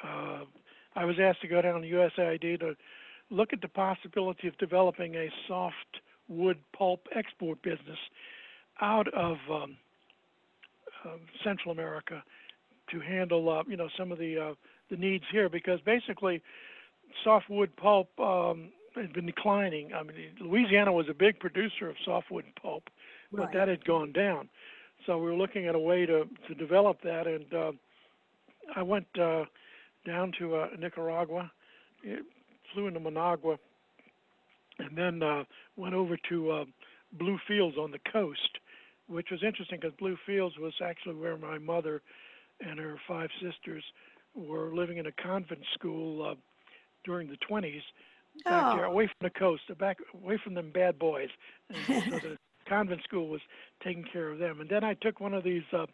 uh, 0.03 0.45
I 0.95 1.05
was 1.05 1.17
asked 1.21 1.43
to 1.43 1.49
go 1.49 1.61
down 1.61 1.83
to 1.83 1.89
USAID 1.89 2.61
to 2.61 2.77
look 3.31 3.53
at 3.53 3.61
the 3.61 3.69
possibility 3.69 4.47
of 4.47 4.57
developing 4.59 5.17
a 5.17 5.29
soft 5.49 5.75
wood 6.29 6.59
pulp 6.77 7.01
export 7.17 7.61
business 7.63 7.99
out 8.81 9.13
of 9.13 9.37
um, 9.51 9.77
Central 11.43 11.73
America 11.73 12.23
to 12.91 13.01
handle 13.01 13.49
uh, 13.49 13.63
you 13.67 13.77
know 13.77 13.89
some 13.99 14.13
of 14.13 14.19
the 14.19 14.39
uh, 14.39 14.55
the 14.91 14.97
needs 14.97 15.25
here 15.31 15.49
because 15.49 15.81
basically 15.81 16.43
softwood 17.23 17.75
pulp 17.77 18.09
um, 18.19 18.71
has 18.95 19.11
been 19.11 19.27
declining. 19.27 19.93
I 19.95 20.03
mean, 20.03 20.17
Louisiana 20.41 20.93
was 20.93 21.07
a 21.09 21.15
big 21.15 21.39
producer 21.39 21.89
of 21.89 21.97
softwood 22.05 22.45
pulp, 22.61 22.85
but 23.33 23.41
right. 23.41 23.53
that 23.55 23.69
had 23.69 23.85
gone 23.85 24.13
down. 24.13 24.49
So 25.07 25.19
we 25.19 25.27
were 25.27 25.37
looking 25.37 25.67
at 25.67 25.75
a 25.75 25.79
way 25.79 26.07
to 26.07 26.25
to 26.49 26.55
develop 26.55 27.03
that, 27.03 27.27
and 27.27 27.53
uh, 27.55 27.73
I 28.77 28.83
went 28.83 29.07
uh, 29.21 29.45
down 30.07 30.33
to 30.39 30.57
uh, 30.57 30.69
Nicaragua. 30.79 31.51
It, 32.03 32.25
flew 32.75 32.89
into 32.89 33.01
Managua, 33.01 33.57
and 34.79 34.97
then 34.99 35.23
uh, 35.23 35.45
went 35.77 35.95
over 35.95 36.17
to 36.29 36.51
uh, 36.51 36.65
Bluefields 37.13 37.79
on 37.79 37.93
the 37.93 38.01
coast, 38.13 38.59
which 39.09 39.29
was 39.31 39.43
interesting 39.43 39.79
because 39.81 39.97
Blue 39.99 40.17
Fields 40.27 40.57
was 40.59 40.75
actually 40.83 41.15
where 41.15 41.37
my 41.37 41.59
mother 41.59 42.03
and 42.61 42.79
her 42.79 42.97
five 43.07 43.31
sisters 43.43 43.85
were 44.35 44.75
living 44.75 44.99
in 44.99 45.07
a 45.07 45.13
convent 45.13 45.63
school 45.75 46.23
uh, 46.23 46.35
during 47.05 47.29
the 47.29 47.37
20s 47.49 47.83
back 48.45 48.65
Oh. 48.67 48.77
there, 48.77 48.85
away 48.85 49.07
from 49.07 49.17
the 49.23 49.31
coast, 49.39 49.63
back 49.79 49.99
away 50.23 50.39
from 50.43 50.55
them 50.55 50.71
bad 50.73 50.99
boys. 50.99 51.29
And 51.71 51.79
so 52.11 52.19
the 52.29 52.37
convent 52.69 53.03
school 53.05 53.29
was 53.29 53.41
taking 53.83 54.05
care 54.13 54.29
of 54.31 54.39
them. 54.39 54.61
And 54.61 54.69
then 54.69 54.83
I 54.83 54.95
took 54.95 55.21
one 55.21 55.35
of 55.35 55.45
these, 55.45 55.63
uh, 55.73 55.87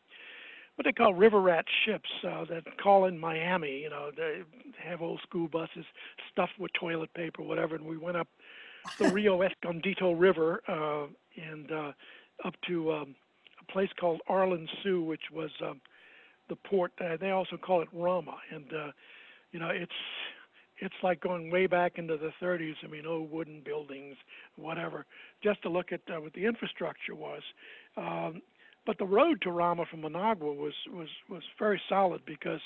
what 0.77 0.85
they 0.85 0.93
call 0.93 1.13
river 1.13 1.41
rat 1.41 1.67
ships 1.85 2.09
uh, 2.27 2.45
that 2.47 2.65
call 2.83 3.05
in 3.05 3.19
Miami. 3.19 3.81
You 3.83 3.91
know, 3.91 4.11
they 4.17 4.41
have 4.83 5.03
old 5.03 5.21
school 5.23 5.49
buses 5.49 5.85
stuffed 6.33 6.59
with 6.59 6.73
toilet 6.73 7.13
paper, 7.13 7.43
whatever. 7.43 7.75
And 7.75 7.85
we 7.85 7.99
went 7.99 8.17
up 8.17 8.29
the 8.99 9.09
Rio 9.11 9.43
Escondido 9.43 10.13
River 10.13 10.63
uh, 10.67 11.07
and 11.37 11.71
uh, 11.71 11.93
up 12.45 12.55
to 12.69 12.93
um, 12.93 13.15
a 13.61 13.73
place 13.73 13.91
called 13.99 14.21
Arlen 14.29 14.69
Siu, 14.83 15.03
which 15.03 15.31
was 15.33 15.51
um, 15.65 15.81
the 16.49 16.57
port. 16.57 16.93
Uh, 17.01 17.17
they 17.21 17.31
also 17.31 17.57
call 17.57 17.83
it 17.83 17.89
Rama, 17.93 18.37
and 18.53 18.67
uh, 18.73 18.91
you 19.53 19.59
know 19.59 19.69
it's 19.69 19.93
it's 20.79 20.95
like 21.03 21.21
going 21.21 21.51
way 21.51 21.67
back 21.67 21.99
into 21.99 22.17
the 22.17 22.33
30s. 22.43 22.75
I 22.83 22.89
mean, 22.89 23.07
old 23.07 23.31
wooden 23.31 23.61
buildings, 23.65 24.17
whatever, 24.57 25.05
just 25.43 25.63
to 25.63 25.69
look 25.69 25.93
at 25.93 26.01
uh, 26.09 26.21
what 26.21 26.33
the 26.33 26.47
infrastructure 26.47 27.15
was. 27.15 27.43
Um, 27.97 28.43
but 28.87 28.97
the 28.99 29.05
road 29.05 29.43
to 29.43 29.51
Rama 29.51 29.85
from 29.91 30.01
Managua 30.01 30.53
was 30.53 30.75
was 30.93 31.09
was 31.29 31.43
very 31.59 31.81
solid 31.89 32.23
because 32.27 32.61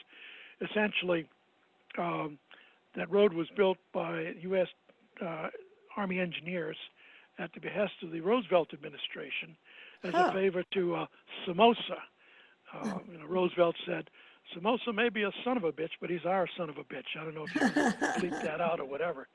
essentially 0.61 1.29
um, 1.99 2.39
that 2.97 3.11
road 3.11 3.33
was 3.33 3.49
built 3.57 3.79
by 3.93 4.35
U.S. 4.43 4.69
Uh, 5.21 5.49
Army 5.97 6.21
engineers 6.21 6.77
at 7.39 7.53
the 7.53 7.61
behest 7.61 7.93
of 8.03 8.13
the 8.13 8.21
Roosevelt 8.21 8.73
administration 8.73 9.57
as 10.05 10.13
Huh. 10.13 10.29
a 10.31 10.33
favor 10.33 10.65
to 10.75 10.95
uh, 10.97 11.07
Somoza. 11.47 11.99
Uh, 12.73 12.99
you 13.11 13.19
know, 13.19 13.27
Roosevelt 13.27 13.77
said, 13.87 14.11
Somoza 14.55 14.93
may 14.93 15.09
be 15.09 15.23
a 15.23 15.31
son 15.45 15.57
of 15.57 15.65
a 15.65 15.73
bitch, 15.73 15.93
but 16.01 16.11
he's 16.11 16.25
our 16.27 16.47
son 16.57 16.69
of 16.69 16.77
a 16.79 16.85
bitch. 16.85 17.17
I 17.19 17.25
don't 17.25 17.35
know 17.35 17.45
if 17.45 17.55
you 17.55 17.61
can 17.61 17.73
bleep 18.21 18.43
that 18.43 18.61
out 18.61 18.81
or 18.81 18.85
whatever. 18.85 19.29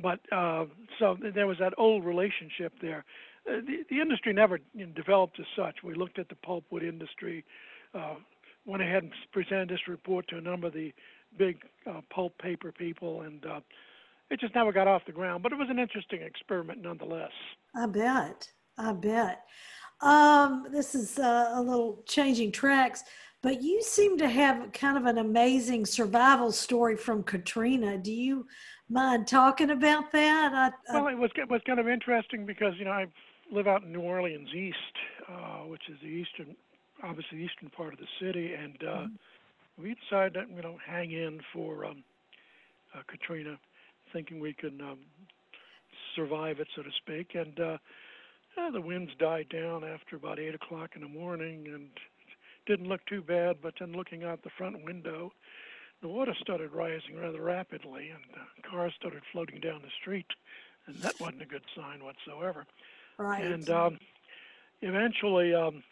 But 0.00 0.20
uh, 0.32 0.66
so 0.98 1.16
there 1.34 1.46
was 1.46 1.58
that 1.58 1.74
old 1.78 2.04
relationship 2.04 2.72
there. 2.80 3.04
Uh, 3.48 3.60
the, 3.66 3.84
the 3.90 4.00
industry 4.00 4.32
never 4.32 4.58
you 4.74 4.86
know, 4.86 4.92
developed 4.92 5.38
as 5.40 5.46
such. 5.56 5.76
We 5.84 5.94
looked 5.94 6.18
at 6.18 6.28
the 6.28 6.34
pulpwood 6.36 6.82
industry, 6.82 7.44
uh, 7.94 8.14
went 8.66 8.82
ahead 8.82 9.02
and 9.04 9.12
presented 9.32 9.68
this 9.70 9.86
report 9.88 10.28
to 10.28 10.36
a 10.38 10.40
number 10.40 10.66
of 10.68 10.72
the 10.74 10.92
big 11.36 11.58
uh, 11.86 12.00
pulp 12.10 12.36
paper 12.38 12.72
people, 12.72 13.22
and 13.22 13.44
uh, 13.44 13.60
it 14.30 14.40
just 14.40 14.54
never 14.54 14.72
got 14.72 14.86
off 14.86 15.02
the 15.06 15.12
ground. 15.12 15.42
But 15.42 15.52
it 15.52 15.56
was 15.58 15.68
an 15.70 15.78
interesting 15.78 16.22
experiment 16.22 16.82
nonetheless. 16.82 17.32
I 17.74 17.86
bet. 17.86 18.48
I 18.76 18.92
bet. 18.92 19.44
Um, 20.00 20.66
this 20.70 20.94
is 20.94 21.18
uh, 21.18 21.52
a 21.54 21.62
little 21.62 22.02
changing 22.06 22.52
tracks, 22.52 23.02
but 23.42 23.62
you 23.62 23.82
seem 23.82 24.18
to 24.18 24.28
have 24.28 24.72
kind 24.72 24.96
of 24.96 25.06
an 25.06 25.18
amazing 25.18 25.86
survival 25.86 26.52
story 26.52 26.96
from 26.96 27.22
Katrina. 27.22 27.98
Do 27.98 28.12
you 28.12 28.46
mind 28.88 29.26
talking 29.26 29.70
about 29.70 30.12
that? 30.12 30.52
I, 30.54 30.96
I, 30.96 31.00
Well, 31.00 31.08
it 31.08 31.18
was 31.18 31.30
it 31.36 31.50
was 31.50 31.60
kind 31.66 31.80
of 31.80 31.88
interesting 31.88 32.46
because 32.46 32.74
you 32.78 32.84
know 32.84 32.92
I 32.92 33.06
live 33.52 33.66
out 33.66 33.82
in 33.82 33.92
New 33.92 34.00
Orleans 34.00 34.48
East, 34.54 34.76
uh, 35.28 35.66
which 35.66 35.82
is 35.88 35.96
the 36.00 36.08
eastern, 36.08 36.54
obviously 37.02 37.38
the 37.38 37.44
eastern 37.44 37.70
part 37.70 37.92
of 37.92 37.98
the 37.98 38.06
city, 38.20 38.54
and 38.54 38.84
uh, 38.88 39.06
we 39.76 39.96
decided 40.08 40.34
that 40.34 40.54
you 40.54 40.62
know 40.62 40.76
hang 40.86 41.10
in 41.10 41.40
for 41.52 41.86
um, 41.86 42.04
uh, 42.94 43.02
Katrina, 43.08 43.58
thinking 44.12 44.38
we 44.38 44.52
could 44.52 44.80
um, 44.80 44.98
survive 46.14 46.60
it, 46.60 46.68
so 46.76 46.82
to 46.82 46.90
speak. 46.98 47.34
And 47.34 47.58
uh, 47.58 47.78
uh, 48.58 48.70
the 48.70 48.80
winds 48.80 49.12
died 49.18 49.48
down 49.48 49.84
after 49.84 50.16
about 50.16 50.38
eight 50.38 50.54
o'clock 50.54 50.90
in 50.94 51.02
the 51.02 51.08
morning, 51.08 51.66
and 51.72 51.88
didn't 52.66 52.88
look 52.88 53.04
too 53.06 53.22
bad. 53.22 53.56
But 53.62 53.74
then 53.78 53.92
looking 53.92 54.24
out 54.24 54.42
the 54.42 54.50
front 54.56 54.84
window, 54.84 55.32
the 56.02 56.08
water 56.08 56.34
started 56.40 56.72
rising 56.72 57.16
rather 57.20 57.42
rapidly, 57.42 58.10
and 58.10 58.22
uh, 58.34 58.70
cars 58.70 58.92
started 58.96 59.22
floating 59.32 59.60
down 59.60 59.82
the 59.82 59.90
street, 60.00 60.26
and 60.86 60.96
that 60.96 61.18
wasn't 61.20 61.42
a 61.42 61.46
good 61.46 61.64
sign 61.76 62.04
whatsoever. 62.04 62.66
right. 63.18 63.44
And 63.44 63.68
um, 63.70 63.98
eventually, 64.82 65.54
um, 65.54 65.82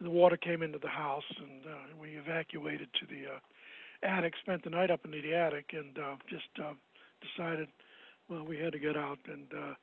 the 0.00 0.10
water 0.10 0.36
came 0.36 0.62
into 0.62 0.78
the 0.78 0.88
house, 0.88 1.24
and 1.38 1.66
uh, 1.66 1.78
we 2.00 2.10
evacuated 2.10 2.88
to 3.00 3.06
the 3.06 3.34
uh, 3.34 3.38
attic. 4.16 4.34
Spent 4.40 4.64
the 4.64 4.70
night 4.70 4.90
up 4.90 5.04
in 5.04 5.10
the 5.10 5.34
attic, 5.34 5.72
and 5.72 5.98
uh, 5.98 6.16
just 6.28 6.48
uh, 6.58 6.72
decided, 7.20 7.68
well, 8.28 8.44
we 8.44 8.58
had 8.58 8.72
to 8.72 8.78
get 8.78 8.96
out 8.96 9.18
and 9.26 9.46
uh, 9.52 9.74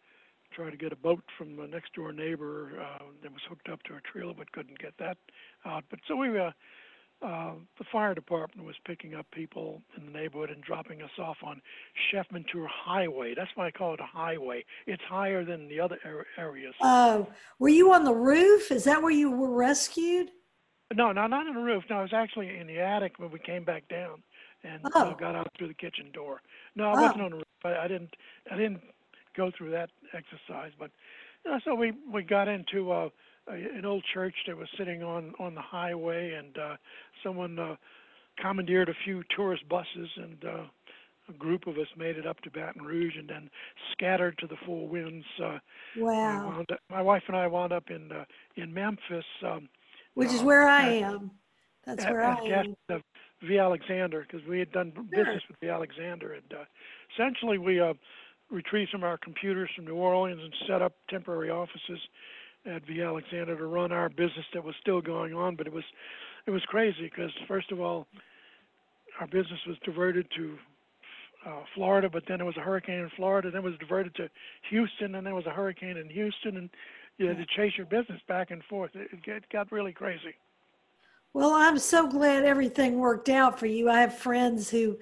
try 0.51 0.69
to 0.69 0.77
get 0.77 0.91
a 0.91 0.95
boat 0.95 1.23
from 1.37 1.59
a 1.59 1.67
next 1.67 1.93
door 1.93 2.11
neighbor 2.13 2.71
uh, 2.79 3.03
that 3.23 3.31
was 3.31 3.41
hooked 3.49 3.69
up 3.69 3.81
to 3.83 3.93
a 3.95 4.01
trailer, 4.01 4.33
but 4.37 4.51
couldn't 4.51 4.79
get 4.79 4.93
that 4.99 5.17
out. 5.65 5.83
But 5.89 5.99
so 6.07 6.15
we 6.15 6.37
uh, 6.37 6.51
uh, 7.21 7.51
the 7.77 7.85
fire 7.91 8.15
department 8.15 8.65
was 8.65 8.75
picking 8.85 9.13
up 9.13 9.25
people 9.31 9.81
in 9.97 10.05
the 10.05 10.11
neighborhood 10.11 10.49
and 10.49 10.61
dropping 10.63 11.01
us 11.03 11.11
off 11.19 11.37
on 11.43 11.61
Chef 12.11 12.25
Menteur 12.33 12.65
Highway. 12.67 13.33
That's 13.35 13.51
why 13.55 13.67
I 13.67 13.71
call 13.71 13.93
it 13.93 13.99
a 13.99 14.05
highway. 14.05 14.65
It's 14.87 15.03
higher 15.07 15.45
than 15.45 15.67
the 15.67 15.79
other 15.79 15.99
ar- 16.03 16.25
areas. 16.37 16.73
Oh, 16.81 17.27
were 17.59 17.69
you 17.69 17.93
on 17.93 18.05
the 18.05 18.13
roof? 18.13 18.71
Is 18.71 18.83
that 18.85 19.01
where 19.01 19.11
you 19.11 19.29
were 19.31 19.51
rescued? 19.51 20.29
no, 20.93 21.11
no, 21.13 21.25
not 21.27 21.47
on 21.47 21.53
the 21.53 21.61
roof. 21.61 21.83
No, 21.89 21.99
I 21.99 22.01
was 22.01 22.11
actually 22.13 22.57
in 22.57 22.67
the 22.67 22.79
attic 22.79 23.13
when 23.17 23.31
we 23.31 23.39
came 23.39 23.63
back 23.63 23.87
down 23.87 24.21
and 24.63 24.81
Oh. 24.93 25.01
uh, 25.11 25.13
got 25.13 25.35
out 25.35 25.47
through 25.57 25.69
the 25.69 25.73
kitchen 25.73 26.11
door. 26.11 26.41
No, 26.75 26.89
I 26.89 26.97
Oh. 26.97 27.01
wasn't 27.03 27.21
on 27.21 27.29
the 27.31 27.35
roof. 27.37 27.45
I, 27.63 27.75
I 27.77 27.87
didn't. 27.87 28.13
I 28.51 28.55
didn't 28.57 28.81
go 29.35 29.51
through 29.57 29.71
that 29.71 29.89
exercise. 30.13 30.71
But 30.77 30.91
you 31.45 31.51
know, 31.51 31.59
so 31.65 31.75
we 31.75 31.93
we 32.11 32.23
got 32.23 32.47
into 32.47 32.91
uh, 32.91 33.09
a, 33.47 33.53
an 33.53 33.85
old 33.85 34.03
church 34.13 34.35
that 34.47 34.57
was 34.57 34.67
sitting 34.77 35.03
on 35.03 35.33
on 35.39 35.55
the 35.55 35.61
highway, 35.61 36.33
and 36.33 36.57
uh, 36.57 36.75
someone 37.23 37.57
uh, 37.59 37.75
commandeered 38.39 38.89
a 38.89 38.93
few 39.03 39.23
tourist 39.35 39.67
buses, 39.69 40.09
and 40.17 40.43
uh, 40.45 40.63
a 41.29 41.33
group 41.33 41.67
of 41.67 41.77
us 41.77 41.87
made 41.97 42.17
it 42.17 42.25
up 42.27 42.39
to 42.41 42.49
Baton 42.51 42.83
Rouge, 42.83 43.15
and 43.17 43.29
then 43.29 43.49
scattered 43.91 44.37
to 44.39 44.47
the 44.47 44.57
four 44.65 44.87
winds. 44.87 45.25
Uh, 45.41 45.59
Wow. 45.97 46.61
up, 46.61 46.79
my 46.89 47.01
wife 47.01 47.23
and 47.27 47.35
I 47.35 47.47
wound 47.47 47.73
up 47.73 47.89
in 47.89 48.11
uh, 48.11 48.23
in 48.55 48.73
Memphis. 48.73 49.25
Um, 49.45 49.67
Which 50.13 50.31
is 50.31 50.41
uh, 50.41 50.45
where 50.45 50.67
I 50.67 50.87
at- 50.97 51.03
am. 51.03 51.31
That's 51.85 52.05
at, 52.05 52.11
where 52.11 52.21
at 52.21 52.39
I 52.43 52.45
am. 52.59 52.75
of 52.89 53.01
V. 53.41 53.57
Alexander 53.57 54.21
because 54.21 54.47
we 54.47 54.59
had 54.59 54.71
done 54.71 54.91
business 55.09 55.41
with 55.49 55.57
V. 55.59 55.67
Alexander, 55.67 56.33
and 56.33 56.53
uh, 56.53 56.63
essentially 57.13 57.57
we 57.57 57.79
uh, 57.81 57.93
retrieved 58.51 58.91
some 58.91 59.03
of 59.03 59.09
our 59.09 59.17
computers 59.17 59.69
from 59.75 59.85
New 59.85 59.95
Orleans 59.95 60.41
and 60.43 60.53
set 60.67 60.81
up 60.81 60.93
temporary 61.09 61.49
offices 61.49 61.99
at 62.65 62.85
V. 62.85 63.01
Alexander 63.01 63.57
to 63.57 63.65
run 63.65 63.91
our 63.91 64.09
business 64.09 64.45
that 64.53 64.63
was 64.63 64.75
still 64.81 65.01
going 65.01 65.33
on. 65.33 65.55
But 65.55 65.67
it 65.67 65.73
was 65.73 65.83
it 66.45 66.51
was 66.51 66.61
crazy 66.67 67.03
because 67.03 67.31
first 67.47 67.71
of 67.71 67.79
all, 67.79 68.07
our 69.19 69.27
business 69.27 69.59
was 69.67 69.77
diverted 69.83 70.27
to 70.35 70.57
uh, 71.45 71.61
Florida, 71.75 72.09
but 72.09 72.23
then 72.27 72.37
there 72.37 72.45
was 72.45 72.57
a 72.57 72.61
hurricane 72.61 72.99
in 72.99 73.09
Florida, 73.15 73.49
then 73.49 73.61
it 73.61 73.63
was 73.63 73.77
diverted 73.79 74.13
to 74.15 74.29
Houston, 74.69 75.15
and 75.15 75.25
there 75.25 75.35
was 75.35 75.45
a 75.45 75.51
hurricane 75.51 75.97
in 75.97 76.09
Houston, 76.09 76.57
and 76.57 76.69
you 77.17 77.27
had 77.27 77.37
to 77.37 77.45
chase 77.45 77.73
your 77.77 77.87
business 77.87 78.21
back 78.27 78.51
and 78.51 78.63
forth. 78.65 78.91
It, 78.95 79.09
it 79.25 79.43
got 79.51 79.71
really 79.71 79.91
crazy. 79.91 80.35
Well, 81.33 81.53
I'm 81.53 81.79
so 81.79 82.07
glad 82.07 82.43
everything 82.43 82.99
worked 82.99 83.29
out 83.29 83.57
for 83.57 83.65
you. 83.65 83.89
I 83.89 84.01
have 84.01 84.17
friends 84.17 84.69
who 84.69 84.97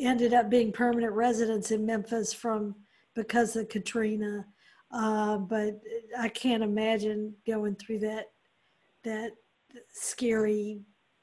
ended 0.00 0.34
up 0.34 0.50
being 0.50 0.72
permanent 0.72 1.12
residents 1.12 1.70
in 1.70 1.86
Memphis 1.86 2.32
from 2.32 2.74
because 3.14 3.56
of 3.56 3.68
Katrina, 3.68 4.44
uh, 4.92 5.38
but 5.38 5.80
I 6.18 6.28
can't 6.28 6.62
imagine 6.62 7.34
going 7.46 7.76
through 7.76 8.00
that 8.00 8.26
that 9.04 9.32
scary 9.92 10.80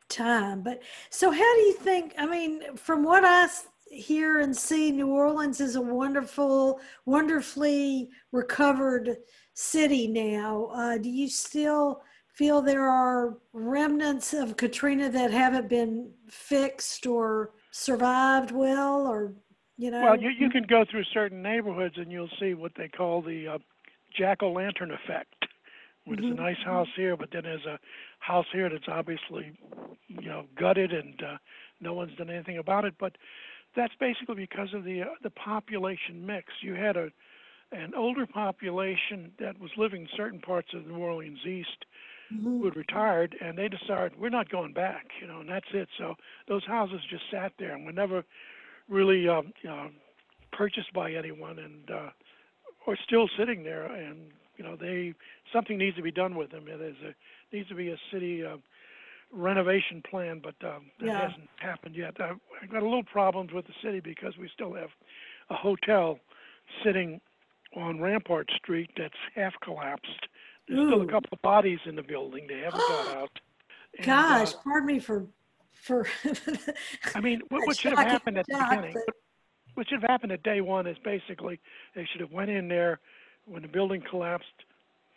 time. 0.10 0.62
But 0.62 0.82
so, 1.10 1.32
how 1.32 1.56
do 1.56 1.62
you 1.62 1.74
think? 1.74 2.14
I 2.18 2.26
mean, 2.26 2.76
from 2.76 3.04
what 3.04 3.24
I 3.26 3.48
hear 3.90 4.40
and 4.40 4.56
see, 4.56 4.92
New 4.92 5.08
Orleans 5.08 5.60
is 5.60 5.76
a 5.76 5.82
wonderful, 5.82 6.80
wonderfully 7.06 8.10
recovered 8.32 9.18
city 9.54 10.08
now. 10.08 10.70
Uh, 10.74 10.98
do 10.98 11.10
you 11.10 11.28
still? 11.28 12.02
feel 12.34 12.62
there 12.62 12.90
are 12.90 13.38
remnants 13.52 14.34
of 14.34 14.56
Katrina 14.56 15.10
that 15.10 15.32
haven't 15.32 15.68
been 15.68 16.10
fixed 16.30 17.06
or 17.06 17.52
survived 17.72 18.52
well, 18.52 19.08
or 19.08 19.34
you 19.78 19.92
know? 19.92 20.04
Well, 20.04 20.20
you, 20.20 20.30
you 20.30 20.50
can 20.50 20.64
go 20.64 20.86
through 20.90 21.04
certain 21.06 21.42
neighborhoods 21.42 21.96
and 21.98 22.12
you'll 22.12 22.30
see 22.40 22.54
what 22.54 22.74
they 22.76 22.88
call 22.88 23.22
the 23.22 23.48
uh, 23.48 23.58
jack 24.16 24.44
o' 24.44 24.52
lantern 24.52 24.92
effect. 24.92 25.34
Where 26.06 26.18
there's 26.18 26.30
Mhm. 26.30 26.40
a 26.40 26.42
nice 26.42 26.58
house 26.66 26.88
here, 26.96 27.16
but 27.16 27.30
then 27.32 27.44
there's 27.44 27.66
a 27.66 27.80
house 28.20 28.48
here 28.52 28.70
that's 28.70 28.88
obviously, 28.88 29.52
you 30.08 30.28
know, 30.28 30.48
gutted 30.56 30.92
and 30.92 31.22
uh, 31.22 31.38
no 31.80 31.94
one's 31.94 32.16
done 32.18 32.30
anything 32.30 32.58
about 32.58 32.86
it. 32.86 32.96
But 33.00 33.18
that's 33.76 33.94
basically 34.00 34.36
because 34.36 34.74
of 34.74 34.84
the 34.84 35.04
uh, 35.04 35.06
the 35.22 35.30
population 35.30 36.26
mix. 36.26 36.48
You 36.62 36.74
had 36.74 36.98
a 36.98 37.12
an 37.72 37.94
older 37.96 38.26
population 38.26 39.32
that 39.40 39.60
was 39.60 39.72
living 39.78 40.02
in 40.02 40.10
certain 40.18 40.40
parts 40.40 40.74
of 40.74 40.88
New 40.88 40.98
Orleans 40.98 41.46
East. 41.46 41.86
Who 42.44 42.66
had 42.66 42.76
retired, 42.76 43.36
and 43.42 43.58
they 43.58 43.68
decided 43.68 44.20
we're 44.20 44.30
not 44.30 44.50
going 44.50 44.74
back, 44.74 45.08
you 45.22 45.28
know, 45.28 45.40
and 45.42 45.50
that's 45.50 45.68
it. 45.74 45.90
So 45.98 46.16
those 46.48 46.66
houses 46.66 47.02
just 47.10 47.24
sat 47.32 47.54
there 47.60 47.74
and 47.76 47.86
were 47.86 47.92
never 47.92 48.24
really, 48.88 49.28
um, 49.28 49.54
you 49.62 49.70
know, 49.70 49.90
purchased 50.52 50.94
by 50.94 51.14
anyone, 51.14 51.60
and 51.60 51.90
uh, 51.92 52.10
are 52.88 52.98
still 53.06 53.28
sitting 53.38 53.64
there. 53.64 53.86
And 53.86 54.32
you 54.58 54.64
know, 54.64 54.76
they 54.76 55.14
something 55.54 55.78
needs 55.78 55.96
to 55.98 56.04
be 56.04 56.12
done 56.12 56.36
with 56.36 56.52
them. 56.52 56.66
There's 56.66 56.96
a 57.06 57.56
needs 57.56 57.70
to 57.70 57.76
be 57.76 57.90
a 57.90 57.98
city 58.12 58.46
uh, 58.46 58.58
renovation 59.34 60.02
plan, 60.10 60.42
but 60.44 60.56
um, 60.68 60.92
that 61.00 61.08
Yeah. 61.08 61.28
hasn't 61.30 61.50
happened 61.58 61.96
yet. 61.96 62.20
I've, 62.20 62.40
I've 62.62 62.70
got 62.70 62.82
a 62.82 62.86
little 62.86 63.04
problems 63.04 63.52
with 63.54 63.66
the 63.68 63.74
city 63.84 64.00
because 64.00 64.38
we 64.38 64.50
still 64.54 64.74
have 64.74 64.90
a 65.50 65.56
hotel 65.56 66.20
sitting 66.84 67.22
on 67.76 68.02
Rampart 68.02 68.50
Street 68.58 68.90
that's 68.98 69.14
half 69.36 69.54
collapsed. 69.62 70.28
There's 70.76 70.88
still 70.88 71.02
a 71.02 71.06
couple 71.08 71.30
of 71.34 71.42
bodies 71.42 71.80
in 71.86 71.96
the 71.96 72.04
building. 72.04 72.48
They 72.48 72.60
haven't 72.60 72.80
got 72.80 73.08
out. 73.18 73.40
And, 73.98 74.08
uh, 74.10 74.46
Gosh, 74.46 74.54
pardon 74.64 74.88
me 74.88 75.00
for 75.00 75.26
for. 75.74 76.08
I 77.16 77.20
mean, 77.22 77.42
what, 77.50 77.66
what 77.68 77.78
should 77.78 77.92
have 77.98 78.08
happened 78.08 78.38
at 78.38 78.46
the 78.48 78.58
beginning? 78.70 78.94
but- 79.06 79.16
What 79.76 79.88
should 79.90 80.02
have 80.02 80.10
happened 80.10 80.32
at 80.32 80.44
day 80.44 80.62
one 80.62 80.86
is 80.88 80.98
basically 81.04 81.60
they 81.96 82.06
should 82.12 82.22
have 82.22 82.32
went 82.32 82.50
in 82.52 82.68
there 82.68 83.00
when 83.46 83.62
the 83.64 83.68
building 83.68 84.02
collapsed, 84.10 84.54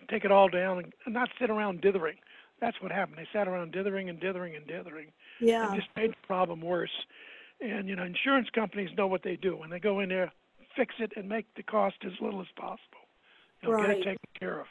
take 0.08 0.24
it 0.24 0.32
all 0.32 0.48
down, 0.48 0.78
and, 0.78 0.92
and 1.04 1.14
not 1.14 1.28
sit 1.40 1.50
around 1.50 1.80
dithering. 1.82 2.16
That's 2.60 2.80
what 2.80 2.92
happened. 2.92 3.18
They 3.18 3.26
sat 3.32 3.46
around 3.48 3.72
dithering 3.72 4.08
and 4.08 4.18
dithering 4.20 4.54
and 4.56 4.66
dithering, 4.66 5.08
yeah, 5.40 5.66
and 5.66 5.74
just 5.76 5.88
made 5.96 6.12
the 6.12 6.26
problem 6.26 6.60
worse. 6.60 6.92
And 7.60 7.88
you 7.88 7.96
know, 7.96 8.04
insurance 8.04 8.48
companies 8.54 8.90
know 8.96 9.06
what 9.06 9.22
they 9.22 9.36
do 9.36 9.56
when 9.56 9.70
they 9.70 9.80
go 9.80 10.00
in 10.00 10.08
there, 10.08 10.32
fix 10.76 10.94
it, 10.98 11.12
and 11.16 11.28
make 11.28 11.46
the 11.56 11.62
cost 11.62 11.96
as 12.06 12.12
little 12.20 12.40
as 12.40 12.46
possible. 12.56 13.02
You 13.62 13.70
know, 13.70 13.76
get 13.78 13.90
it 13.90 14.04
taken 14.04 14.18
care 14.38 14.60
of. 14.60 14.66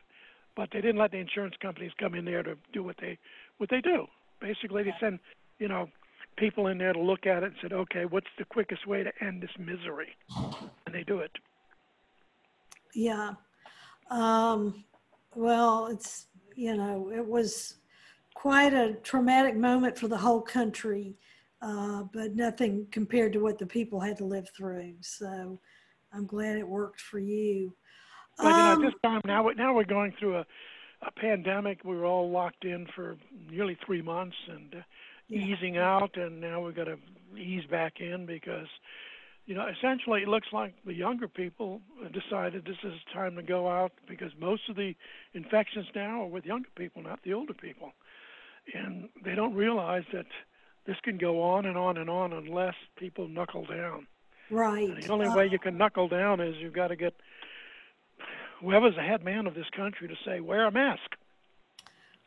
But 0.55 0.69
they 0.71 0.81
didn't 0.81 0.99
let 0.99 1.11
the 1.11 1.17
insurance 1.17 1.55
companies 1.61 1.91
come 1.99 2.13
in 2.13 2.25
there 2.25 2.43
to 2.43 2.55
do 2.73 2.83
what 2.83 2.97
they 2.99 3.17
what 3.57 3.69
they 3.69 3.81
do. 3.81 4.05
Basically, 4.39 4.83
they 4.83 4.93
send 4.99 5.19
you 5.59 5.67
know 5.67 5.89
people 6.37 6.67
in 6.67 6.77
there 6.77 6.93
to 6.93 6.99
look 6.99 7.25
at 7.25 7.43
it 7.43 7.47
and 7.47 7.55
said, 7.61 7.73
okay, 7.73 8.05
what's 8.05 8.27
the 8.37 8.45
quickest 8.45 8.87
way 8.87 9.03
to 9.03 9.11
end 9.21 9.41
this 9.41 9.51
misery? 9.59 10.15
And 10.85 10.93
they 10.93 11.03
do 11.03 11.19
it. 11.19 11.31
yeah. 12.93 13.33
Um, 14.09 14.83
well, 15.35 15.87
it's 15.87 16.27
you 16.55 16.75
know 16.75 17.11
it 17.13 17.25
was 17.25 17.75
quite 18.33 18.73
a 18.73 18.93
traumatic 19.03 19.55
moment 19.55 19.97
for 19.97 20.07
the 20.07 20.17
whole 20.17 20.41
country, 20.41 21.15
uh, 21.61 22.03
but 22.13 22.35
nothing 22.35 22.87
compared 22.91 23.33
to 23.33 23.39
what 23.39 23.57
the 23.57 23.65
people 23.65 23.99
had 23.99 24.17
to 24.17 24.25
live 24.25 24.49
through. 24.55 24.93
So 25.01 25.59
I'm 26.13 26.25
glad 26.25 26.57
it 26.57 26.67
worked 26.67 27.01
for 27.01 27.19
you. 27.19 27.75
But 28.41 28.55
you 28.55 28.63
know, 28.63 28.71
Um, 28.71 28.85
at 28.85 28.91
this 28.91 28.99
time 29.03 29.21
now, 29.25 29.47
now 29.55 29.73
we're 29.73 29.83
going 29.85 30.13
through 30.19 30.37
a, 30.37 30.45
a 31.01 31.11
pandemic. 31.11 31.83
We 31.83 31.95
were 31.95 32.05
all 32.05 32.29
locked 32.29 32.65
in 32.65 32.87
for 32.95 33.17
nearly 33.49 33.77
three 33.85 34.01
months 34.01 34.37
and 34.47 34.75
uh, 34.75 34.81
Yeah. 35.27 35.45
easing 35.45 35.77
out, 35.77 36.17
and 36.17 36.41
now 36.41 36.61
we've 36.61 36.75
got 36.75 36.85
to 36.85 36.97
ease 37.37 37.65
back 37.65 37.99
in 37.99 38.25
because, 38.25 38.67
you 39.45 39.55
know, 39.55 39.67
essentially 39.67 40.21
it 40.21 40.27
looks 40.27 40.47
like 40.51 40.73
the 40.85 40.93
younger 40.93 41.27
people 41.27 41.81
decided 42.11 42.65
this 42.65 42.77
is 42.83 42.93
time 43.13 43.35
to 43.35 43.43
go 43.43 43.67
out 43.69 43.91
because 44.07 44.31
most 44.39 44.69
of 44.69 44.75
the 44.75 44.95
infections 45.33 45.87
now 45.95 46.23
are 46.23 46.27
with 46.27 46.45
younger 46.45 46.69
people, 46.75 47.01
not 47.01 47.19
the 47.23 47.33
older 47.33 47.53
people, 47.53 47.93
and 48.73 49.09
they 49.23 49.35
don't 49.35 49.53
realize 49.55 50.03
that 50.13 50.25
this 50.85 50.97
can 51.03 51.17
go 51.17 51.41
on 51.41 51.65
and 51.65 51.77
on 51.77 51.97
and 51.97 52.09
on 52.09 52.33
unless 52.33 52.75
people 52.97 53.27
knuckle 53.27 53.65
down. 53.65 54.05
right. 54.49 54.87
And 54.89 54.97
the 54.97 55.07
only 55.09 55.27
Uh, 55.27 55.35
way 55.35 55.47
you 55.47 55.59
can 55.59 55.77
knuckle 55.77 56.07
down 56.09 56.39
is 56.41 56.55
you've 56.57 56.73
got 56.73 56.89
to 56.89 56.95
get 56.95 57.13
whoever's 58.63 58.95
the 58.95 59.01
head 59.01 59.23
man 59.23 59.45
of 59.47 59.53
this 59.55 59.69
country 59.75 60.07
to 60.07 60.15
say, 60.25 60.39
wear 60.39 60.65
a 60.65 60.71
mask. 60.71 61.09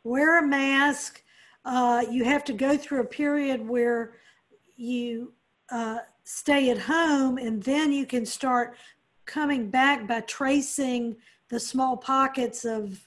wear 0.05 0.39
a 0.39 0.47
mask. 0.47 1.23
Uh, 1.65 2.05
you 2.11 2.23
have 2.25 2.45
to 2.45 2.53
go 2.53 2.77
through 2.77 3.01
a 3.01 3.05
period 3.07 3.67
where 3.67 4.15
you 4.77 5.33
uh, 5.71 5.99
stay 6.23 6.71
at 6.71 6.79
home, 6.79 7.39
and 7.39 7.63
then 7.63 7.93
you 7.93 8.07
can 8.07 8.25
start 8.25 8.77
coming 9.25 9.69
back 9.71 10.07
by 10.07 10.21
tracing 10.21 11.17
the 11.49 11.59
small 11.59 11.97
pockets 11.97 12.65
of 12.65 13.01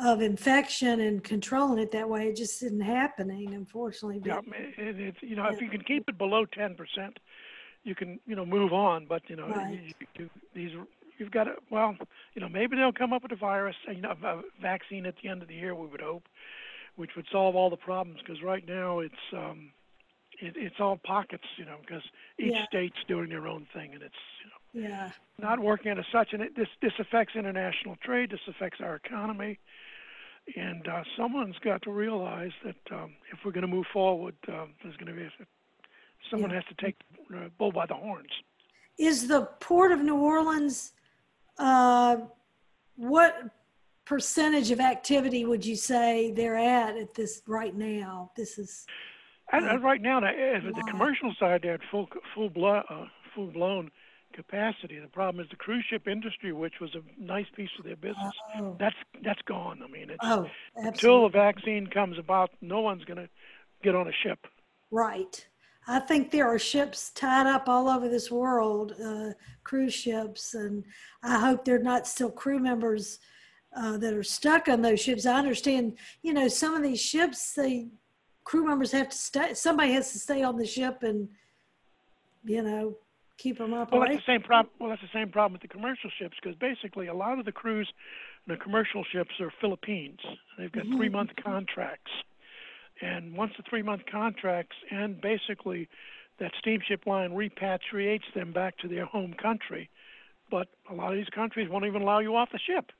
of 0.00 0.22
infection 0.22 1.00
and 1.00 1.24
controlling 1.24 1.80
it 1.80 1.90
that 1.90 2.08
way. 2.08 2.28
It 2.28 2.36
just 2.36 2.62
isn't 2.62 2.80
happening, 2.80 3.52
unfortunately. 3.54 4.20
Yeah, 4.24 4.40
But, 4.46 4.56
it, 4.78 5.16
you 5.22 5.34
know 5.34 5.46
if 5.46 5.60
you 5.60 5.68
can 5.68 5.80
keep 5.82 6.08
it 6.08 6.16
below 6.16 6.44
ten 6.44 6.76
percent, 6.76 7.18
you 7.82 7.96
can 7.96 8.20
you 8.24 8.36
know 8.36 8.46
move 8.46 8.72
on. 8.72 9.06
But 9.06 9.22
you 9.28 9.34
know 9.34 9.48
Right. 9.48 9.80
you, 9.98 10.06
you, 10.16 10.30
these 10.54 10.70
you've 11.18 11.30
got 11.30 11.44
to 11.44 11.54
well 11.70 11.96
you 12.34 12.40
know 12.40 12.48
maybe 12.48 12.76
they'll 12.76 12.92
come 12.92 13.12
up 13.12 13.22
with 13.22 13.32
a 13.32 13.36
virus 13.36 13.76
you 13.86 14.00
know 14.00 14.14
a 14.22 14.42
vaccine 14.60 15.06
at 15.06 15.14
the 15.22 15.28
end 15.28 15.42
of 15.42 15.48
the 15.48 15.54
year 15.54 15.74
we 15.74 15.86
would 15.86 16.00
hope, 16.00 16.28
which 16.96 17.10
would 17.16 17.26
solve 17.30 17.54
all 17.56 17.70
the 17.70 17.76
problems 17.76 18.20
because 18.20 18.42
right 18.42 18.66
now 18.66 18.98
it's 19.00 19.14
um 19.32 19.72
it, 20.40 20.54
it's 20.56 20.76
all 20.80 20.96
pockets 20.96 21.44
you 21.56 21.64
know 21.64 21.76
because 21.80 22.02
each 22.38 22.54
Yeah. 22.54 22.66
state's 22.66 23.02
doing 23.06 23.28
their 23.28 23.46
own 23.46 23.66
thing 23.74 23.92
and 23.94 24.02
it's 24.02 24.14
you 24.42 24.50
know 24.50 24.88
yeah, 24.88 25.10
not 25.38 25.60
working 25.60 25.96
as 25.98 26.04
such, 26.12 26.32
and 26.34 26.42
it, 26.42 26.54
this 26.56 26.68
this 26.82 26.92
affects 26.98 27.34
international 27.34 27.96
trade. 28.02 28.30
This 28.30 28.40
affects 28.46 28.80
our 28.82 28.96
economy, 28.96 29.58
and 30.56 30.86
uh, 30.86 31.02
someone's 31.16 31.58
got 31.58 31.82
to 31.82 31.90
realize 31.90 32.52
that 32.64 32.76
um, 32.92 33.14
if 33.32 33.38
we're 33.44 33.52
going 33.52 33.62
to 33.62 33.66
move 33.68 33.86
forward, 33.92 34.34
um, 34.48 34.74
there's 34.82 34.96
going 34.96 35.14
to 35.14 35.18
be 35.20 35.28
someone 36.30 36.50
Yeah. 36.50 36.56
has 36.56 36.64
to 36.66 36.74
take 36.84 36.96
the 37.30 37.50
bull 37.58 37.72
by 37.72 37.86
the 37.86 37.94
horns. 37.94 38.30
is 38.98 39.26
the 39.26 39.42
port 39.60 39.90
of 39.92 40.00
New 40.00 40.16
Orleans? 40.16 40.92
Uh, 41.58 42.18
what 42.96 43.34
percentage 44.04 44.70
of 44.70 44.80
activity 44.80 45.44
would 45.44 45.64
you 45.64 45.76
say 45.76 46.30
they're 46.30 46.56
at 46.56 46.96
at 46.96 47.14
this 47.14 47.42
right 47.46 47.74
now? 47.74 48.30
This 48.36 48.58
is 48.58 48.86
Yeah. 49.52 49.76
right 49.80 50.00
now, 50.00 50.18
eh, 50.20 50.60
the 50.60 50.82
commercial 50.88 51.34
side, 51.34 51.62
they're 51.62 51.74
at 51.74 51.82
full 51.90 52.08
full 52.34 52.50
blown 52.50 52.84
uh, 52.88 53.06
full 53.34 53.48
blown 53.48 53.90
capacity. 54.32 54.98
The 54.98 55.08
problem 55.08 55.42
is 55.44 55.50
the 55.50 55.56
cruise 55.56 55.84
ship 55.88 56.06
industry, 56.06 56.52
which 56.52 56.80
was 56.80 56.94
a 56.94 57.02
nice 57.20 57.46
piece 57.56 57.70
of 57.78 57.84
their 57.84 57.96
business, 57.96 58.34
oh, 58.56 58.76
that's 58.78 58.96
that's 59.22 59.42
gone. 59.42 59.82
I 59.82 59.88
mean, 59.88 60.10
it's 60.10 60.18
oh 60.22 60.48
until 60.76 61.22
the 61.22 61.30
vaccine 61.30 61.86
comes 61.86 62.18
about, 62.18 62.50
no 62.60 62.80
one's 62.80 63.04
going 63.04 63.18
to 63.18 63.28
get 63.82 63.94
on 63.94 64.06
a 64.06 64.12
ship. 64.12 64.46
Right. 64.90 65.47
I 65.90 66.00
think 66.00 66.30
there 66.30 66.46
are 66.46 66.58
ships 66.58 67.10
tied 67.10 67.46
up 67.46 67.66
all 67.66 67.88
over 67.88 68.10
this 68.10 68.30
world, 68.30 68.94
uh, 69.02 69.30
cruise 69.64 69.94
ships, 69.94 70.52
and 70.52 70.84
I 71.22 71.38
hope 71.38 71.64
they're 71.64 71.78
not 71.78 72.06
still 72.06 72.30
crew 72.30 72.58
members 72.58 73.20
uh, 73.74 73.96
that 73.96 74.12
are 74.12 74.22
stuck 74.22 74.68
on 74.68 74.82
those 74.82 75.00
ships. 75.00 75.24
I 75.24 75.38
understand, 75.38 75.96
you 76.22 76.34
know, 76.34 76.46
some 76.46 76.74
of 76.74 76.82
these 76.82 77.00
ships, 77.00 77.54
the 77.54 77.88
crew 78.44 78.66
members 78.66 78.92
have 78.92 79.08
to 79.08 79.16
stay. 79.16 79.54
Somebody 79.54 79.92
has 79.92 80.12
to 80.12 80.18
stay 80.18 80.42
on 80.42 80.58
the 80.58 80.66
ship 80.66 81.02
and, 81.02 81.26
you 82.44 82.62
know, 82.62 82.98
keep 83.38 83.56
them 83.56 83.72
up. 83.72 83.90
Well, 83.90 84.02
that's 84.02 84.16
the 84.16 84.22
same 84.26 84.42
problem. 84.42 84.70
Well, 84.78 84.90
that's 84.90 85.00
the 85.00 85.08
same 85.14 85.30
problem 85.30 85.54
with 85.54 85.62
the 85.62 85.68
commercial 85.68 86.10
ships 86.18 86.36
because 86.42 86.56
basically 86.58 87.06
a 87.06 87.14
lot 87.14 87.38
of 87.38 87.46
the 87.46 87.52
crews, 87.52 87.90
in 88.46 88.54
the 88.54 88.60
commercial 88.60 89.04
ships 89.10 89.32
are 89.40 89.52
Philippines. 89.58 90.20
They've 90.58 90.72
got 90.72 90.84
Mhm. 90.84 90.96
three-month 90.96 91.30
contracts, 91.36 92.10
and 93.00 93.36
once 93.36 93.52
the 93.56 93.62
three-month 93.68 94.02
contracts 94.10 94.76
end, 94.90 95.20
basically 95.20 95.88
that 96.38 96.52
steamship 96.58 97.06
line 97.06 97.32
repatriates 97.32 98.24
them 98.34 98.52
back 98.52 98.78
to 98.78 98.88
their 98.88 99.06
home 99.06 99.34
country. 99.34 99.90
But 100.50 100.68
a 100.90 100.94
lot 100.94 101.12
of 101.12 101.16
these 101.16 101.28
countries 101.34 101.68
won't 101.68 101.84
even 101.84 102.02
allow 102.02 102.20
you 102.20 102.34
off 102.36 102.50
the 102.52 102.58
ship, 102.58 102.90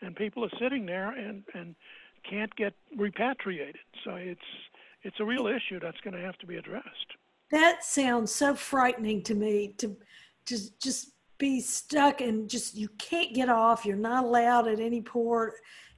and 0.00 0.14
people 0.14 0.44
are 0.44 0.58
sitting 0.60 0.86
there 0.86 1.10
and 1.10 1.44
and 1.54 1.74
can't 2.28 2.54
get 2.56 2.74
repatriated. 2.96 3.80
So 4.04 4.16
it's 4.16 4.40
it's 5.02 5.16
a 5.20 5.24
real 5.24 5.46
issue 5.46 5.80
that's 5.80 6.00
going 6.00 6.14
to 6.14 6.20
have 6.20 6.36
to 6.38 6.46
be 6.46 6.56
addressed. 6.56 6.86
That 7.50 7.82
sounds 7.84 8.32
so 8.32 8.54
frightening 8.54 9.22
to 9.24 9.34
me 9.34 9.74
to 9.78 9.96
just 10.46 10.80
just 10.80 11.12
be 11.38 11.60
stuck 11.60 12.20
and 12.20 12.48
just 12.50 12.76
you 12.76 12.88
can't 12.98 13.34
get 13.34 13.48
off. 13.48 13.86
You're 13.86 13.96
not 13.96 14.24
allowed 14.24 14.68
at 14.68 14.78
any 14.78 15.00
port. 15.00 15.54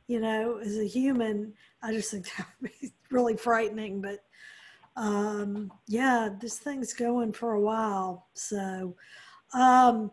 You 0.06 0.20
know, 0.20 0.58
as 0.58 0.78
a 0.78 0.86
human, 0.86 1.54
I 1.82 1.92
just 1.92 2.10
think 2.10 2.26
that 2.36 2.46
would 2.60 2.70
be 2.80 2.92
really 3.12 3.36
frightening. 3.36 4.00
But 4.00 4.24
um, 4.96 5.72
yeah, 5.86 6.28
this 6.40 6.58
thing's 6.58 6.92
going 6.92 7.32
for 7.32 7.52
a 7.52 7.60
while. 7.60 8.28
So, 8.34 8.96
um, 9.54 10.10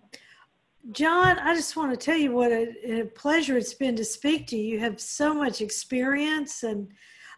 John, 0.91 1.38
I 1.39 1.54
just 1.54 1.76
want 1.76 1.91
to 1.91 1.97
tell 1.97 2.18
you 2.18 2.32
what 2.32 2.52
a, 2.52 3.02
a 3.02 3.06
pleasure 3.06 3.58
it's 3.58 3.74
been 3.74 3.95
to 3.97 4.06
speak 4.06 4.47
to 4.47 4.58
you. 4.58 4.76
You 4.76 4.80
have 4.80 5.00
so 5.00 5.34
much 5.34 5.62
experience. 5.62 6.64
And 6.64 6.88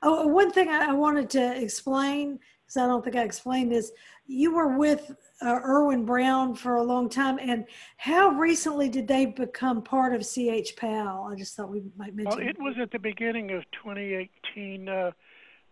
oh, 0.04 0.28
one 0.28 0.52
thing 0.52 0.70
I, 0.70 0.90
I 0.90 0.94
wanted 0.94 1.30
to 1.32 1.62
explain, 1.62 2.40
because 2.66 2.78
I 2.78 2.88
don't 2.88 3.04
think 3.04 3.16
I 3.16 3.24
explained 3.24 3.72
this, 3.72 3.92
you 4.28 4.54
were 4.54 4.78
with 4.78 5.12
uh, 5.42 5.60
Irwin 5.66 6.06
Brown 6.06 6.54
for 6.56 6.76
a 6.76 6.84
long 6.84 7.10
time. 7.10 7.40
And 7.42 7.66
how 7.98 8.30
recently 8.30 8.88
did 8.90 9.08
they 9.08 9.26
become 9.26 9.82
part 9.82 10.14
of 10.14 10.22
CH 10.22 10.76
Powell? 10.78 11.28
I 11.32 11.36
just 11.36 11.56
thought 11.56 11.70
we 11.70 11.82
might 11.98 12.16
mention. 12.16 12.38
Well, 12.38 12.48
it 12.48 12.58
was 12.60 12.76
at 12.80 12.92
the 12.92 13.00
beginning 13.00 13.52
of 13.52 13.64
2018. 13.72 14.88
Uh, 14.88 15.12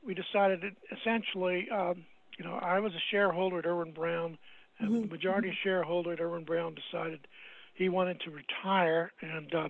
we 0.09 0.15
decided 0.15 0.61
that 0.61 0.73
essentially, 0.97 1.69
um, 1.69 2.03
you 2.39 2.43
know, 2.43 2.55
I 2.55 2.79
was 2.79 2.91
a 2.95 3.03
shareholder 3.11 3.59
at 3.59 3.67
Irwin 3.67 3.91
Brown, 3.91 4.39
and 4.79 4.89
Mhm. 4.89 5.01
the 5.03 5.07
majority 5.07 5.51
shareholder 5.61 6.13
at 6.13 6.19
Irwin 6.19 6.45
Brown 6.45 6.73
decided 6.73 7.27
he 7.75 7.89
wanted 7.89 8.19
to 8.21 8.31
retire, 8.31 9.11
and 9.21 9.53
uh, 9.53 9.69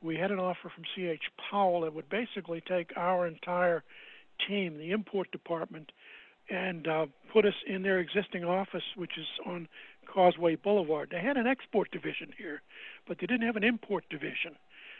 we 0.00 0.16
had 0.16 0.30
an 0.30 0.38
offer 0.38 0.68
from 0.68 0.84
C.H. 0.94 1.28
Powell 1.36 1.80
that 1.80 1.92
would 1.94 2.08
basically 2.08 2.60
take 2.60 2.96
our 2.96 3.26
entire 3.26 3.82
team, 4.46 4.78
the 4.78 4.92
import 4.92 5.32
department, 5.32 5.90
and 6.48 6.86
uh, 6.86 7.06
put 7.32 7.44
us 7.44 7.54
in 7.66 7.82
their 7.82 7.98
existing 7.98 8.44
office, 8.44 8.84
which 8.94 9.18
is 9.18 9.26
on 9.46 9.66
Causeway 10.06 10.54
Boulevard. 10.54 11.10
They 11.10 11.20
had 11.20 11.36
an 11.36 11.48
export 11.48 11.90
division 11.90 12.32
here, 12.38 12.62
but 13.08 13.18
they 13.18 13.26
didn't 13.26 13.46
have 13.46 13.56
an 13.56 13.64
import 13.64 14.08
division. 14.10 14.56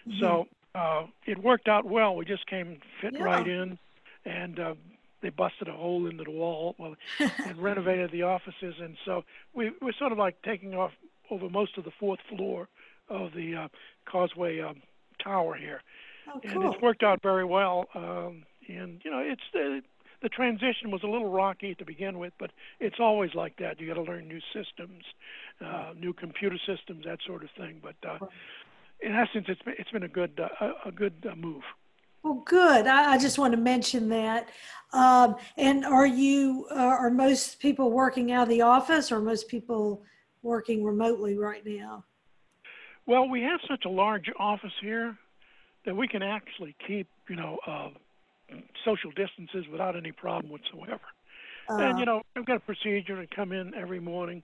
Mm-hmm. 0.08 0.18
So 0.18 0.48
uh, 0.74 1.06
it 1.24 1.38
worked 1.38 1.68
out 1.68 1.84
well. 1.84 2.16
We 2.16 2.24
just 2.24 2.46
came 2.46 2.80
fit 3.00 3.12
yeah. 3.12 3.22
right 3.22 3.46
in, 3.46 3.78
and 4.24 4.58
uh, 4.58 4.74
they 5.22 5.30
busted 5.30 5.68
a 5.68 5.72
hole 5.72 6.06
into 6.06 6.24
the 6.24 6.30
wall 6.30 6.74
well, 6.78 6.94
and 7.46 7.58
renovated 7.58 8.10
the 8.10 8.22
offices. 8.22 8.74
And 8.80 8.96
so 9.04 9.24
we 9.54 9.70
we're 9.80 9.92
sort 9.98 10.12
of 10.12 10.18
like 10.18 10.42
taking 10.42 10.74
off 10.74 10.92
over 11.30 11.48
most 11.48 11.78
of 11.78 11.84
the 11.84 11.92
fourth 11.98 12.20
floor 12.28 12.68
of 13.08 13.32
the 13.34 13.54
uh, 13.54 13.68
Causeway 14.10 14.60
um, 14.60 14.82
Tower 15.22 15.54
here, 15.54 15.82
oh, 16.28 16.40
cool. 16.40 16.62
and 16.62 16.72
it's 16.72 16.82
worked 16.82 17.02
out 17.02 17.22
very 17.22 17.44
well. 17.44 17.86
Um, 17.94 18.44
and 18.68 19.00
you 19.04 19.10
know, 19.10 19.18
it's 19.18 19.42
the 19.52 19.82
the 20.22 20.28
transition 20.28 20.90
was 20.90 21.02
a 21.02 21.08
little 21.08 21.30
rocky 21.30 21.74
to 21.74 21.84
begin 21.84 22.18
with, 22.18 22.32
but 22.38 22.52
it's 22.80 23.00
always 23.00 23.34
like 23.34 23.56
that. 23.58 23.80
You 23.80 23.88
got 23.88 23.94
to 23.94 24.02
learn 24.02 24.28
new 24.28 24.40
systems, 24.52 25.04
uh, 25.64 25.92
new 25.98 26.12
computer 26.12 26.58
systems, 26.64 27.04
that 27.04 27.18
sort 27.26 27.42
of 27.42 27.50
thing. 27.56 27.82
But 27.82 27.96
uh, 28.08 28.26
in 29.00 29.12
essence, 29.12 29.46
it's 29.48 29.62
been, 29.62 29.74
it's 29.78 29.90
been 29.90 30.04
a 30.04 30.08
good 30.08 30.40
uh, 30.40 30.72
a 30.86 30.92
good 30.92 31.26
uh, 31.30 31.34
move. 31.34 31.62
Well, 32.22 32.42
good. 32.46 32.86
I, 32.86 33.14
I, 33.14 33.18
just 33.18 33.38
want 33.38 33.52
to 33.52 33.58
mention 33.58 34.08
that. 34.10 34.48
Um, 34.92 35.36
and 35.56 35.84
are 35.84 36.06
you 36.06 36.66
uh, 36.70 36.74
are 36.74 37.10
most 37.10 37.58
people 37.58 37.90
working 37.90 38.30
out 38.30 38.44
of 38.44 38.48
the 38.48 38.62
office, 38.62 39.10
or 39.10 39.20
most 39.20 39.48
people 39.48 40.02
working 40.42 40.84
remotely 40.84 41.36
right 41.36 41.64
now? 41.66 42.04
Well, 43.06 43.28
we 43.28 43.42
have 43.42 43.60
such 43.68 43.84
a 43.84 43.88
large 43.88 44.30
office 44.38 44.72
here 44.80 45.16
that 45.84 45.96
we 45.96 46.06
can 46.06 46.22
actually 46.22 46.76
keep, 46.86 47.08
you 47.28 47.34
know, 47.34 47.58
uh, 47.66 47.88
social 48.84 49.10
distances 49.10 49.66
without 49.70 49.96
any 49.96 50.12
problem 50.12 50.52
whatsoever. 50.52 51.00
Uh, 51.68 51.76
and 51.78 51.98
you 51.98 52.04
know, 52.04 52.22
I've 52.36 52.46
got 52.46 52.56
a 52.56 52.60
procedure 52.60 53.20
to 53.20 53.34
come 53.34 53.52
in 53.52 53.74
every 53.74 54.00
morning, 54.00 54.42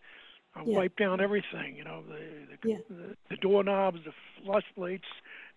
I 0.54 0.62
yeah. 0.64 0.78
wipe 0.78 0.96
down 0.96 1.20
everything. 1.20 1.76
You 1.76 1.84
know, 1.84 2.02
the 2.08 2.18
the, 2.62 2.68
yeah. 2.68 2.76
the, 2.88 3.16
the 3.30 3.36
doorknobs, 3.36 3.98
the 4.04 4.12
flush 4.42 4.64
plates, 4.74 5.06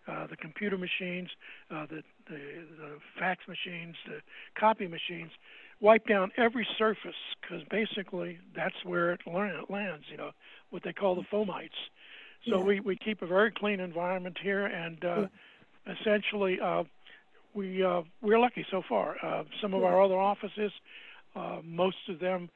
uh, 0.08 0.28
the 0.28 0.38
computer 0.38 0.78
machines, 0.78 1.30
uh, 1.70 1.86
the, 1.86 2.04
the 2.28 2.40
the 2.78 2.98
fax 3.20 3.48
machines, 3.48 3.96
the 4.06 4.22
copy 4.56 4.88
machines. 4.88 5.32
Wipe 5.80 6.06
down 6.06 6.32
every 6.38 6.68
surface 6.78 7.16
because 7.42 7.64
basically 7.72 8.38
that's 8.56 8.86
where 8.86 9.14
it 9.14 9.22
lands. 9.28 10.06
You 10.12 10.18
know, 10.18 10.32
what 10.70 10.84
they 10.84 10.94
call 10.94 11.16
the 11.16 11.24
fomites. 11.24 11.70
So 12.48 12.58
yeah. 12.58 12.64
we, 12.64 12.80
we 12.80 12.96
keep 12.96 13.22
a 13.22 13.28
very 13.28 13.52
clean 13.52 13.80
environment 13.80 14.38
here, 14.42 14.66
and 14.66 15.04
uh, 15.04 15.28
yeah. 15.88 15.94
essentially 15.94 16.60
uh, 16.60 16.84
we 17.54 17.84
uh, 17.84 18.02
we're 18.22 18.40
lucky 18.40 18.66
so 18.70 18.82
far. 18.88 19.16
Uh, 19.24 19.44
some 19.62 19.74
of 19.74 19.84
our 19.84 20.02
other 20.02 20.18
offices, 20.18 20.72
uh, 21.36 21.60
most 21.64 22.10
of 22.10 22.20
them, 22.20 22.50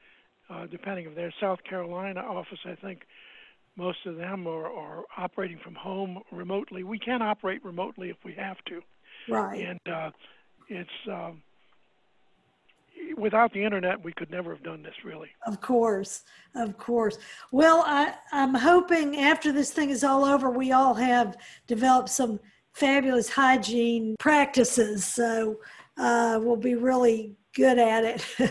uh, 0.50 0.66
depending 0.66 1.06
on 1.06 1.14
their 1.14 1.32
South 1.40 1.62
Carolina 1.64 2.20
office, 2.20 2.60
I 2.64 2.74
think 2.74 3.06
most 3.76 3.98
of 4.06 4.16
them 4.16 4.46
are, 4.46 4.66
are 4.66 5.04
operating 5.16 5.58
from 5.62 5.74
home 5.74 6.20
remotely. 6.32 6.82
We 6.82 6.98
can 6.98 7.22
operate 7.22 7.64
remotely 7.64 8.10
if 8.10 8.16
we 8.24 8.32
have 8.34 8.56
to. 8.68 8.80
Right. 9.28 9.66
And 9.66 9.80
uh, 9.92 10.10
it's 10.68 10.90
um, 11.10 11.42
without 13.16 13.52
the 13.52 13.62
internet, 13.62 14.02
we 14.02 14.12
could 14.12 14.30
never 14.30 14.54
have 14.54 14.62
done 14.62 14.82
this, 14.82 14.94
really. 15.04 15.28
Of 15.46 15.60
course, 15.60 16.24
of 16.54 16.76
course. 16.78 17.18
Well, 17.52 17.82
I, 17.86 18.14
I'm 18.32 18.54
hoping 18.54 19.18
after 19.18 19.52
this 19.52 19.70
thing 19.72 19.90
is 19.90 20.04
all 20.04 20.24
over, 20.24 20.50
we 20.50 20.72
all 20.72 20.94
have 20.94 21.36
developed 21.66 22.08
some 22.08 22.40
fabulous 22.72 23.28
hygiene 23.28 24.16
practices. 24.18 25.04
So 25.04 25.58
uh, 25.96 26.38
we'll 26.42 26.56
be 26.56 26.74
really 26.74 27.34
good 27.54 27.78
at 27.78 28.04
it. 28.04 28.26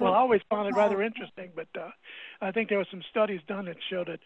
well, 0.00 0.12
I 0.12 0.18
always 0.18 0.42
found 0.50 0.68
it 0.68 0.76
rather 0.76 1.02
interesting, 1.02 1.50
but 1.54 1.68
uh, 1.78 1.90
I 2.42 2.50
think 2.50 2.68
there 2.68 2.78
were 2.78 2.86
some 2.90 3.02
studies 3.08 3.40
done 3.46 3.66
that 3.66 3.76
showed 3.88 4.08
that 4.08 4.18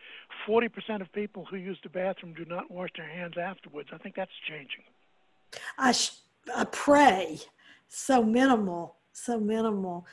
40% 0.48 1.02
of 1.02 1.12
people 1.12 1.44
who 1.44 1.56
use 1.56 1.78
the 1.82 1.90
bathroom 1.90 2.34
do 2.34 2.44
not 2.46 2.70
wash 2.70 2.88
their 2.96 3.08
hands 3.08 3.34
afterwards. 3.40 3.90
I 3.92 3.98
think 3.98 4.16
that's 4.16 4.30
changing. 4.48 4.84
I, 5.78 5.92
sh- 5.92 6.16
I 6.54 6.64
pray. 6.64 7.38
So 7.88 8.22
minimal, 8.22 8.96
so 9.12 9.38
minimal. 9.38 10.06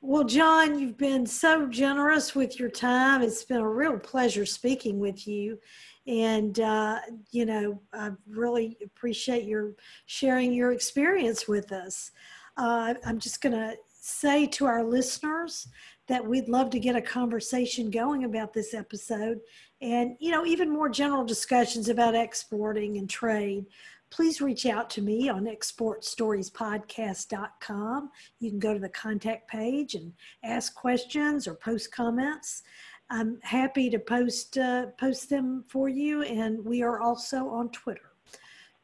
Well, 0.00 0.24
John, 0.24 0.78
you've 0.78 0.98
been 0.98 1.26
so 1.26 1.66
generous 1.66 2.34
with 2.34 2.58
your 2.58 2.70
time. 2.70 3.22
It's 3.22 3.44
been 3.44 3.60
a 3.60 3.68
real 3.68 3.98
pleasure 3.98 4.46
speaking 4.46 4.98
with 4.98 5.28
you. 5.28 5.58
And, 6.06 6.58
uh, 6.58 6.98
you 7.30 7.44
know, 7.46 7.80
I 7.92 8.10
really 8.26 8.78
appreciate 8.82 9.44
your 9.44 9.74
sharing 10.06 10.52
your 10.52 10.72
experience 10.72 11.46
with 11.46 11.72
us. 11.72 12.10
Uh, 12.56 12.94
I'm 13.04 13.18
just 13.18 13.40
going 13.40 13.52
to 13.52 13.76
say 14.00 14.46
to 14.46 14.66
our 14.66 14.82
listeners 14.82 15.68
that 16.10 16.26
we'd 16.26 16.48
love 16.48 16.70
to 16.70 16.80
get 16.80 16.96
a 16.96 17.00
conversation 17.00 17.88
going 17.88 18.24
about 18.24 18.52
this 18.52 18.74
episode 18.74 19.40
and, 19.80 20.16
you 20.18 20.30
know, 20.30 20.44
even 20.44 20.68
more 20.68 20.88
general 20.88 21.24
discussions 21.24 21.88
about 21.88 22.14
exporting 22.14 22.98
and 22.98 23.08
trade 23.08 23.64
please 24.10 24.40
reach 24.40 24.66
out 24.66 24.90
to 24.90 25.02
me 25.02 25.28
on 25.28 25.44
exportstoriespodcast.com. 25.44 28.10
You 28.40 28.50
can 28.50 28.58
go 28.58 28.74
to 28.74 28.80
the 28.80 28.88
contact 28.88 29.48
page 29.48 29.94
and 29.94 30.12
ask 30.42 30.74
questions 30.74 31.46
or 31.46 31.54
post 31.54 31.92
comments. 31.92 32.64
I'm 33.08 33.38
happy 33.42 33.88
to 33.90 34.00
post 34.00 34.58
uh, 34.58 34.86
post 34.98 35.30
them 35.30 35.62
for 35.68 35.88
you, 35.88 36.22
and 36.22 36.64
we 36.64 36.82
are 36.82 36.98
also 37.00 37.48
on 37.48 37.70
Twitter. 37.70 38.09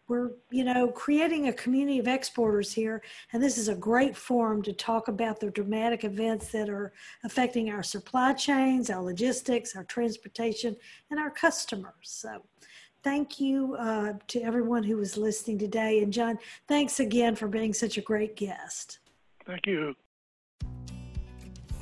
We're, 0.08 0.30
you 0.50 0.64
know, 0.64 0.88
creating 0.88 1.48
a 1.48 1.52
community 1.52 1.98
of 1.98 2.06
exporters 2.06 2.72
here, 2.72 3.02
and 3.32 3.42
this 3.42 3.58
is 3.58 3.68
a 3.68 3.74
great 3.74 4.16
forum 4.16 4.62
to 4.62 4.72
talk 4.72 5.08
about 5.08 5.40
the 5.40 5.50
dramatic 5.50 6.04
events 6.04 6.48
that 6.52 6.68
are 6.68 6.92
affecting 7.24 7.70
our 7.70 7.82
supply 7.82 8.32
chains, 8.32 8.88
our 8.88 9.02
logistics, 9.02 9.74
our 9.74 9.84
transportation, 9.84 10.76
and 11.10 11.18
our 11.18 11.30
customers. 11.30 11.92
So, 12.02 12.42
thank 13.02 13.40
you 13.40 13.76
uh, 13.78 14.14
to 14.28 14.40
everyone 14.42 14.84
who 14.84 14.96
was 14.96 15.16
listening 15.16 15.58
today. 15.58 16.02
And 16.02 16.12
John, 16.12 16.38
thanks 16.68 17.00
again 17.00 17.34
for 17.34 17.48
being 17.48 17.72
such 17.74 17.98
a 17.98 18.00
great 18.00 18.36
guest. 18.36 19.00
Thank 19.44 19.66
you. 19.66 19.94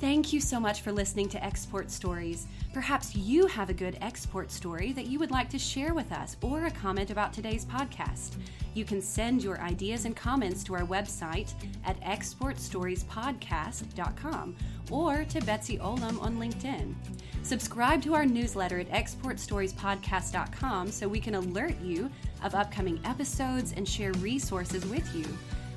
Thank 0.05 0.35
you 0.35 0.41
so 0.43 0.61
much 0.61 0.83
for 0.83 0.93
listening 0.93 1.31
to 1.31 1.43
Export 1.43 1.91
Stories. 1.91 2.47
Perhaps 2.75 3.17
you 3.17 3.47
have 3.47 3.71
a 3.71 3.73
good 3.73 3.97
export 4.03 4.51
story 4.51 4.93
that 4.93 5.07
you 5.07 5.19
would 5.19 5.31
like 5.31 5.49
to 5.49 5.59
share 5.59 5.95
with 5.95 6.13
us 6.13 6.37
or 6.43 6.67
a 6.67 6.71
comment 6.71 7.11
about 7.11 7.33
today's 7.33 7.65
podcast. 7.65 8.37
You 8.75 8.85
can 8.85 9.01
send 9.01 9.43
your 9.43 9.59
ideas 9.63 10.05
and 10.05 10.15
comments 10.15 10.63
to 10.65 10.75
our 10.75 10.83
website 10.83 11.55
at 11.87 11.99
exportstoriespodcast.com 12.03 14.57
or 14.91 15.25
to 15.25 15.41
Betsy 15.41 15.79
Olam 15.79 16.21
on 16.21 16.37
LinkedIn. 16.37 16.95
Subscribe 17.43 18.03
to 18.03 18.13
our 18.13 18.27
newsletter 18.27 18.81
at 18.81 18.91
exportstoriespodcast.com 18.91 20.91
so 20.91 21.09
we 21.09 21.19
can 21.19 21.37
alert 21.37 21.81
you 21.81 22.11
of 22.43 22.55
upcoming 22.55 23.01
episodes 23.07 23.73
and 23.75 23.89
share 23.89 24.13
resources 24.13 24.85
with 24.85 25.17
you. 25.17 25.25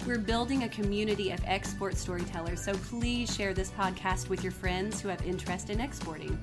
We're 0.07 0.17
building 0.17 0.63
a 0.63 0.69
community 0.69 1.31
of 1.31 1.41
export 1.43 1.97
storytellers, 1.97 2.61
so 2.61 2.73
please 2.75 3.35
share 3.35 3.53
this 3.53 3.71
podcast 3.71 4.29
with 4.29 4.41
your 4.41 4.53
friends 4.53 5.01
who 5.01 5.09
have 5.09 5.21
interest 5.25 5.69
in 5.69 5.81
exporting. 5.81 6.39